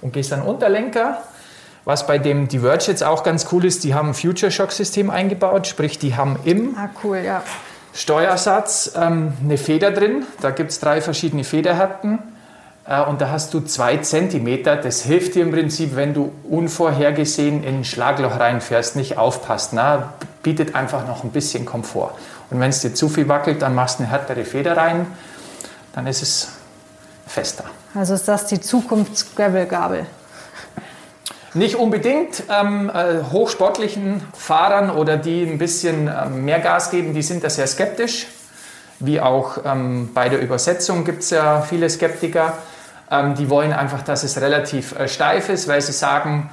und 0.00 0.12
gehst 0.12 0.32
dann 0.32 0.42
Unterlenker. 0.42 1.18
Was 1.84 2.06
bei 2.06 2.18
dem 2.18 2.48
Diverge 2.48 2.84
jetzt 2.88 3.02
auch 3.02 3.22
ganz 3.22 3.46
cool 3.52 3.64
ist, 3.64 3.82
die 3.84 3.94
haben 3.94 4.08
ein 4.08 4.14
Future 4.14 4.52
Shock 4.52 4.72
System 4.72 5.08
eingebaut, 5.08 5.66
sprich 5.66 5.98
die 5.98 6.16
haben 6.16 6.38
im 6.44 6.76
ah, 6.76 6.90
cool, 7.02 7.18
ja. 7.24 7.42
Steuersatz 7.94 8.92
ähm, 8.94 9.32
eine 9.42 9.56
Feder 9.56 9.90
drin. 9.90 10.26
Da 10.40 10.50
gibt 10.50 10.70
es 10.70 10.80
drei 10.80 11.00
verschiedene 11.00 11.44
Federhärten. 11.44 12.18
Äh, 12.88 13.02
und 13.02 13.20
da 13.20 13.30
hast 13.30 13.54
du 13.54 13.60
zwei 13.60 13.98
Zentimeter. 13.98 14.76
Das 14.76 15.02
hilft 15.02 15.34
dir 15.34 15.42
im 15.42 15.52
Prinzip, 15.52 15.94
wenn 15.94 16.14
du 16.14 16.32
unvorhergesehen 16.48 17.62
in 17.62 17.78
ein 17.78 17.84
Schlagloch 17.84 18.40
reinfährst, 18.40 18.96
nicht 18.96 19.18
aufpasst. 19.18 19.72
Na, 19.72 20.14
bietet 20.42 20.74
einfach 20.74 21.06
noch 21.06 21.24
ein 21.24 21.30
bisschen 21.30 21.66
Komfort. 21.66 22.14
Und 22.50 22.60
wenn 22.60 22.70
es 22.70 22.80
dir 22.80 22.94
zu 22.94 23.08
viel 23.08 23.28
wackelt, 23.28 23.62
dann 23.62 23.74
machst 23.74 23.98
du 23.98 24.04
eine 24.04 24.12
härtere 24.12 24.44
Feder 24.44 24.76
rein. 24.76 25.06
Dann 25.92 26.06
ist 26.06 26.22
es 26.22 26.48
fester. 27.26 27.64
Also 27.94 28.14
ist 28.14 28.26
das 28.26 28.46
die 28.46 28.60
Zukunfts-Gravel-Gabel. 28.60 30.06
Nicht 31.54 31.76
unbedingt. 31.76 32.44
Ähm, 32.48 32.90
äh, 32.94 33.22
hochsportlichen 33.32 34.22
Fahrern 34.34 34.90
oder 34.90 35.16
die 35.16 35.42
ein 35.42 35.58
bisschen 35.58 36.08
ähm, 36.08 36.44
mehr 36.44 36.60
Gas 36.60 36.90
geben, 36.90 37.14
die 37.14 37.22
sind 37.22 37.42
da 37.42 37.50
sehr 37.50 37.66
skeptisch. 37.66 38.28
Wie 39.00 39.20
auch 39.20 39.58
ähm, 39.64 40.10
bei 40.12 40.28
der 40.28 40.40
Übersetzung 40.40 41.04
gibt 41.04 41.22
es 41.22 41.30
ja 41.30 41.62
viele 41.62 41.88
Skeptiker. 41.88 42.54
Ähm, 43.10 43.34
die 43.34 43.48
wollen 43.48 43.72
einfach, 43.72 44.02
dass 44.02 44.22
es 44.22 44.40
relativ 44.40 44.98
äh, 44.98 45.08
steif 45.08 45.48
ist, 45.48 45.68
weil 45.68 45.80
sie 45.80 45.92
sagen, 45.92 46.50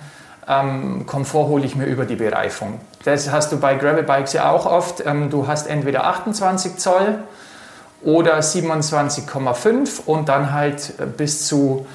ähm, 0.47 1.05
Komfort 1.05 1.47
hole 1.47 1.65
ich 1.65 1.75
mir 1.75 1.85
über 1.85 2.05
die 2.05 2.15
Bereifung. 2.15 2.79
Das 3.03 3.31
hast 3.31 3.51
du 3.51 3.59
bei 3.59 3.75
Gravelbikes 3.75 4.33
ja 4.33 4.51
auch 4.51 4.65
oft. 4.65 5.05
Ähm, 5.05 5.29
du 5.29 5.47
hast 5.47 5.67
entweder 5.67 6.05
28 6.05 6.77
Zoll 6.77 7.19
oder 8.03 8.39
27,5 8.39 10.05
und 10.05 10.29
dann 10.29 10.53
halt 10.53 10.93
äh, 10.99 11.05
bis 11.05 11.47
zu 11.47 11.85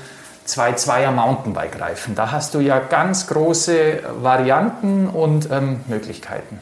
zwei 0.44 0.72
Zweier 0.72 1.12
Mountainbike-Reifen. 1.12 2.14
Da 2.14 2.32
hast 2.32 2.54
du 2.54 2.60
ja 2.60 2.80
ganz 2.80 3.28
große 3.28 4.00
Varianten 4.20 5.08
und 5.08 5.48
ähm, 5.50 5.80
Möglichkeiten. 5.86 6.58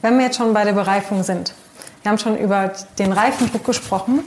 Wenn 0.00 0.16
wir 0.16 0.26
jetzt 0.26 0.38
schon 0.38 0.54
bei 0.54 0.64
der 0.64 0.72
Bereifung 0.72 1.22
sind, 1.22 1.54
wir 2.02 2.10
haben 2.10 2.18
schon 2.18 2.36
über 2.36 2.72
den 2.98 3.12
Reifendruck 3.12 3.64
gesprochen. 3.64 4.24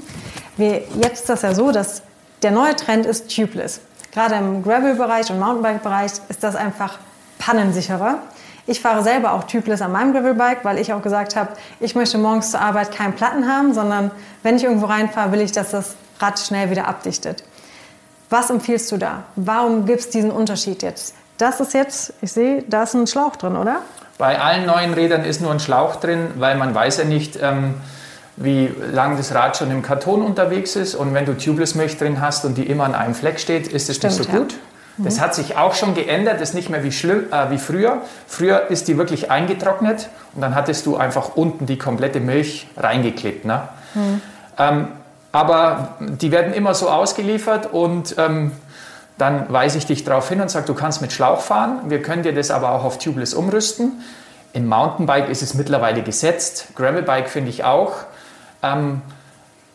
Wir, 0.56 0.84
jetzt 1.02 1.22
ist 1.22 1.30
das 1.30 1.42
ja 1.42 1.54
so, 1.54 1.72
dass 1.72 2.04
der 2.42 2.52
neue 2.52 2.76
Trend 2.76 3.06
ist 3.06 3.34
tubeless. 3.36 3.82
Gerade 4.12 4.36
im 4.36 4.64
Gravel-Bereich 4.64 5.30
und 5.32 5.40
Mountainbike-Bereich 5.40 6.12
ist 6.30 6.44
das 6.44 6.56
einfach 6.56 7.00
pannensicherer. 7.38 8.20
Ich 8.68 8.82
fahre 8.82 9.04
selber 9.04 9.34
auch 9.34 9.44
tubeless 9.44 9.82
an 9.82 9.92
meinem 9.92 10.14
Gravelbike, 10.14 10.64
weil 10.64 10.80
ich 10.80 10.92
auch 10.92 11.02
gesagt 11.02 11.36
habe, 11.36 11.50
ich 11.80 11.94
möchte 11.94 12.18
morgens 12.18 12.50
zur 12.50 12.62
Arbeit 12.62 12.92
keinen 12.92 13.14
Platten 13.14 13.48
haben, 13.48 13.74
sondern 13.74 14.10
wenn 14.42 14.56
ich 14.56 14.64
irgendwo 14.64 14.88
reinfahre, 14.88 15.32
will 15.32 15.42
ich, 15.42 15.52
dass 15.52 15.72
das 15.72 15.96
Rad 16.20 16.40
schnell 16.40 16.72
wieder 16.72 16.88
abdichtet. 16.88 17.44
Was 18.30 18.50
empfiehlst 18.50 18.92
du 18.92 18.98
da? 18.98 19.24
Warum 19.36 19.86
gibt 19.86 20.00
es 20.00 20.10
diesen 20.10 20.32
Unterschied 20.32 20.82
jetzt? 20.82 21.14
Das 21.38 21.60
ist 21.60 21.74
jetzt, 21.74 22.14
ich 22.22 22.32
sehe, 22.32 22.64
da 22.68 22.84
ist 22.84 22.96
ein 22.96 23.06
Schlauch 23.06 23.36
drin, 23.36 23.56
oder? 23.56 23.82
Bei 24.18 24.40
allen 24.40 24.66
neuen 24.66 24.94
Rädern 24.94 25.26
ist 25.26 25.42
nur 25.42 25.52
ein 25.52 25.60
Schlauch 25.60 25.98
drin, 25.98 26.32
weil 26.38 26.56
man 26.56 26.74
weiß 26.74 26.98
ja 26.98 27.04
nicht, 27.04 27.38
ähm, 27.42 27.76
wie 28.38 28.70
lange 28.92 29.16
das 29.16 29.34
Rad 29.34 29.58
schon 29.58 29.72
im 29.72 29.82
Karton 29.82 30.22
unterwegs 30.22 30.76
ist. 30.76 30.96
Und 30.96 31.14
wenn 31.14 31.26
du 31.26 31.38
Tubeless-Milch 31.38 31.98
drin 31.98 32.22
hast 32.22 32.46
und 32.46 32.58
die 32.58 32.68
immer 32.68 32.86
an 32.86 32.96
einem 32.96 33.16
Fleck 33.16 33.40
steht, 33.40 33.68
ist 33.68 33.90
es 33.90 34.02
nicht 34.02 34.16
so 34.16 34.24
ja. 34.24 34.38
gut. 34.38 34.56
Das 34.98 35.20
hat 35.20 35.36
sich 35.36 35.58
auch 35.58 35.74
schon 35.74 35.94
geändert, 35.94 36.36
das 36.36 36.50
ist 36.50 36.56
nicht 36.56 36.70
mehr 36.70 36.84
wie, 36.86 36.92
schlimm, 36.92 37.26
äh, 37.32 37.52
wie 37.52 37.58
früher. 37.58 38.02
Früher 38.28 38.68
ist 38.70 38.88
die 38.88 38.98
wirklich 38.98 39.30
eingetrocknet 39.30 40.08
und 40.34 40.42
dann 40.42 40.56
hattest 40.56 40.86
du 40.86 40.96
einfach 40.96 41.36
unten 41.36 41.66
die 41.66 41.78
komplette 41.78 42.22
Milch 42.22 42.68
reingeklebt. 42.78 43.44
Ne? 43.44 43.64
Ähm, 44.58 44.88
aber 45.34 45.96
die 46.00 46.32
werden 46.32 46.54
immer 46.54 46.74
so 46.74 46.90
ausgeliefert 46.90 47.74
und 47.74 48.16
ähm, 48.18 48.54
dann 49.18 49.52
weise 49.52 49.78
ich 49.78 49.86
dich 49.86 50.06
darauf 50.06 50.30
hin 50.30 50.40
und 50.40 50.50
sage, 50.50 50.66
du 50.66 50.74
kannst 50.74 51.02
mit 51.02 51.12
Schlauch 51.12 51.42
fahren. 51.42 51.82
Wir 51.90 52.02
können 52.02 52.24
dir 52.24 52.34
das 52.34 52.52
aber 52.52 52.72
auch 52.72 52.86
auf 52.86 52.98
Tubeless 52.98 53.34
umrüsten. 53.34 54.02
Im 54.54 54.68
Mountainbike 54.68 55.28
ist 55.28 55.42
es 55.42 55.54
mittlerweile 55.54 56.04
gesetzt. 56.04 56.68
Gravelbike 56.76 57.30
finde 57.30 57.50
ich 57.50 57.66
auch. 57.66 58.06
Ähm, 58.66 59.02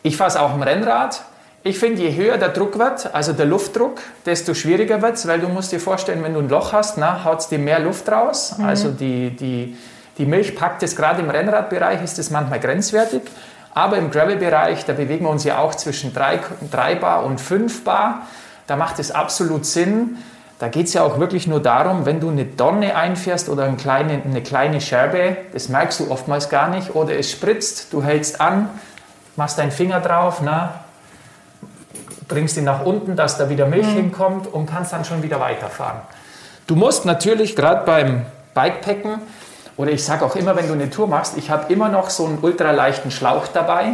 ich 0.03 0.17
fahre 0.17 0.29
es 0.29 0.35
auch 0.35 0.53
im 0.53 0.63
Rennrad. 0.63 1.23
Ich 1.63 1.77
finde, 1.77 2.01
je 2.01 2.15
höher 2.15 2.37
der 2.37 2.49
Druck 2.49 2.79
wird, 2.79 3.13
also 3.13 3.33
der 3.33 3.45
Luftdruck, 3.45 3.99
desto 4.25 4.55
schwieriger 4.55 5.01
wird 5.03 5.13
es, 5.13 5.27
weil 5.27 5.39
du 5.39 5.47
musst 5.47 5.71
dir 5.71 5.79
vorstellen, 5.79 6.23
wenn 6.23 6.33
du 6.33 6.39
ein 6.39 6.49
Loch 6.49 6.73
hast, 6.73 6.97
haut 6.97 7.39
es 7.39 7.49
dir 7.49 7.59
mehr 7.59 7.79
Luft 7.79 8.09
raus. 8.09 8.55
Also 8.65 8.89
die, 8.89 9.29
die, 9.29 9.77
die 10.17 10.25
Milch 10.25 10.55
packt 10.55 10.81
es 10.81 10.95
gerade 10.95 11.21
im 11.21 11.29
Rennradbereich, 11.29 12.01
ist 12.03 12.17
es 12.17 12.31
manchmal 12.31 12.59
grenzwertig. 12.59 13.21
Aber 13.73 13.97
im 13.97 14.09
Gravel-Bereich, 14.09 14.85
da 14.85 14.93
bewegen 14.93 15.25
wir 15.25 15.29
uns 15.29 15.43
ja 15.43 15.59
auch 15.59 15.75
zwischen 15.75 16.13
3, 16.13 16.39
3 16.71 16.95
Bar 16.95 17.25
und 17.25 17.39
5 17.39 17.83
Bar. 17.83 18.27
Da 18.65 18.75
macht 18.75 18.97
es 18.99 19.11
absolut 19.11 19.65
Sinn. 19.65 20.17
Da 20.61 20.67
geht 20.67 20.85
es 20.85 20.93
ja 20.93 21.01
auch 21.01 21.17
wirklich 21.17 21.47
nur 21.47 21.59
darum, 21.59 22.05
wenn 22.05 22.19
du 22.19 22.29
eine 22.29 22.45
Donne 22.45 22.95
einfährst 22.95 23.49
oder 23.49 23.63
eine 23.63 23.77
kleine, 23.77 24.21
eine 24.23 24.43
kleine 24.43 24.79
Scherbe, 24.79 25.37
das 25.53 25.69
merkst 25.69 25.99
du 25.99 26.11
oftmals 26.11 26.49
gar 26.49 26.69
nicht, 26.69 26.93
oder 26.93 27.17
es 27.17 27.31
spritzt, 27.31 27.91
du 27.91 28.03
hältst 28.03 28.39
an, 28.39 28.69
machst 29.35 29.57
deinen 29.57 29.71
Finger 29.71 29.99
drauf, 30.01 30.39
na, 30.43 30.81
bringst 32.27 32.57
ihn 32.57 32.65
nach 32.65 32.85
unten, 32.85 33.15
dass 33.15 33.39
da 33.39 33.49
wieder 33.49 33.65
Milch 33.65 33.87
hinkommt 33.87 34.45
und 34.53 34.67
kannst 34.67 34.93
dann 34.93 35.03
schon 35.03 35.23
wieder 35.23 35.39
weiterfahren. 35.39 36.01
Du 36.67 36.75
musst 36.75 37.05
natürlich 37.05 37.55
gerade 37.55 37.83
beim 37.83 38.27
Bikepacken 38.53 39.15
oder 39.77 39.89
ich 39.89 40.05
sage 40.05 40.23
auch 40.23 40.35
immer, 40.35 40.55
wenn 40.55 40.67
du 40.67 40.73
eine 40.73 40.91
Tour 40.91 41.07
machst, 41.07 41.39
ich 41.39 41.49
habe 41.49 41.73
immer 41.73 41.89
noch 41.89 42.11
so 42.11 42.27
einen 42.27 42.37
ultraleichten 42.39 43.09
Schlauch 43.09 43.47
dabei, 43.47 43.93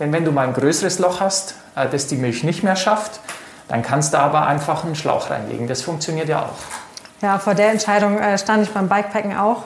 denn 0.00 0.12
wenn 0.12 0.24
du 0.24 0.32
mal 0.32 0.48
ein 0.48 0.52
größeres 0.52 0.98
Loch 0.98 1.20
hast, 1.20 1.54
äh, 1.76 1.86
das 1.88 2.08
die 2.08 2.16
Milch 2.16 2.42
nicht 2.42 2.64
mehr 2.64 2.74
schafft, 2.74 3.20
dann 3.68 3.82
kannst 3.82 4.14
du 4.14 4.18
aber 4.18 4.46
einfach 4.46 4.84
einen 4.84 4.96
Schlauch 4.96 5.30
reinlegen. 5.30 5.66
Das 5.66 5.82
funktioniert 5.82 6.28
ja 6.28 6.42
auch. 6.42 7.22
Ja, 7.22 7.38
vor 7.38 7.54
der 7.54 7.70
Entscheidung 7.70 8.18
äh, 8.18 8.38
stand 8.38 8.64
ich 8.64 8.70
beim 8.70 8.88
Bikepacken 8.88 9.36
auch. 9.36 9.64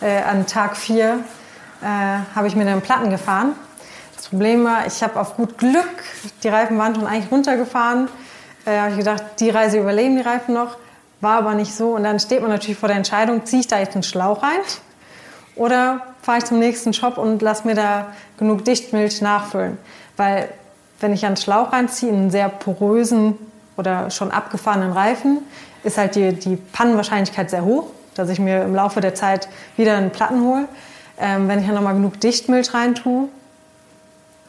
Äh, 0.00 0.22
an 0.22 0.46
Tag 0.46 0.76
4 0.76 1.20
äh, 1.80 1.86
habe 2.34 2.46
ich 2.46 2.56
mir 2.56 2.62
einen 2.62 2.82
Platten 2.82 3.10
gefahren. 3.10 3.54
Das 4.16 4.28
Problem 4.28 4.64
war, 4.64 4.86
ich 4.86 5.02
habe 5.02 5.18
auf 5.18 5.36
gut 5.36 5.58
Glück, 5.58 6.02
die 6.42 6.48
Reifen 6.48 6.76
waren 6.76 6.94
schon 6.94 7.06
eigentlich 7.06 7.30
runtergefahren. 7.30 8.08
Äh, 8.64 8.78
habe 8.78 8.90
ich 8.90 8.98
gedacht, 8.98 9.22
die 9.38 9.50
Reise 9.50 9.78
überleben 9.78 10.16
die 10.16 10.22
Reifen 10.22 10.54
noch. 10.54 10.76
War 11.20 11.38
aber 11.38 11.54
nicht 11.54 11.74
so. 11.74 11.94
Und 11.94 12.04
dann 12.04 12.20
steht 12.20 12.42
man 12.42 12.50
natürlich 12.50 12.78
vor 12.78 12.88
der 12.88 12.96
Entscheidung, 12.96 13.46
ziehe 13.46 13.60
ich 13.60 13.66
da 13.66 13.78
jetzt 13.78 13.94
einen 13.94 14.02
Schlauch 14.02 14.42
rein 14.42 14.60
oder 15.58 16.00
fahre 16.22 16.38
ich 16.38 16.44
zum 16.44 16.58
nächsten 16.58 16.92
Shop 16.92 17.18
und 17.18 17.42
lasse 17.42 17.66
mir 17.66 17.74
da 17.74 18.08
genug 18.38 18.64
Dichtmilch 18.64 19.20
nachfüllen. 19.20 19.78
Weil 20.16 20.48
wenn 21.00 21.12
ich 21.12 21.24
einen 21.24 21.36
Schlauch 21.36 21.72
reinziehe, 21.72 22.10
in 22.10 22.16
einen 22.16 22.30
sehr 22.30 22.48
porösen 22.48 23.34
oder 23.76 24.10
schon 24.10 24.30
abgefahrenen 24.30 24.92
Reifen, 24.92 25.38
ist 25.84 25.98
halt 25.98 26.16
die, 26.16 26.32
die 26.32 26.56
Pannenwahrscheinlichkeit 26.56 27.50
sehr 27.50 27.64
hoch, 27.64 27.86
dass 28.14 28.28
ich 28.28 28.40
mir 28.40 28.62
im 28.62 28.74
Laufe 28.74 29.00
der 29.00 29.14
Zeit 29.14 29.48
wieder 29.76 29.96
einen 29.96 30.10
Platten 30.10 30.42
hole. 30.42 30.68
Ähm, 31.20 31.48
wenn 31.48 31.60
ich 31.60 31.66
dann 31.66 31.74
nochmal 31.74 31.94
genug 31.94 32.20
Dichtmilch 32.20 32.74
reintue, 32.74 33.28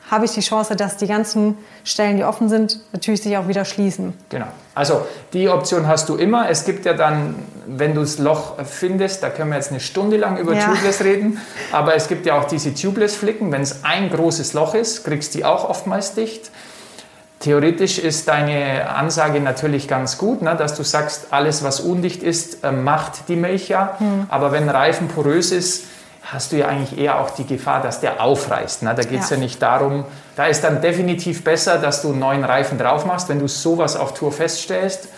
habe 0.09 0.25
ich 0.25 0.31
die 0.31 0.41
Chance, 0.41 0.75
dass 0.75 0.97
die 0.97 1.07
ganzen 1.07 1.57
Stellen, 1.83 2.17
die 2.17 2.23
offen 2.23 2.49
sind, 2.49 2.79
natürlich 2.93 3.21
sich 3.21 3.37
auch 3.37 3.47
wieder 3.47 3.65
schließen. 3.65 4.13
Genau. 4.29 4.47
Also 4.73 5.01
die 5.33 5.49
Option 5.49 5.87
hast 5.87 6.09
du 6.09 6.15
immer. 6.15 6.49
Es 6.49 6.65
gibt 6.65 6.85
ja 6.85 6.93
dann, 6.93 7.35
wenn 7.67 7.93
du 7.93 8.01
das 8.01 8.17
Loch 8.17 8.53
findest, 8.63 9.21
da 9.23 9.29
können 9.29 9.49
wir 9.49 9.57
jetzt 9.57 9.71
eine 9.71 9.79
Stunde 9.79 10.17
lang 10.17 10.37
über 10.37 10.53
Ja. 10.53 10.65
Tubeless 10.65 11.03
reden, 11.03 11.39
aber 11.71 11.95
es 11.95 12.07
gibt 12.07 12.25
ja 12.25 12.39
auch 12.39 12.45
diese 12.45 12.73
Tubeless-Flicken. 12.73 13.51
Wenn 13.51 13.61
es 13.61 13.83
ein 13.83 14.09
großes 14.09 14.53
Loch 14.53 14.73
ist, 14.73 15.03
kriegst 15.03 15.33
du 15.33 15.39
die 15.39 15.45
auch 15.45 15.69
oftmals 15.69 16.15
dicht. 16.15 16.49
Theoretisch 17.39 17.99
ist 17.99 18.27
deine 18.27 18.89
Ansage 18.89 19.39
natürlich 19.39 19.87
ganz 19.87 20.17
gut, 20.17 20.41
ne, 20.41 20.55
dass 20.57 20.75
du 20.75 20.83
sagst, 20.83 21.27
alles 21.31 21.63
was 21.63 21.79
undicht 21.79 22.21
ist, 22.21 22.65
äh, 22.65 22.71
macht 22.73 23.29
die 23.29 23.37
Milch 23.37 23.69
ja. 23.69 23.97
Aber 24.27 24.51
wenn 24.51 24.67
Reifen 24.67 25.07
porös 25.07 25.51
ist, 25.51 25.85
hast 26.31 26.51
du 26.51 26.57
ja 26.57 26.67
eigentlich 26.67 26.99
eher 26.99 27.19
auch 27.19 27.31
die 27.31 27.45
Gefahr, 27.45 27.81
dass 27.81 28.01
der 28.01 28.21
aufreißt. 28.21 28.83
Ne? 28.83 28.93
Da 28.95 29.03
geht 29.03 29.21
es 29.21 29.29
ja. 29.29 29.37
Ja. 29.37 29.43
nicht 29.43 29.61
darum, 29.61 30.05
da 30.35 30.45
ist 30.45 30.63
dann 30.63 30.81
definitiv 30.81 31.43
besser, 31.43 31.77
dass 31.79 32.01
du 32.01 32.09
einen 32.09 32.19
neuen 32.19 32.43
Reifen 32.43 32.77
drauf 32.77 33.05
machst, 33.05 33.29
wenn 33.29 33.39
du 33.39 33.47
sowas 33.47 33.95
auf 33.95 34.13
Tour 34.13 34.31
feststellst. 34.31 35.09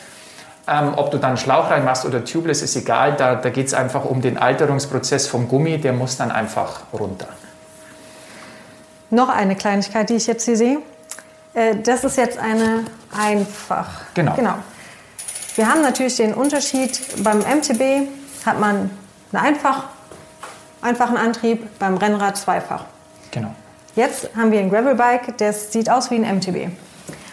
Ähm, 0.67 0.93
ob 0.95 1.11
du 1.11 1.17
dann 1.17 1.37
Schlauch 1.37 1.69
reinmachst 1.69 2.05
oder 2.05 2.23
Tubeless, 2.23 2.61
ist 2.61 2.75
egal. 2.75 3.15
Da, 3.17 3.35
da 3.35 3.49
geht 3.49 3.67
es 3.67 3.73
einfach 3.73 4.05
um 4.05 4.21
den 4.21 4.37
Alterungsprozess 4.37 5.27
vom 5.27 5.47
Gummi. 5.47 5.79
Der 5.79 5.91
muss 5.91 6.17
dann 6.17 6.31
einfach 6.31 6.81
runter. 6.93 7.27
Noch 9.09 9.29
eine 9.29 9.55
Kleinigkeit, 9.55 10.09
die 10.09 10.15
ich 10.15 10.27
jetzt 10.27 10.45
hier 10.45 10.55
sehe. 10.55 10.79
Äh, 11.53 11.75
Das 11.83 12.03
ist 12.03 12.15
jetzt 12.17 12.37
eine 12.37 12.85
einfach. 13.15 13.87
Genau. 14.13 14.35
genau. 14.35 14.55
Wir 15.55 15.67
haben 15.67 15.81
natürlich 15.81 16.15
den 16.15 16.33
Unterschied. 16.33 17.01
Beim 17.23 17.39
MTB 17.39 18.07
hat 18.45 18.59
man 18.59 18.89
einen 19.33 19.45
einfach, 19.45 19.85
einfachen 20.81 21.17
Antrieb, 21.17 21.67
beim 21.79 21.97
Rennrad 21.97 22.37
zweifach. 22.37 22.85
Genau. 23.31 23.53
Jetzt 23.95 24.29
haben 24.35 24.51
wir 24.51 24.59
ein 24.59 24.69
Gravelbike, 24.69 25.37
das 25.37 25.71
sieht 25.71 25.89
aus 25.89 26.11
wie 26.11 26.15
ein 26.15 26.37
MTB. 26.37 26.71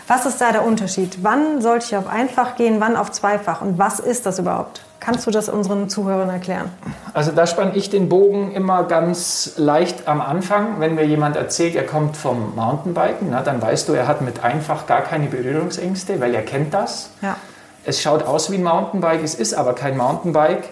Was 0.09 0.25
ist 0.25 0.41
da 0.41 0.53
der 0.53 0.65
Unterschied? 0.65 1.19
Wann 1.23 1.61
sollte 1.61 1.87
ich 1.87 1.97
auf 1.97 2.09
einfach 2.09 2.57
gehen, 2.57 2.81
wann 2.81 2.97
auf 2.97 3.13
zweifach? 3.13 3.61
Und 3.61 3.79
was 3.79 4.01
ist 4.01 4.25
das 4.25 4.39
überhaupt? 4.39 4.83
Kannst 5.01 5.27
du 5.27 5.31
das 5.31 5.49
unseren 5.49 5.89
Zuhörern 5.89 6.31
erklären? 6.31 6.71
Also 7.13 7.31
da 7.31 7.47
spanne 7.47 7.77
ich 7.77 7.91
den 7.91 8.09
Bogen 8.09 8.53
immer 8.53 8.85
ganz 8.85 9.53
leicht 9.57 10.09
am 10.09 10.21
Anfang. 10.21 10.81
Wenn 10.81 10.95
mir 10.95 11.05
jemand 11.05 11.37
erzählt, 11.37 11.77
er 11.77 11.85
kommt 11.85 12.17
vom 12.17 12.57
Mountainbiken, 12.57 13.29
na, 13.31 13.43
dann 13.43 13.63
weißt 13.63 13.89
du, 13.89 13.93
er 13.93 14.09
hat 14.09 14.23
mit 14.23 14.43
einfach 14.43 14.87
gar 14.87 15.03
keine 15.03 15.27
Berührungsängste, 15.27 16.21
weil 16.21 16.35
er 16.35 16.43
kennt 16.43 16.75
das. 16.75 17.11
Ja. 17.21 17.37
Es 17.85 18.03
schaut 18.03 18.25
aus 18.25 18.51
wie 18.51 18.57
ein 18.57 18.65
Mountainbike, 18.65 19.23
es 19.23 19.35
ist 19.35 19.55
aber 19.55 19.75
kein 19.75 19.97
Mountainbike, 19.97 20.71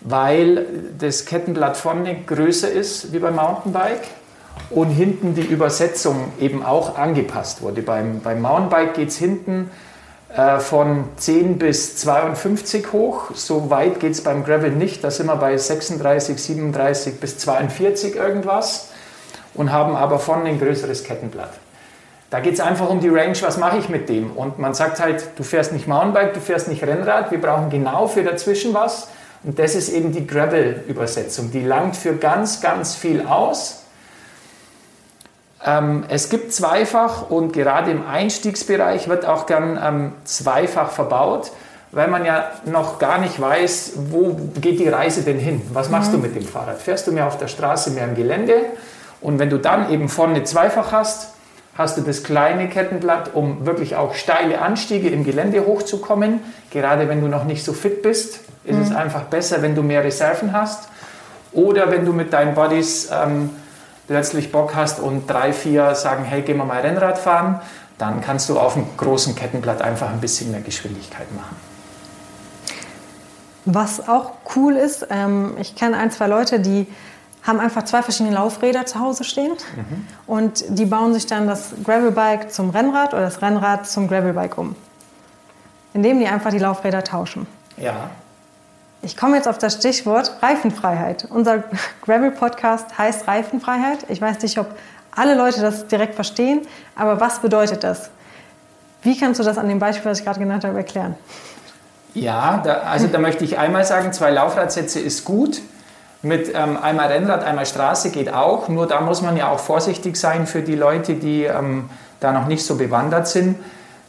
weil 0.00 0.66
das 0.98 1.24
Kettenblatt 1.24 1.76
vorne 1.76 2.16
größer 2.26 2.70
ist 2.70 3.12
wie 3.12 3.18
beim 3.18 3.36
Mountainbike 3.36 4.08
und 4.70 4.90
hinten 4.90 5.34
die 5.34 5.42
Übersetzung 5.42 6.32
eben 6.40 6.64
auch 6.64 6.96
angepasst 6.96 7.62
wurde. 7.62 7.82
Beim, 7.82 8.20
beim 8.20 8.40
Mountainbike 8.40 8.94
geht 8.94 9.08
es 9.08 9.16
hinten 9.16 9.70
äh, 10.34 10.58
von 10.58 11.04
10 11.16 11.58
bis 11.58 11.96
52 11.96 12.92
hoch. 12.92 13.30
So 13.34 13.70
weit 13.70 14.00
geht 14.00 14.12
es 14.12 14.22
beim 14.22 14.44
Gravel 14.44 14.72
nicht. 14.72 15.02
Da 15.02 15.10
sind 15.10 15.26
wir 15.26 15.36
bei 15.36 15.56
36, 15.56 16.42
37 16.42 17.20
bis 17.20 17.38
42 17.38 18.16
irgendwas 18.16 18.90
und 19.54 19.72
haben 19.72 19.96
aber 19.96 20.18
vorne 20.18 20.50
ein 20.50 20.58
größeres 20.60 21.04
Kettenblatt. 21.04 21.52
Da 22.30 22.40
geht 22.40 22.54
es 22.54 22.60
einfach 22.60 22.90
um 22.90 23.00
die 23.00 23.08
Range, 23.08 23.36
was 23.40 23.56
mache 23.56 23.78
ich 23.78 23.88
mit 23.88 24.10
dem? 24.10 24.32
Und 24.32 24.58
man 24.58 24.74
sagt 24.74 25.00
halt, 25.00 25.30
du 25.36 25.42
fährst 25.42 25.72
nicht 25.72 25.88
Mountainbike, 25.88 26.34
du 26.34 26.40
fährst 26.40 26.68
nicht 26.68 26.82
Rennrad, 26.82 27.30
wir 27.30 27.40
brauchen 27.40 27.70
genau 27.70 28.06
für 28.06 28.22
dazwischen 28.22 28.74
was. 28.74 29.08
Und 29.44 29.58
das 29.58 29.74
ist 29.74 29.88
eben 29.88 30.12
die 30.12 30.26
Gravel-Übersetzung. 30.26 31.50
Die 31.50 31.64
langt 31.64 31.96
für 31.96 32.14
ganz, 32.14 32.60
ganz 32.60 32.94
viel 32.94 33.26
aus. 33.26 33.82
Ähm, 35.64 36.04
es 36.08 36.28
gibt 36.28 36.52
zweifach 36.52 37.30
und 37.30 37.52
gerade 37.52 37.90
im 37.90 38.06
Einstiegsbereich 38.06 39.08
wird 39.08 39.26
auch 39.26 39.46
gern 39.46 39.78
ähm, 39.82 40.12
zweifach 40.24 40.90
verbaut, 40.90 41.50
weil 41.90 42.08
man 42.08 42.24
ja 42.24 42.50
noch 42.64 42.98
gar 42.98 43.18
nicht 43.18 43.40
weiß, 43.40 43.92
wo 44.10 44.38
geht 44.60 44.78
die 44.78 44.88
Reise 44.88 45.22
denn 45.22 45.38
hin? 45.38 45.62
Was 45.72 45.88
machst 45.88 46.12
du 46.12 46.18
mit 46.18 46.36
dem 46.36 46.44
Fahrrad? 46.44 46.80
Fährst 46.80 47.06
du 47.06 47.12
mehr 47.12 47.26
auf 47.26 47.38
der 47.38 47.48
Straße, 47.48 47.90
mehr 47.90 48.04
im 48.04 48.14
Gelände? 48.14 48.54
Und 49.20 49.38
wenn 49.38 49.50
du 49.50 49.58
dann 49.58 49.90
eben 49.90 50.08
vorne 50.08 50.44
zweifach 50.44 50.92
hast, 50.92 51.32
hast 51.76 51.96
du 51.96 52.02
das 52.02 52.24
kleine 52.24 52.68
Kettenblatt, 52.68 53.34
um 53.34 53.64
wirklich 53.64 53.96
auch 53.96 54.14
steile 54.14 54.60
Anstiege 54.60 55.08
im 55.08 55.24
Gelände 55.24 55.64
hochzukommen. 55.64 56.40
Gerade 56.70 57.08
wenn 57.08 57.20
du 57.20 57.28
noch 57.28 57.44
nicht 57.44 57.64
so 57.64 57.72
fit 57.72 58.02
bist, 58.02 58.40
ist 58.68 58.76
es 58.78 58.94
einfach 58.94 59.22
besser, 59.22 59.62
wenn 59.62 59.74
du 59.74 59.82
mehr 59.82 60.04
Reserven 60.04 60.52
hast. 60.52 60.88
Oder 61.52 61.90
wenn 61.90 62.04
du 62.04 62.12
mit 62.12 62.32
deinen 62.32 62.54
Buddies 62.54 63.08
ähm, 63.10 63.50
plötzlich 64.06 64.52
Bock 64.52 64.74
hast 64.74 65.00
und 65.00 65.28
drei, 65.28 65.52
vier 65.52 65.94
sagen, 65.94 66.24
hey, 66.24 66.42
gehen 66.42 66.56
wir 66.58 66.64
mal 66.64 66.80
Rennrad 66.80 67.18
fahren, 67.18 67.60
dann 67.98 68.20
kannst 68.20 68.48
du 68.48 68.58
auf 68.58 68.74
dem 68.74 68.84
großen 68.96 69.34
Kettenblatt 69.34 69.82
einfach 69.82 70.10
ein 70.10 70.20
bisschen 70.20 70.50
mehr 70.50 70.60
Geschwindigkeit 70.60 71.34
machen. 71.34 71.56
Was 73.64 74.08
auch 74.08 74.32
cool 74.56 74.76
ist, 74.76 75.06
ähm, 75.10 75.54
ich 75.60 75.74
kenne 75.74 75.96
ein, 75.98 76.10
zwei 76.10 76.26
Leute, 76.26 76.60
die 76.60 76.86
haben 77.42 77.60
einfach 77.60 77.84
zwei 77.84 78.02
verschiedene 78.02 78.34
Laufräder 78.34 78.86
zu 78.86 78.98
Hause 78.98 79.24
stehen 79.24 79.52
und 80.26 80.64
die 80.68 80.86
bauen 80.86 81.14
sich 81.14 81.26
dann 81.26 81.46
das 81.46 81.72
Gravelbike 81.84 82.50
zum 82.50 82.70
Rennrad 82.70 83.14
oder 83.14 83.22
das 83.22 83.40
Rennrad 83.42 83.86
zum 83.86 84.08
Gravelbike 84.08 84.58
um, 84.58 84.74
indem 85.94 86.18
die 86.18 86.26
einfach 86.26 86.50
die 86.50 86.58
Laufräder 86.58 87.04
tauschen. 87.04 87.46
Ja, 87.76 88.10
Ich 89.00 89.16
komme 89.16 89.36
jetzt 89.36 89.46
auf 89.46 89.58
das 89.58 89.74
Stichwort 89.74 90.32
Reifenfreiheit. 90.42 91.26
Unser 91.30 91.62
Gravel-Podcast 92.04 92.98
heißt 92.98 93.28
Reifenfreiheit. 93.28 93.98
Ich 94.08 94.20
weiß 94.20 94.42
nicht, 94.42 94.58
ob 94.58 94.66
alle 95.14 95.34
Leute 95.34 95.60
das 95.60 95.86
direkt 95.86 96.16
verstehen, 96.16 96.62
aber 96.96 97.20
was 97.20 97.38
bedeutet 97.38 97.84
das? 97.84 98.10
Wie 99.02 99.18
kannst 99.18 99.38
du 99.38 99.44
das 99.44 99.56
an 99.56 99.68
dem 99.68 99.78
Beispiel, 99.78 100.10
was 100.10 100.18
ich 100.18 100.24
gerade 100.24 100.40
genannt 100.40 100.64
habe, 100.64 100.76
erklären? 100.78 101.14
Ja, 102.14 102.60
da, 102.64 102.78
also 102.78 103.06
da 103.06 103.18
möchte 103.18 103.44
ich 103.44 103.58
einmal 103.58 103.84
sagen, 103.84 104.12
zwei 104.12 104.30
Laufradsätze 104.30 104.98
ist 104.98 105.24
gut. 105.24 105.60
Mit 106.22 106.52
ähm, 106.52 106.76
einmal 106.76 107.06
Rennrad, 107.06 107.44
einmal 107.44 107.66
Straße 107.66 108.10
geht 108.10 108.32
auch. 108.32 108.68
Nur 108.68 108.88
da 108.88 109.00
muss 109.00 109.22
man 109.22 109.36
ja 109.36 109.48
auch 109.48 109.60
vorsichtig 109.60 110.16
sein 110.16 110.48
für 110.48 110.62
die 110.62 110.74
Leute, 110.74 111.14
die 111.14 111.44
ähm, 111.44 111.88
da 112.18 112.32
noch 112.32 112.46
nicht 112.46 112.64
so 112.64 112.74
bewandert 112.74 113.28
sind. 113.28 113.56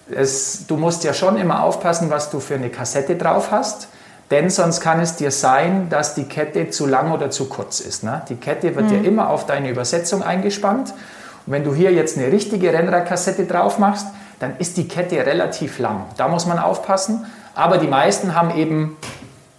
Es, 0.10 0.66
du 0.66 0.78
musst 0.78 1.04
ja 1.04 1.14
schon 1.14 1.38
immer 1.38 1.62
aufpassen, 1.62 2.10
was 2.10 2.32
du 2.32 2.40
für 2.40 2.56
eine 2.56 2.70
Kassette 2.70 3.16
drauf 3.16 3.52
hast. 3.52 3.90
Denn 4.32 4.50
sonst 4.52 4.82
kann 4.82 5.00
es 5.00 5.16
dir 5.16 5.32
sein, 5.32 5.88
dass 5.90 6.14
die 6.14 6.26
Kette 6.26 6.70
zu 6.70 6.86
lang 6.86 7.12
oder 7.12 7.32
zu 7.32 7.50
kurz 7.50 7.80
ist. 7.80 8.04
Ne? 8.04 8.22
Die 8.30 8.36
Kette 8.36 8.76
wird 8.76 8.92
ja 8.92 9.00
immer 9.00 9.30
auf 9.30 9.48
deine 9.48 9.70
Übersetzung 9.70 10.22
eingespannt. 10.22 10.94
Und 11.48 11.54
wenn 11.54 11.64
du 11.64 11.74
hier 11.74 11.92
jetzt 11.92 12.16
eine 12.18 12.32
richtige 12.32 12.72
Rennradkassette 12.72 13.46
drauf 13.46 13.80
machst, 13.80 14.06
dann 14.40 14.54
ist 14.60 14.78
die 14.78 14.88
Kette 14.88 15.26
relativ 15.26 15.80
lang. 15.80 16.06
Da 16.18 16.28
muss 16.28 16.46
man 16.46 16.60
aufpassen. 16.60 17.26
Aber 17.56 17.80
die 17.80 17.88
meisten 17.88 18.36
haben 18.36 18.56
eben, 18.56 18.98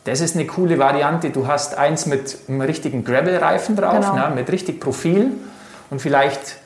das 0.05 0.21
ist 0.21 0.37
eine 0.37 0.47
coole 0.47 0.79
Variante, 0.79 1.31
du 1.31 1.49
hast 1.49 1.77
eins 1.77 2.07
mit 2.07 2.39
einem 2.49 2.61
richtigen 2.61 3.05
Gravel-Reifen 3.05 3.75
drauf, 3.75 4.11
Genau. 4.13 4.29
ne, 4.29 4.33
mit 4.35 4.51
richtig 4.53 4.81
Profil 4.81 5.33
und 5.91 6.01
vielleicht 6.01 6.60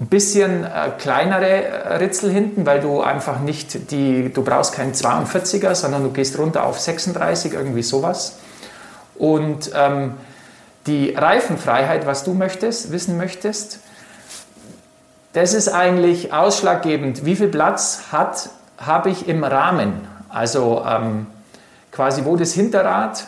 ein 0.00 0.06
bisschen 0.08 0.64
äh, 0.64 0.90
kleinere 0.98 1.64
äh, 1.64 1.96
Ritzel 1.96 2.30
hinten, 2.30 2.66
weil 2.66 2.80
du 2.80 3.00
einfach 3.00 3.40
nicht 3.40 3.90
die, 3.90 4.32
du 4.32 4.42
brauchst 4.42 4.74
keinen 4.74 4.92
42er, 4.92 5.74
sondern 5.74 6.02
du 6.02 6.10
gehst 6.10 6.38
runter 6.38 6.64
auf 6.64 6.80
36, 6.80 7.52
irgendwie 7.52 7.82
sowas. 7.82 8.38
Und 9.16 9.70
ähm, 9.74 10.14
die 10.86 11.14
Reifenfreiheit, 11.14 12.06
was 12.06 12.24
du 12.24 12.34
möchtest, 12.34 12.90
wissen 12.90 13.16
möchtest, 13.16 13.78
das 15.32 15.54
ist 15.54 15.68
eigentlich 15.68 16.32
ausschlaggebend. 16.32 17.24
Wie 17.24 17.36
viel 17.36 17.48
Platz 17.48 18.04
hat, 18.12 18.50
habe 18.78 19.10
ich 19.10 19.28
im 19.28 19.44
Rahmen? 19.44 20.06
Also 20.28 20.84
ähm, 20.86 21.26
quasi, 21.92 22.24
wo 22.24 22.36
das 22.36 22.52
Hinterrad, 22.52 23.26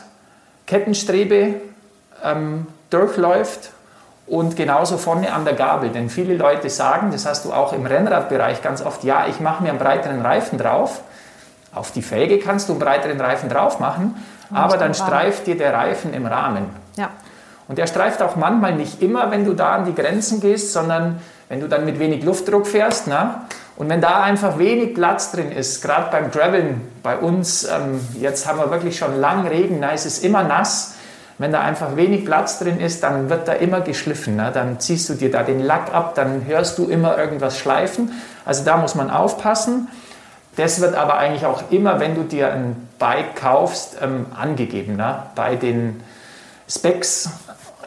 Kettenstrebe 0.66 1.60
ähm, 2.24 2.66
durchläuft 2.90 3.70
und 4.26 4.56
genauso 4.56 4.98
vorne 4.98 5.32
an 5.32 5.44
der 5.44 5.54
Gabel. 5.54 5.90
Denn 5.90 6.10
viele 6.10 6.34
Leute 6.34 6.68
sagen, 6.70 7.10
das 7.12 7.26
hast 7.26 7.44
du 7.44 7.52
auch 7.52 7.72
im 7.72 7.86
Rennradbereich 7.86 8.62
ganz 8.62 8.82
oft, 8.82 9.04
ja, 9.04 9.26
ich 9.28 9.40
mache 9.40 9.62
mir 9.62 9.70
einen 9.70 9.78
breiteren 9.78 10.22
Reifen 10.22 10.58
drauf. 10.58 11.02
Auf 11.74 11.92
die 11.92 12.02
Felge 12.02 12.38
kannst 12.38 12.68
du 12.68 12.72
einen 12.72 12.80
breiteren 12.80 13.20
Reifen 13.20 13.48
drauf 13.48 13.78
machen, 13.78 14.16
aber 14.52 14.78
dann 14.78 14.94
streift 14.94 15.46
dir 15.46 15.56
der 15.56 15.74
Reifen 15.74 16.14
im 16.14 16.26
Rahmen. 16.26 16.66
Ja. 16.96 17.10
Und 17.68 17.78
der 17.78 17.86
streift 17.86 18.22
auch 18.22 18.36
manchmal 18.36 18.74
nicht 18.74 19.02
immer, 19.02 19.30
wenn 19.30 19.44
du 19.44 19.52
da 19.52 19.74
an 19.74 19.84
die 19.84 19.94
Grenzen 19.94 20.40
gehst, 20.40 20.72
sondern 20.72 21.20
wenn 21.48 21.60
du 21.60 21.68
dann 21.68 21.84
mit 21.84 21.98
wenig 21.98 22.24
Luftdruck 22.24 22.66
fährst. 22.66 23.08
Na? 23.08 23.46
Und 23.76 23.88
wenn 23.88 24.00
da 24.00 24.22
einfach 24.22 24.58
wenig 24.58 24.94
Platz 24.94 25.32
drin 25.32 25.52
ist, 25.52 25.82
gerade 25.82 26.10
beim 26.10 26.30
Graveln 26.30 26.80
bei 27.02 27.16
uns, 27.18 27.64
ähm, 27.64 28.00
jetzt 28.20 28.46
haben 28.46 28.58
wir 28.58 28.70
wirklich 28.70 28.96
schon 28.96 29.20
lang 29.20 29.46
Regen, 29.46 29.78
na, 29.80 29.92
es 29.92 30.06
ist 30.06 30.24
immer 30.24 30.44
nass. 30.44 30.94
Wenn 31.38 31.52
da 31.52 31.60
einfach 31.60 31.96
wenig 31.96 32.24
Platz 32.24 32.58
drin 32.58 32.80
ist, 32.80 33.02
dann 33.02 33.28
wird 33.28 33.46
da 33.46 33.52
immer 33.52 33.82
geschliffen. 33.82 34.36
Ne? 34.36 34.50
Dann 34.52 34.80
ziehst 34.80 35.08
du 35.08 35.14
dir 35.14 35.30
da 35.30 35.42
den 35.42 35.60
Lack 35.60 35.92
ab, 35.92 36.14
dann 36.14 36.46
hörst 36.46 36.78
du 36.78 36.88
immer 36.88 37.18
irgendwas 37.18 37.58
schleifen. 37.58 38.12
Also 38.44 38.64
da 38.64 38.78
muss 38.78 38.94
man 38.94 39.10
aufpassen. 39.10 39.88
Das 40.56 40.80
wird 40.80 40.94
aber 40.94 41.18
eigentlich 41.18 41.44
auch 41.44 41.70
immer, 41.70 42.00
wenn 42.00 42.14
du 42.14 42.22
dir 42.22 42.52
ein 42.52 42.88
Bike 42.98 43.36
kaufst, 43.36 43.98
ähm, 44.00 44.26
angegeben. 44.34 44.96
Ne? 44.96 45.24
Bei 45.34 45.56
den 45.56 46.02
Specs 46.68 47.28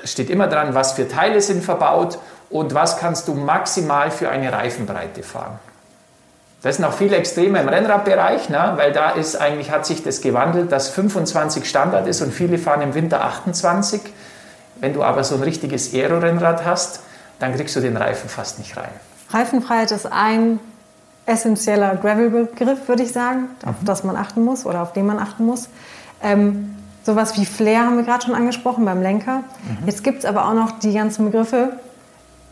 steht 0.04 0.30
immer 0.30 0.48
dran, 0.48 0.76
was 0.76 0.94
für 0.94 1.08
Teile 1.08 1.42
sind 1.42 1.64
verbaut 1.64 2.20
und 2.52 2.76
was 2.76 2.98
kannst 2.98 3.28
du 3.28 3.34
maximal 3.34 4.12
für 4.12 4.30
eine 4.30 4.54
Reifenbreite 4.54 5.24
fahren. 5.24 5.60
Das 6.62 6.76
sind 6.76 6.86
auch 6.86 6.94
viele 6.94 7.16
Extreme 7.16 7.60
im 7.62 7.70
Rennradbereich, 7.70 8.50
ne? 8.50 8.74
weil 8.76 8.92
da 8.92 9.12
ist 9.12 9.38
eigentlich, 9.40 9.72
hat 9.72 9.86
sich 9.86 10.04
das 10.04 10.20
gewandelt, 10.22 10.72
dass 10.72 10.90
25 10.90 11.68
Standard 11.70 12.06
ist 12.08 12.22
und 12.22 12.34
viele 12.34 12.58
fahren 12.58 12.82
im 12.82 12.94
Winter 12.94 13.24
28. 13.24 14.02
Wenn 14.82 14.94
du 14.94 15.04
aber 15.04 15.24
so 15.24 15.36
ein 15.36 15.44
richtiges 15.44 15.94
Aero-Rennrad 15.94 16.66
hast, 16.66 17.02
dann 17.40 17.56
kriegst 17.56 17.76
du 17.76 17.80
den 17.80 17.96
Reifen 17.96 18.30
fast 18.30 18.60
nicht 18.60 18.76
rein. 18.76 18.90
Reifenfreiheit 19.30 19.92
ist 19.92 20.06
ein 20.12 20.60
essentieller 21.26 21.96
Gravel-Begriff, 21.96 22.88
würde 22.88 23.04
ich 23.04 23.12
sagen, 23.14 23.50
auf 23.66 23.76
Mhm. 23.82 23.86
das 23.86 24.04
man 24.04 24.16
achten 24.18 24.44
muss 24.44 24.66
oder 24.66 24.82
auf 24.82 24.92
den 24.94 25.06
man 25.06 25.20
achten 25.20 25.46
muss. 25.46 25.70
Ähm, 26.22 26.76
Sowas 27.06 27.38
wie 27.38 27.46
Flair 27.46 27.86
haben 27.86 27.96
wir 27.96 28.04
gerade 28.04 28.26
schon 28.26 28.36
angesprochen 28.36 28.84
beim 28.84 29.02
Lenker. 29.02 29.38
Mhm. 29.64 29.86
Jetzt 29.88 30.04
gibt 30.04 30.20
es 30.20 30.26
aber 30.26 30.46
auch 30.48 30.54
noch 30.54 30.80
die 30.80 30.94
ganzen 30.94 31.26
Begriffe 31.26 31.70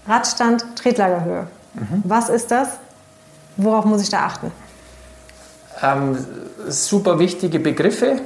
Radstand, 0.08 0.66
Tretlagerhöhe. 0.78 1.48
Mhm. 1.74 2.02
Was 2.06 2.30
ist 2.30 2.50
das? 2.50 2.70
Worauf 3.58 3.86
muss 3.86 4.02
ich 4.02 4.10
da 4.10 4.26
achten? 4.26 4.52
Ähm, 5.82 6.18
super 6.68 7.20
wichtige 7.20 7.60
Begriffe. 7.60 8.22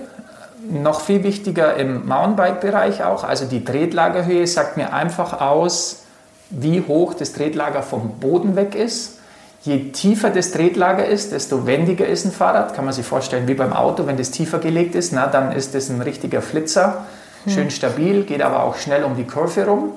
Noch 0.70 1.02
viel 1.02 1.24
wichtiger 1.24 1.76
im 1.76 2.06
Mountainbike-Bereich 2.08 3.04
auch. 3.04 3.24
Also 3.24 3.46
die 3.46 3.63
Tretlagerhöhe 3.63 4.46
sagt 4.46 4.78
mir 4.78 4.94
einfach 4.94 5.41
aus, 5.41 6.04
wie 6.50 6.84
hoch 6.88 7.13
das 7.13 7.34
Tretlager 7.34 7.82
vom 7.82 8.20
Boden 8.20 8.56
weg 8.56 8.76
ist. 8.76 9.20
Je 9.63 9.91
tiefer 9.91 10.30
das 10.30 10.52
Tretlager 10.52 11.06
ist, 11.06 11.32
desto 11.32 11.65
wendiger 11.65 12.08
ist 12.08 12.26
ein 12.26 12.32
Fahrrad. 12.32 12.74
Kann 12.74 12.86
man 12.86 12.94
sich 12.94 13.06
vorstellen, 13.06 13.48
wie 13.48 13.54
beim 13.54 13.74
Auto, 13.74 14.08
wenn 14.08 14.17
das 14.17 14.32
tiefer 14.32 14.60
gelegt 14.60 14.96
ist, 14.96 15.13
na, 15.13 15.28
dann 15.28 15.52
ist 15.52 15.76
das 15.76 15.89
ein 15.89 16.02
richtiger 16.02 16.41
Flitzer. 16.41 17.06
Schön 17.48 17.65
hm. 17.65 17.70
stabil, 17.70 18.24
geht 18.24 18.41
aber 18.41 18.63
auch 18.63 18.78
schnell 18.78 19.04
um 19.04 19.15
die 19.15 19.26
Kurve 19.26 19.65
rum. 19.65 19.94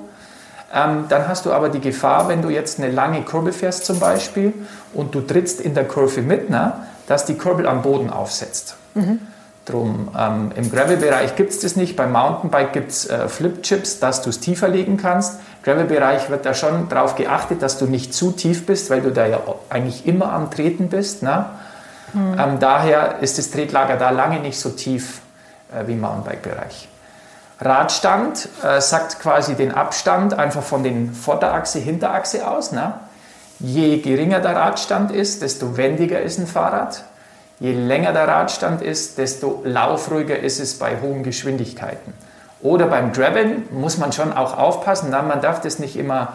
Ähm, 0.73 1.05
dann 1.09 1.27
hast 1.27 1.45
du 1.45 1.51
aber 1.51 1.69
die 1.69 1.79
Gefahr, 1.79 2.27
wenn 2.27 2.41
du 2.41 2.49
jetzt 2.49 2.79
eine 2.79 2.91
lange 2.91 3.21
Kurbel 3.21 3.53
fährst 3.53 3.85
zum 3.85 3.99
Beispiel 3.99 4.53
und 4.93 5.13
du 5.15 5.21
trittst 5.21 5.61
in 5.61 5.73
der 5.73 5.87
Kurve 5.87 6.21
mit, 6.21 6.49
na, 6.49 6.85
dass 7.07 7.25
die 7.25 7.37
Kurbel 7.37 7.67
am 7.67 7.81
Boden 7.81 8.09
aufsetzt. 8.09 8.75
Mhm. 8.93 9.19
Drum, 9.65 10.09
ähm, 10.17 10.51
Im 10.55 10.71
Gravel-Bereich 10.71 11.35
gibt 11.35 11.49
es 11.51 11.59
das 11.59 11.75
nicht. 11.75 11.95
Beim 11.95 12.11
Mountainbike 12.11 12.71
gibt 12.71 12.91
es 12.91 13.09
äh, 13.09 13.27
Flip-Chips, 13.27 13.99
dass 13.99 14.21
du 14.21 14.29
es 14.29 14.39
tiefer 14.39 14.67
legen 14.67 14.97
kannst. 14.97 15.39
Gravel-Bereich 15.63 16.29
wird 16.29 16.45
da 16.45 16.53
schon 16.53 16.87
darauf 16.87 17.15
geachtet, 17.15 17.63
dass 17.63 17.79
du 17.79 17.85
nicht 17.85 18.13
zu 18.13 18.31
tief 18.31 18.67
bist, 18.67 18.91
weil 18.91 19.01
du 19.01 19.11
da 19.11 19.25
ja 19.25 19.39
eigentlich 19.69 20.05
immer 20.05 20.31
am 20.31 20.51
Treten 20.51 20.89
bist. 20.89 21.23
Ne? 21.23 21.45
Mhm. 22.13 22.35
Ähm, 22.39 22.59
daher 22.59 23.19
ist 23.21 23.39
das 23.39 23.49
Tretlager 23.49 23.97
da 23.97 24.11
lange 24.11 24.39
nicht 24.39 24.59
so 24.59 24.69
tief 24.69 25.21
äh, 25.73 25.87
wie 25.87 25.93
im 25.93 26.01
Mountainbike-Bereich. 26.01 26.87
Radstand 27.59 28.49
äh, 28.63 28.81
sagt 28.81 29.19
quasi 29.19 29.55
den 29.55 29.71
Abstand 29.71 30.33
einfach 30.33 30.63
von 30.63 30.83
den 30.83 31.13
Vorderachse, 31.13 31.79
Hinterachse 31.79 32.47
aus. 32.47 32.71
Ne? 32.71 32.93
Je 33.59 33.99
geringer 33.99 34.41
der 34.41 34.55
Radstand 34.55 35.11
ist, 35.11 35.41
desto 35.41 35.77
wendiger 35.77 36.21
ist 36.21 36.37
ein 36.37 36.47
Fahrrad. 36.47 37.03
Je 37.59 37.71
länger 37.71 38.11
der 38.11 38.27
Radstand 38.27 38.81
ist, 38.81 39.17
desto 39.17 39.61
laufruhiger 39.63 40.37
ist 40.37 40.59
es 40.59 40.77
bei 40.77 40.99
hohen 41.01 41.23
Geschwindigkeiten. 41.23 42.13
Oder 42.61 42.87
beim 42.87 43.13
Graveln 43.13 43.67
muss 43.71 43.97
man 43.97 44.11
schon 44.11 44.33
auch 44.33 44.57
aufpassen, 44.57 45.11
dann 45.11 45.27
man 45.27 45.39
darf 45.39 45.61
das 45.61 45.79
nicht 45.79 45.95
immer 45.95 46.33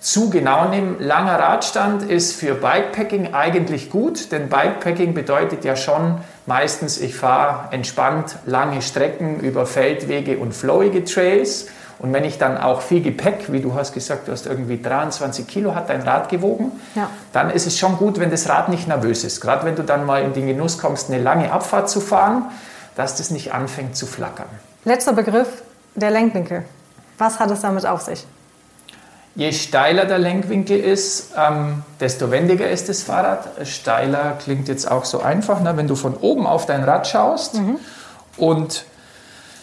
zu 0.00 0.30
genau 0.30 0.68
nehmen. 0.68 0.96
Langer 1.00 1.38
Radstand 1.38 2.02
ist 2.02 2.34
für 2.34 2.54
Bikepacking 2.54 3.34
eigentlich 3.34 3.90
gut, 3.90 4.30
denn 4.32 4.48
Bikepacking 4.48 5.14
bedeutet 5.14 5.64
ja 5.64 5.76
schon 5.76 6.18
meistens, 6.46 6.98
ich 6.98 7.16
fahre 7.16 7.72
entspannt 7.72 8.36
lange 8.46 8.82
Strecken 8.82 9.40
über 9.40 9.66
Feldwege 9.66 10.38
und 10.38 10.54
flowige 10.54 11.04
Trails. 11.04 11.66
Und 11.98 12.12
wenn 12.12 12.24
ich 12.24 12.36
dann 12.36 12.58
auch 12.58 12.82
viel 12.82 13.02
Gepäck, 13.02 13.50
wie 13.52 13.60
du 13.60 13.74
hast 13.74 13.94
gesagt, 13.94 14.28
du 14.28 14.32
hast 14.32 14.46
irgendwie 14.46 14.80
23 14.80 15.46
Kilo, 15.46 15.74
hat 15.74 15.88
dein 15.88 16.02
Rad 16.02 16.28
gewogen, 16.28 16.72
ja. 16.94 17.08
dann 17.32 17.50
ist 17.50 17.66
es 17.66 17.78
schon 17.78 17.96
gut, 17.96 18.20
wenn 18.20 18.30
das 18.30 18.48
Rad 18.50 18.68
nicht 18.68 18.86
nervös 18.86 19.24
ist. 19.24 19.40
Gerade 19.40 19.64
wenn 19.64 19.76
du 19.76 19.82
dann 19.82 20.04
mal 20.04 20.22
in 20.22 20.34
den 20.34 20.46
Genuss 20.46 20.78
kommst, 20.78 21.10
eine 21.10 21.22
lange 21.22 21.50
Abfahrt 21.50 21.88
zu 21.88 22.00
fahren, 22.00 22.50
dass 22.96 23.16
das 23.16 23.30
nicht 23.30 23.54
anfängt 23.54 23.96
zu 23.96 24.06
flackern. 24.06 24.48
Letzter 24.84 25.14
Begriff, 25.14 25.62
der 25.94 26.10
Lenkwinkel. 26.10 26.64
Was 27.16 27.40
hat 27.40 27.50
es 27.50 27.62
damit 27.62 27.86
auf 27.86 28.02
sich? 28.02 28.26
Je 29.36 29.52
steiler 29.52 30.06
der 30.06 30.18
Lenkwinkel 30.18 30.80
ist, 30.80 31.32
ähm, 31.36 31.82
desto 32.00 32.30
wendiger 32.30 32.70
ist 32.70 32.88
das 32.88 33.02
Fahrrad. 33.02 33.66
Steiler 33.66 34.38
klingt 34.42 34.66
jetzt 34.66 34.90
auch 34.90 35.04
so 35.04 35.20
einfach, 35.20 35.60
ne? 35.60 35.76
wenn 35.76 35.88
du 35.88 35.94
von 35.94 36.14
oben 36.14 36.46
auf 36.46 36.64
dein 36.64 36.82
Rad 36.82 37.06
schaust 37.06 37.54
mhm. 37.54 37.78
und 38.38 38.86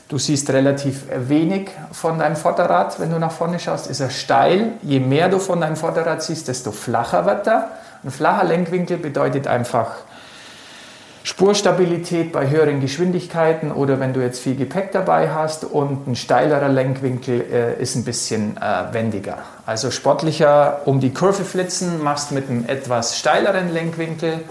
Du 0.10 0.20
siehst 0.20 0.52
relativ 0.52 1.06
wenig 1.28 1.72
von 1.92 2.20
deinem 2.20 2.36
Vorderrad, 2.36 3.00
wenn 3.00 3.10
du 3.10 3.18
nach 3.18 3.32
vorne 3.32 3.58
schaust, 3.58 3.88
ist 3.88 4.00
er 4.00 4.12
steil. 4.12 4.74
Je 4.84 5.00
mehr 5.00 5.28
du 5.28 5.40
von 5.40 5.60
deinem 5.60 5.76
Vorderrad 5.76 6.22
siehst, 6.22 6.48
desto 6.50 6.72
flacher 6.72 7.26
wird 7.26 7.48
er. 7.48 7.70
Ein 8.04 8.12
flacher 8.12 8.44
Lenkwinkel 8.44 8.98
bedeutet 8.98 9.48
einfach 9.48 9.96
Spurstabilität 11.24 12.34
bei 12.34 12.50
höheren 12.50 12.82
Geschwindigkeiten 12.82 13.72
oder 13.72 14.00
wenn 14.00 14.14
du 14.14 14.20
jetzt 14.20 14.42
viel 14.42 14.56
Gepäck 14.56 14.92
dabei 14.92 15.32
hast 15.32 15.64
und 15.64 16.06
ein 16.06 16.16
steilerer 16.16 16.68
Lenkwinkel 16.68 17.46
äh, 17.50 17.82
ist 17.82 17.96
ein 17.96 18.04
bisschen 18.04 18.58
äh, 18.58 18.94
wendiger. 18.94 19.38
Also 19.66 19.90
sportlicher 19.90 20.82
um 20.86 21.00
die 21.00 21.14
Kurve 21.14 21.46
flitzen 21.46 22.04
machst 22.04 22.34
mit 22.34 22.50
einem 22.50 22.66
etwas 22.68 23.18
steileren 23.18 23.72
Lenkwinkel 23.74 24.42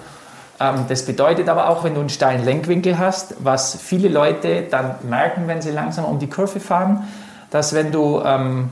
ähm, 0.63 0.85
das 0.89 1.05
bedeutet 1.05 1.49
aber 1.49 1.69
auch, 1.69 1.85
wenn 1.85 1.95
du 1.95 2.01
einen 2.01 2.09
steilen 2.09 2.45
Lenkwinkel 2.45 2.99
hast, 2.99 3.35
was 3.41 3.77
viele 3.77 4.09
Leute 4.09 4.63
dann 4.71 4.95
merken, 5.03 5.45
wenn 5.47 5.63
sie 5.63 5.71
langsam 5.71 6.05
um 6.05 6.19
die 6.19 6.29
Kurve 6.29 6.61
fahren, 6.61 7.09
dass 7.51 7.75
wenn 7.75 7.93
du 7.93 8.23
ähm, 8.25 8.71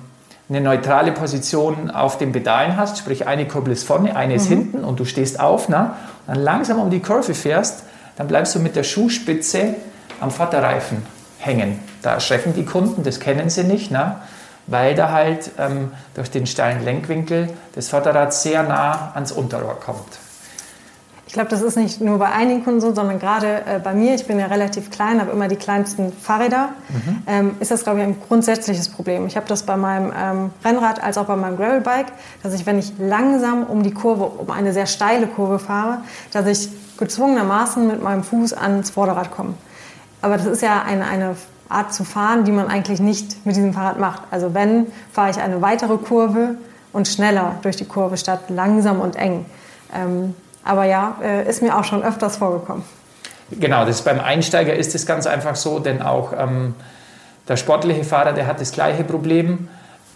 eine 0.48 0.60
neutrale 0.60 1.12
Position 1.12 1.90
auf 1.90 2.18
den 2.18 2.32
Pedalen 2.32 2.76
hast, 2.76 2.98
sprich 2.98 3.26
eine 3.26 3.46
Kurbel 3.46 3.72
ist 3.72 3.86
vorne, 3.86 4.16
eine 4.16 4.34
ist 4.34 4.50
mhm. 4.50 4.54
hinten 4.54 4.84
und 4.84 5.00
du 5.00 5.04
stehst 5.04 5.40
auf, 5.40 5.68
na, 5.68 5.96
dann 6.26 6.38
langsam 6.38 6.78
um 6.78 6.90
die 6.90 7.00
Kurve 7.00 7.34
fährst, 7.34 7.84
dann 8.20 8.28
bleibst 8.28 8.54
du 8.54 8.58
mit 8.58 8.76
der 8.76 8.82
Schuhspitze 8.82 9.76
am 10.20 10.30
Vorderreifen 10.30 11.02
hängen. 11.38 11.78
Da 12.02 12.12
erschrecken 12.12 12.52
die 12.52 12.66
Kunden, 12.66 13.02
das 13.02 13.18
kennen 13.18 13.48
sie 13.48 13.64
nicht, 13.64 13.90
na, 13.90 14.20
weil 14.66 14.94
da 14.94 15.10
halt 15.10 15.52
ähm, 15.58 15.92
durch 16.12 16.30
den 16.30 16.46
steilen 16.46 16.84
Lenkwinkel 16.84 17.48
das 17.74 17.88
Vorderrad 17.88 18.34
sehr 18.34 18.62
nah 18.62 19.12
ans 19.14 19.32
Unterrohr 19.32 19.80
kommt. 19.80 20.18
Ich 21.26 21.32
glaube, 21.32 21.48
das 21.48 21.62
ist 21.62 21.76
nicht 21.76 22.02
nur 22.02 22.18
bei 22.18 22.30
einigen 22.30 22.62
Kunden 22.62 22.82
so, 22.82 22.94
sondern 22.94 23.18
gerade 23.20 23.62
äh, 23.64 23.78
bei 23.78 23.94
mir, 23.94 24.14
ich 24.14 24.26
bin 24.26 24.38
ja 24.38 24.46
relativ 24.46 24.90
klein, 24.90 25.18
habe 25.18 25.30
immer 25.30 25.48
die 25.48 25.56
kleinsten 25.56 26.12
Fahrräder, 26.12 26.70
mhm. 26.90 27.22
ähm, 27.26 27.56
ist 27.60 27.70
das, 27.70 27.84
glaube 27.84 28.00
ich, 28.00 28.04
ein 28.04 28.16
grundsätzliches 28.28 28.90
Problem. 28.90 29.26
Ich 29.28 29.36
habe 29.36 29.46
das 29.46 29.62
bei 29.62 29.76
meinem 29.78 30.12
ähm, 30.14 30.50
Rennrad 30.62 31.02
als 31.02 31.16
auch 31.16 31.24
bei 31.24 31.36
meinem 31.36 31.56
Gravelbike, 31.56 32.12
dass 32.42 32.52
ich, 32.52 32.66
wenn 32.66 32.78
ich 32.78 32.92
langsam 32.98 33.62
um 33.62 33.82
die 33.82 33.92
Kurve, 33.92 34.24
um 34.24 34.50
eine 34.50 34.74
sehr 34.74 34.86
steile 34.86 35.26
Kurve 35.26 35.58
fahre, 35.58 36.02
dass 36.32 36.46
ich 36.46 36.68
gezwungenermaßen 37.00 37.86
mit 37.86 38.02
meinem 38.02 38.22
Fuß 38.22 38.52
ans 38.52 38.90
Vorderrad 38.90 39.30
komme. 39.32 39.54
Aber 40.22 40.36
das 40.36 40.46
ist 40.46 40.62
ja 40.62 40.82
eine, 40.82 41.06
eine 41.06 41.36
Art 41.68 41.94
zu 41.94 42.04
fahren, 42.04 42.44
die 42.44 42.52
man 42.52 42.68
eigentlich 42.68 43.00
nicht 43.00 43.44
mit 43.46 43.56
diesem 43.56 43.72
Fahrrad 43.72 43.98
macht. 43.98 44.22
Also 44.30 44.54
wenn, 44.54 44.86
fahre 45.12 45.30
ich 45.30 45.38
eine 45.38 45.62
weitere 45.62 45.96
Kurve 45.96 46.56
und 46.92 47.08
schneller 47.08 47.56
durch 47.62 47.76
die 47.76 47.84
Kurve 47.84 48.16
statt 48.16 48.40
langsam 48.48 49.00
und 49.00 49.16
eng. 49.16 49.46
Ähm, 49.94 50.34
aber 50.64 50.84
ja, 50.84 51.16
äh, 51.22 51.48
ist 51.48 51.62
mir 51.62 51.76
auch 51.78 51.84
schon 51.84 52.02
öfters 52.02 52.36
vorgekommen. 52.36 52.84
Genau, 53.52 53.84
das 53.84 54.02
beim 54.02 54.20
Einsteiger 54.20 54.74
ist 54.74 54.94
es 54.94 55.06
ganz 55.06 55.26
einfach 55.26 55.56
so, 55.56 55.78
denn 55.78 56.02
auch 56.02 56.32
ähm, 56.36 56.74
der 57.48 57.56
sportliche 57.56 58.04
Fahrer, 58.04 58.32
der 58.32 58.46
hat 58.46 58.60
das 58.60 58.72
gleiche 58.72 59.04
Problem. 59.04 59.68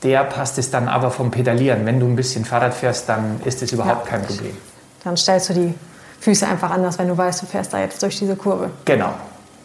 Der 0.03 0.23
passt 0.25 0.59
es 0.59 0.71
dann 0.71 0.87
aber 0.87 1.11
vom 1.11 1.31
Pedalieren. 1.31 1.87
Wenn 1.87 1.99
du 1.99 2.07
ein 2.07 2.15
bisschen 2.15 2.45
Fahrrad 2.45 2.75
fährst, 2.75 3.09
dann 3.09 3.41
ist 3.45 3.63
das 3.63 3.73
überhaupt 3.73 4.05
ja, 4.05 4.11
kein 4.11 4.23
Problem. 4.23 4.57
Dann 5.03 5.17
stellst 5.17 5.49
du 5.49 5.55
die 5.55 5.75
Füße 6.25 6.49
einfach 6.49 6.71
anders, 6.71 6.99
wenn 6.99 7.09
du 7.09 7.19
weißt, 7.19 7.43
du 7.43 7.47
fährst 7.47 7.75
da 7.75 7.81
jetzt 7.81 8.03
durch 8.03 8.19
diese 8.19 8.35
Kurve. 8.35 8.71
Genau, 8.87 9.11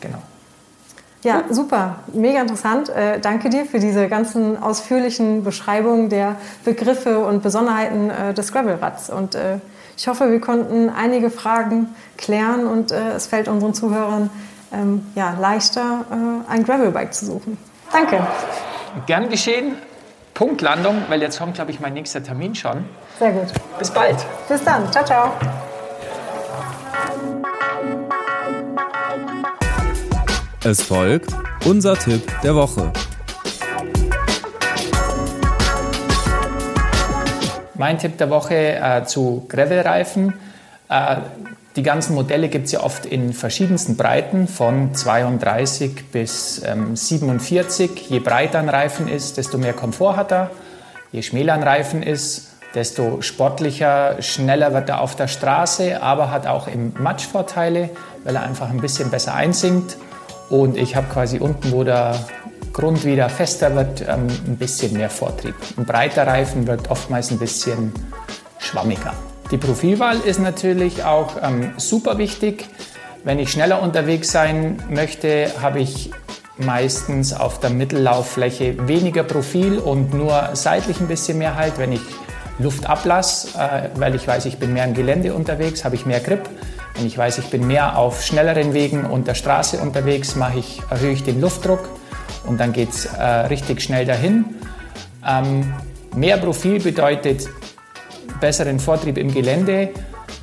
genau. 0.02 0.18
Ja, 1.24 1.44
super, 1.50 2.00
mega 2.12 2.42
interessant. 2.42 2.90
Äh, 2.90 3.22
danke 3.22 3.50
dir 3.50 3.66
für 3.66 3.80
diese 3.80 4.10
ganzen 4.10 4.62
ausführlichen 4.62 5.46
Beschreibungen 5.46 6.10
der 6.10 6.36
Begriffe 6.66 7.20
und 7.20 7.44
Besonderheiten 7.44 8.10
äh, 8.10 8.34
des 8.34 8.52
Gravelrads. 8.52 9.10
Und 9.10 9.36
äh, 9.36 9.60
ich 9.96 10.10
hoffe, 10.10 10.30
wir 10.30 10.42
konnten 10.42 10.90
einige 10.90 11.30
Fragen 11.30 11.96
klären 12.18 12.68
und 12.68 12.92
äh, 12.92 13.12
es 13.16 13.28
fällt 13.28 13.48
unseren 13.48 13.74
Zuhörern 13.74 14.30
ähm, 14.74 15.06
ja, 15.16 15.38
leichter, 15.40 16.06
äh, 16.12 16.52
ein 16.52 16.66
Gravelbike 16.66 17.14
zu 17.14 17.26
suchen. 17.26 17.58
Danke. 17.92 18.28
Gern 19.06 19.30
geschehen. 19.30 19.76
Punktlandung, 20.34 21.04
weil 21.08 21.22
jetzt 21.22 21.40
kommt, 21.40 21.56
glaube 21.56 21.72
ich, 21.72 21.80
mein 21.80 21.94
nächster 21.94 22.22
Termin 22.22 22.54
schon. 22.54 22.84
Sehr 23.18 23.32
gut. 23.32 23.48
Bis 23.78 23.92
bald. 23.92 24.18
Bis 24.50 24.62
dann. 24.64 24.92
Ciao, 24.92 25.06
ciao. 25.06 25.32
Es 30.70 30.84
folgt 30.84 31.32
unser 31.66 31.98
Tipp 31.98 32.22
der 32.44 32.54
Woche. 32.54 32.94
Mein 37.74 37.98
Tipp 37.98 38.20
der 38.20 38.30
Woche 38.30 38.76
äh, 38.76 39.04
zu 39.04 39.48
Gravelreifen. 39.50 40.36
Äh, 40.88 41.16
die 41.76 41.82
ganzen 41.82 42.14
Modelle 42.14 42.50
gibt 42.50 42.68
es 42.68 42.72
ja 42.74 42.82
oft 42.82 43.08
in 43.08 43.34
verschiedensten 43.34 43.98
Breiten, 43.98 44.48
von 44.48 44.94
32 44.94 46.12
bis 46.12 46.62
ähm, 46.64 46.96
47. 46.96 48.08
Je 48.08 48.20
breiter 48.20 48.60
ein 48.60 48.70
Reifen 48.70 49.08
ist, 49.08 49.38
desto 49.38 49.58
mehr 49.58 49.74
Komfort 49.74 50.18
hat 50.18 50.32
er. 50.32 50.52
Je 51.12 51.24
schmäler 51.24 51.56
ein 51.56 51.64
Reifen 51.64 52.04
ist, 52.04 52.52
desto 52.76 53.24
sportlicher, 53.24 54.22
schneller 54.22 54.72
wird 54.76 54.90
er 54.90 55.02
auf 55.02 55.16
der 55.16 55.30
Straße, 55.30 56.04
aber 56.04 56.30
hat 56.30 56.46
auch 56.46 56.68
im 56.68 56.94
Matsch 57.00 57.26
Vorteile, 57.26 57.90
weil 58.24 58.36
er 58.36 58.44
einfach 58.44 58.70
ein 58.70 58.82
bisschen 58.82 59.10
besser 59.10 59.34
einsinkt. 59.34 59.98
Und 60.50 60.78
ich 60.78 60.96
habe 60.96 61.08
quasi 61.12 61.40
unten, 61.40 61.72
wo 61.72 61.84
der 61.84 62.16
Grund 62.74 63.06
wieder 63.06 63.30
fester 63.30 63.76
wird, 63.76 64.02
ähm, 64.02 64.28
ein 64.48 64.58
bisschen 64.58 64.94
mehr 64.94 65.10
Vortrieb. 65.10 65.56
Ein 65.78 65.86
breiter 65.86 66.26
Reifen 66.26 66.68
wird 66.68 66.90
oftmals 66.90 67.32
ein 67.32 67.40
bisschen 67.40 67.92
schwammiger. 68.60 69.14
Die 69.52 69.58
Profilwahl 69.58 70.20
ist 70.20 70.40
natürlich 70.40 71.04
auch 71.04 71.38
ähm, 71.42 71.74
super 71.78 72.18
wichtig. 72.18 72.68
Wenn 73.24 73.40
ich 73.40 73.52
schneller 73.52 73.82
unterwegs 73.82 74.32
sein 74.32 74.82
möchte, 74.90 75.52
habe 75.62 75.80
ich 75.80 76.12
meistens 76.58 77.34
auf 77.34 77.60
der 77.60 77.70
Mittellauffläche 77.70 78.88
weniger 78.88 79.24
Profil 79.24 79.80
und 79.80 80.14
nur 80.14 80.50
seitlich 80.54 81.00
ein 81.00 81.08
bisschen 81.08 81.38
mehr 81.38 81.56
Halt. 81.56 81.78
Wenn 81.78 81.92
ich 81.92 82.02
Luft 82.60 82.88
ablasse, 82.88 83.58
äh, 83.58 83.90
weil 83.96 84.16
ich 84.16 84.28
weiß, 84.28 84.46
ich 84.46 84.58
bin 84.58 84.74
mehr 84.74 84.86
im 84.86 84.94
Gelände 84.94 85.34
unterwegs, 85.34 85.84
habe 85.84 85.96
ich 85.96 86.06
mehr 86.06 86.20
Grip. 86.20 86.48
Wenn 87.00 87.08
ich 87.08 87.18
weiß, 87.18 87.38
ich 87.38 87.46
bin 87.46 87.66
mehr 87.66 87.98
auf 87.98 88.22
schnelleren 88.22 88.74
Wegen 88.74 89.06
und 89.06 89.26
der 89.26 89.34
Straße 89.34 89.78
unterwegs, 89.78 90.36
mache 90.36 90.60
ich, 90.60 90.82
erhöhe 90.90 91.14
ich 91.14 91.24
den 91.24 91.40
Luftdruck 91.40 91.80
und 92.46 92.60
dann 92.60 92.74
geht 92.74 92.90
es 92.90 93.06
äh, 93.06 93.24
richtig 93.24 93.82
schnell 93.82 94.06
dahin. 94.06 94.44
Ähm, 95.26 95.74
mehr 96.14 96.36
Profil 96.36 96.82
bedeutet 96.82 97.48
besseren 98.42 98.82
Vortrieb 98.82 99.18
im 99.18 99.34
Gelände, 99.34 99.92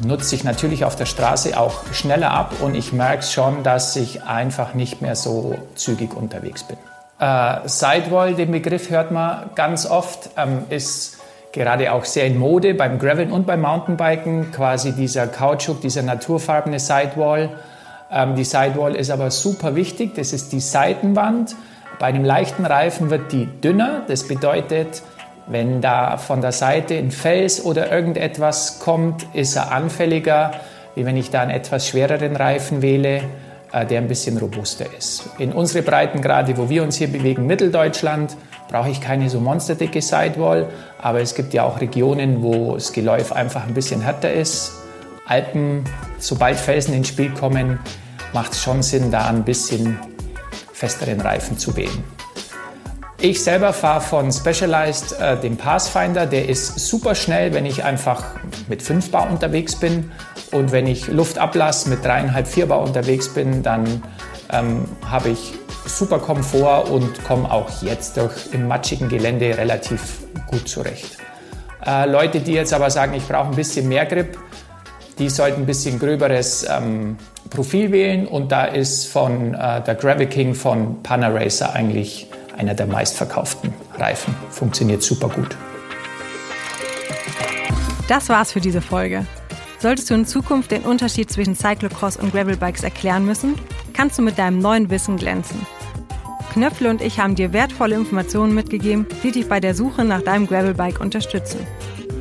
nutze 0.02 0.34
ich 0.34 0.44
natürlich 0.44 0.86
auf 0.86 0.96
der 0.96 1.04
Straße 1.04 1.60
auch 1.60 1.92
schneller 1.92 2.30
ab 2.30 2.54
und 2.62 2.74
ich 2.74 2.90
merke 2.94 3.22
schon, 3.22 3.62
dass 3.62 3.94
ich 3.94 4.22
einfach 4.22 4.72
nicht 4.72 5.02
mehr 5.02 5.14
so 5.14 5.58
zügig 5.74 6.14
unterwegs 6.14 6.64
bin. 6.64 6.78
Äh, 7.18 7.68
Sidewall, 7.68 8.34
den 8.34 8.50
Begriff 8.50 8.88
hört 8.88 9.10
man 9.10 9.50
ganz 9.56 9.84
oft, 9.84 10.30
ähm, 10.38 10.62
ist 10.70 11.15
gerade 11.56 11.92
auch 11.92 12.04
sehr 12.04 12.26
in 12.26 12.38
Mode 12.38 12.74
beim 12.74 12.98
Graveln 12.98 13.32
und 13.32 13.46
beim 13.46 13.62
Mountainbiken, 13.62 14.52
quasi 14.52 14.92
dieser 14.92 15.26
Kautschuk, 15.26 15.80
dieser 15.80 16.02
naturfarbene 16.02 16.78
Sidewall. 16.78 17.48
Ähm, 18.12 18.36
die 18.36 18.44
Sidewall 18.44 18.94
ist 18.94 19.10
aber 19.10 19.30
super 19.30 19.74
wichtig, 19.74 20.14
das 20.14 20.32
ist 20.32 20.52
die 20.52 20.60
Seitenwand. 20.60 21.56
Bei 21.98 22.06
einem 22.06 22.24
leichten 22.24 22.66
Reifen 22.66 23.08
wird 23.08 23.32
die 23.32 23.46
dünner, 23.46 24.02
das 24.06 24.28
bedeutet, 24.28 25.02
wenn 25.46 25.80
da 25.80 26.18
von 26.18 26.42
der 26.42 26.52
Seite 26.52 26.94
ein 26.94 27.10
Fels 27.10 27.64
oder 27.64 27.90
irgendetwas 27.90 28.78
kommt, 28.80 29.26
ist 29.32 29.56
er 29.56 29.72
anfälliger, 29.72 30.50
wie 30.94 31.06
wenn 31.06 31.16
ich 31.16 31.30
da 31.30 31.40
einen 31.40 31.52
etwas 31.52 31.88
schwereren 31.88 32.36
Reifen 32.36 32.82
wähle, 32.82 33.22
äh, 33.72 33.86
der 33.86 34.00
ein 34.00 34.08
bisschen 34.08 34.36
robuster 34.36 34.84
ist. 34.98 35.30
In 35.38 35.52
unsere 35.52 35.82
Breitengrade, 35.82 36.56
wo 36.58 36.68
wir 36.68 36.82
uns 36.82 36.96
hier 36.96 37.08
bewegen, 37.08 37.46
Mitteldeutschland, 37.46 38.36
brauche 38.68 38.90
ich 38.90 39.00
keine 39.00 39.30
so 39.30 39.40
monsterdicke 39.40 40.02
Sidewall, 40.02 40.68
aber 41.00 41.20
es 41.20 41.34
gibt 41.34 41.54
ja 41.54 41.64
auch 41.64 41.80
Regionen, 41.80 42.42
wo 42.42 42.74
das 42.74 42.92
Geläuf 42.92 43.32
einfach 43.32 43.66
ein 43.66 43.74
bisschen 43.74 44.00
härter 44.00 44.32
ist. 44.32 44.72
Alpen, 45.26 45.84
sobald 46.18 46.56
Felsen 46.56 46.94
ins 46.94 47.08
Spiel 47.08 47.30
kommen, 47.30 47.78
macht 48.32 48.52
es 48.52 48.62
schon 48.62 48.82
Sinn, 48.82 49.10
da 49.10 49.26
ein 49.26 49.44
bisschen 49.44 49.98
festeren 50.72 51.20
Reifen 51.20 51.58
zu 51.58 51.76
wählen. 51.76 52.04
Ich 53.18 53.42
selber 53.42 53.72
fahre 53.72 54.02
von 54.02 54.30
Specialized 54.30 55.18
äh, 55.18 55.40
den 55.40 55.56
Pathfinder. 55.56 56.26
Der 56.26 56.48
ist 56.48 56.78
super 56.78 57.14
schnell, 57.14 57.54
wenn 57.54 57.64
ich 57.64 57.82
einfach 57.82 58.24
mit 58.68 58.82
5 58.82 59.10
Bar 59.10 59.30
unterwegs 59.30 59.74
bin. 59.74 60.12
Und 60.52 60.70
wenn 60.70 60.86
ich 60.86 61.08
Luft 61.08 61.38
ablasse 61.38 61.88
mit 61.88 62.04
3,5, 62.04 62.44
4 62.44 62.66
Bar 62.66 62.82
unterwegs 62.82 63.32
bin, 63.32 63.62
dann 63.62 64.02
ähm, 64.52 64.84
habe 65.08 65.30
ich 65.30 65.54
super 65.86 66.18
Komfort 66.18 66.90
und 66.90 67.24
komme 67.24 67.50
auch 67.50 67.82
jetzt 67.82 68.16
durch 68.16 68.52
im 68.52 68.68
matschigen 68.68 69.08
Gelände 69.08 69.56
relativ 69.56 70.20
gut 70.46 70.68
zurecht. 70.68 71.18
Äh, 71.84 72.10
Leute, 72.10 72.40
die 72.40 72.52
jetzt 72.52 72.72
aber 72.72 72.90
sagen, 72.90 73.14
ich 73.14 73.26
brauche 73.26 73.50
ein 73.50 73.56
bisschen 73.56 73.88
mehr 73.88 74.06
Grip, 74.06 74.38
die 75.18 75.28
sollten 75.28 75.62
ein 75.62 75.66
bisschen 75.66 75.98
gröberes 75.98 76.66
ähm, 76.68 77.16
Profil 77.50 77.92
wählen 77.92 78.26
und 78.26 78.50
da 78.52 78.64
ist 78.64 79.06
von 79.06 79.54
äh, 79.54 79.82
der 79.82 79.94
Gravel 79.94 80.26
King 80.26 80.54
von 80.54 81.02
Panaracer 81.02 81.72
eigentlich 81.72 82.28
einer 82.56 82.74
der 82.74 82.86
meistverkauften 82.86 83.72
Reifen. 83.98 84.34
Funktioniert 84.50 85.02
super 85.02 85.28
gut. 85.28 85.56
Das 88.08 88.28
war's 88.28 88.52
für 88.52 88.60
diese 88.60 88.80
Folge. 88.80 89.26
Solltest 89.78 90.10
du 90.10 90.14
in 90.14 90.26
Zukunft 90.26 90.70
den 90.70 90.82
Unterschied 90.82 91.30
zwischen 91.30 91.54
Cyclocross 91.54 92.16
und 92.16 92.32
Gravelbikes 92.32 92.82
erklären 92.82 93.26
müssen, 93.26 93.56
kannst 93.96 94.18
du 94.18 94.22
mit 94.22 94.38
deinem 94.38 94.58
neuen 94.58 94.90
Wissen 94.90 95.16
glänzen. 95.16 95.66
Knöpfle 96.52 96.90
und 96.90 97.02
ich 97.02 97.18
haben 97.18 97.34
dir 97.34 97.52
wertvolle 97.52 97.96
Informationen 97.96 98.54
mitgegeben, 98.54 99.06
die 99.22 99.30
dich 99.30 99.48
bei 99.48 99.60
der 99.60 99.74
Suche 99.74 100.04
nach 100.04 100.22
deinem 100.22 100.46
Gravelbike 100.46 101.00
unterstützen. 101.00 101.60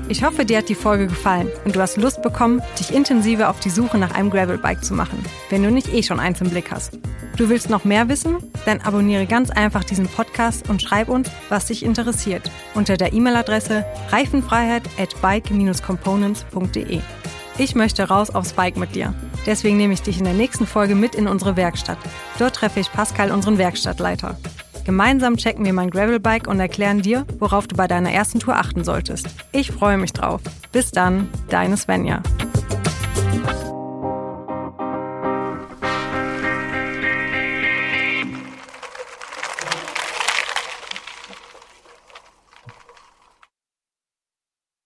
Ich 0.08 0.24
hoffe, 0.24 0.46
dir 0.46 0.60
hat 0.60 0.70
die 0.70 0.76
Folge 0.76 1.08
gefallen 1.08 1.50
und 1.66 1.76
du 1.76 1.82
hast 1.82 1.98
Lust 1.98 2.22
bekommen, 2.22 2.62
dich 2.80 2.94
intensiver 2.94 3.50
auf 3.50 3.60
die 3.60 3.70
Suche 3.70 3.98
nach 3.98 4.14
einem 4.14 4.30
Gravelbike 4.30 4.84
zu 4.84 4.94
machen, 4.94 5.24
wenn 5.50 5.64
du 5.64 5.72
nicht 5.72 5.92
eh 5.94 6.04
schon 6.04 6.20
eins 6.20 6.42
im 6.42 6.50
Blick 6.50 6.72
hast. 6.72 7.00
Du 7.38 7.50
willst 7.50 7.70
noch 7.70 7.86
mehr 7.86 8.08
wissen? 8.08 8.38
Dann 8.66 8.82
abonniere 8.82 9.26
ganz 9.26 9.50
einfach 9.50 9.84
diesen 9.84 10.08
Podcast 10.08 10.70
und 10.70 10.82
schreib 10.82 11.10
uns, 11.10 11.30
was 11.50 11.66
dich 11.66 11.84
interessiert, 11.84 12.50
unter 12.76 12.98
der 12.98 13.14
E-Mail-Adresse 13.14 13.84
reifenfreiheit 14.12 14.84
at 14.98 15.20
bike-components.de. 15.22 17.00
Ich 17.58 17.76
möchte 17.76 18.08
raus 18.08 18.30
aufs 18.30 18.54
Bike 18.54 18.78
mit 18.78 18.96
dir. 18.96 19.14
Deswegen 19.46 19.78
nehme 19.78 19.94
ich 19.94 20.02
dich 20.02 20.18
in 20.18 20.26
der 20.26 20.34
nächsten 20.34 20.66
Folge 20.66 20.96
mit 20.96 21.16
in 21.16 21.28
unsere 21.28 21.56
Werkstatt. 21.56 21.98
Dort 22.40 22.56
treffe 22.56 22.80
ich 22.80 22.92
Pascal, 22.92 23.32
unseren 23.32 23.58
Werkstattleiter. 23.58 24.38
Gemeinsam 24.86 25.36
checken 25.38 25.66
wir 25.66 25.74
mein 25.74 25.90
Gravelbike 25.90 26.48
und 26.48 26.60
erklären 26.60 27.02
dir, 27.02 27.26
worauf 27.40 27.68
du 27.68 27.76
bei 27.76 27.88
deiner 27.88 28.12
ersten 28.12 28.40
Tour 28.40 28.56
achten 28.56 28.84
solltest. 28.84 29.28
Ich 29.52 29.72
freue 29.72 29.98
mich 29.98 30.14
drauf. 30.14 30.42
Bis 30.72 30.92
dann, 30.92 31.28
deine 31.50 31.76
Svenja. 31.76 32.22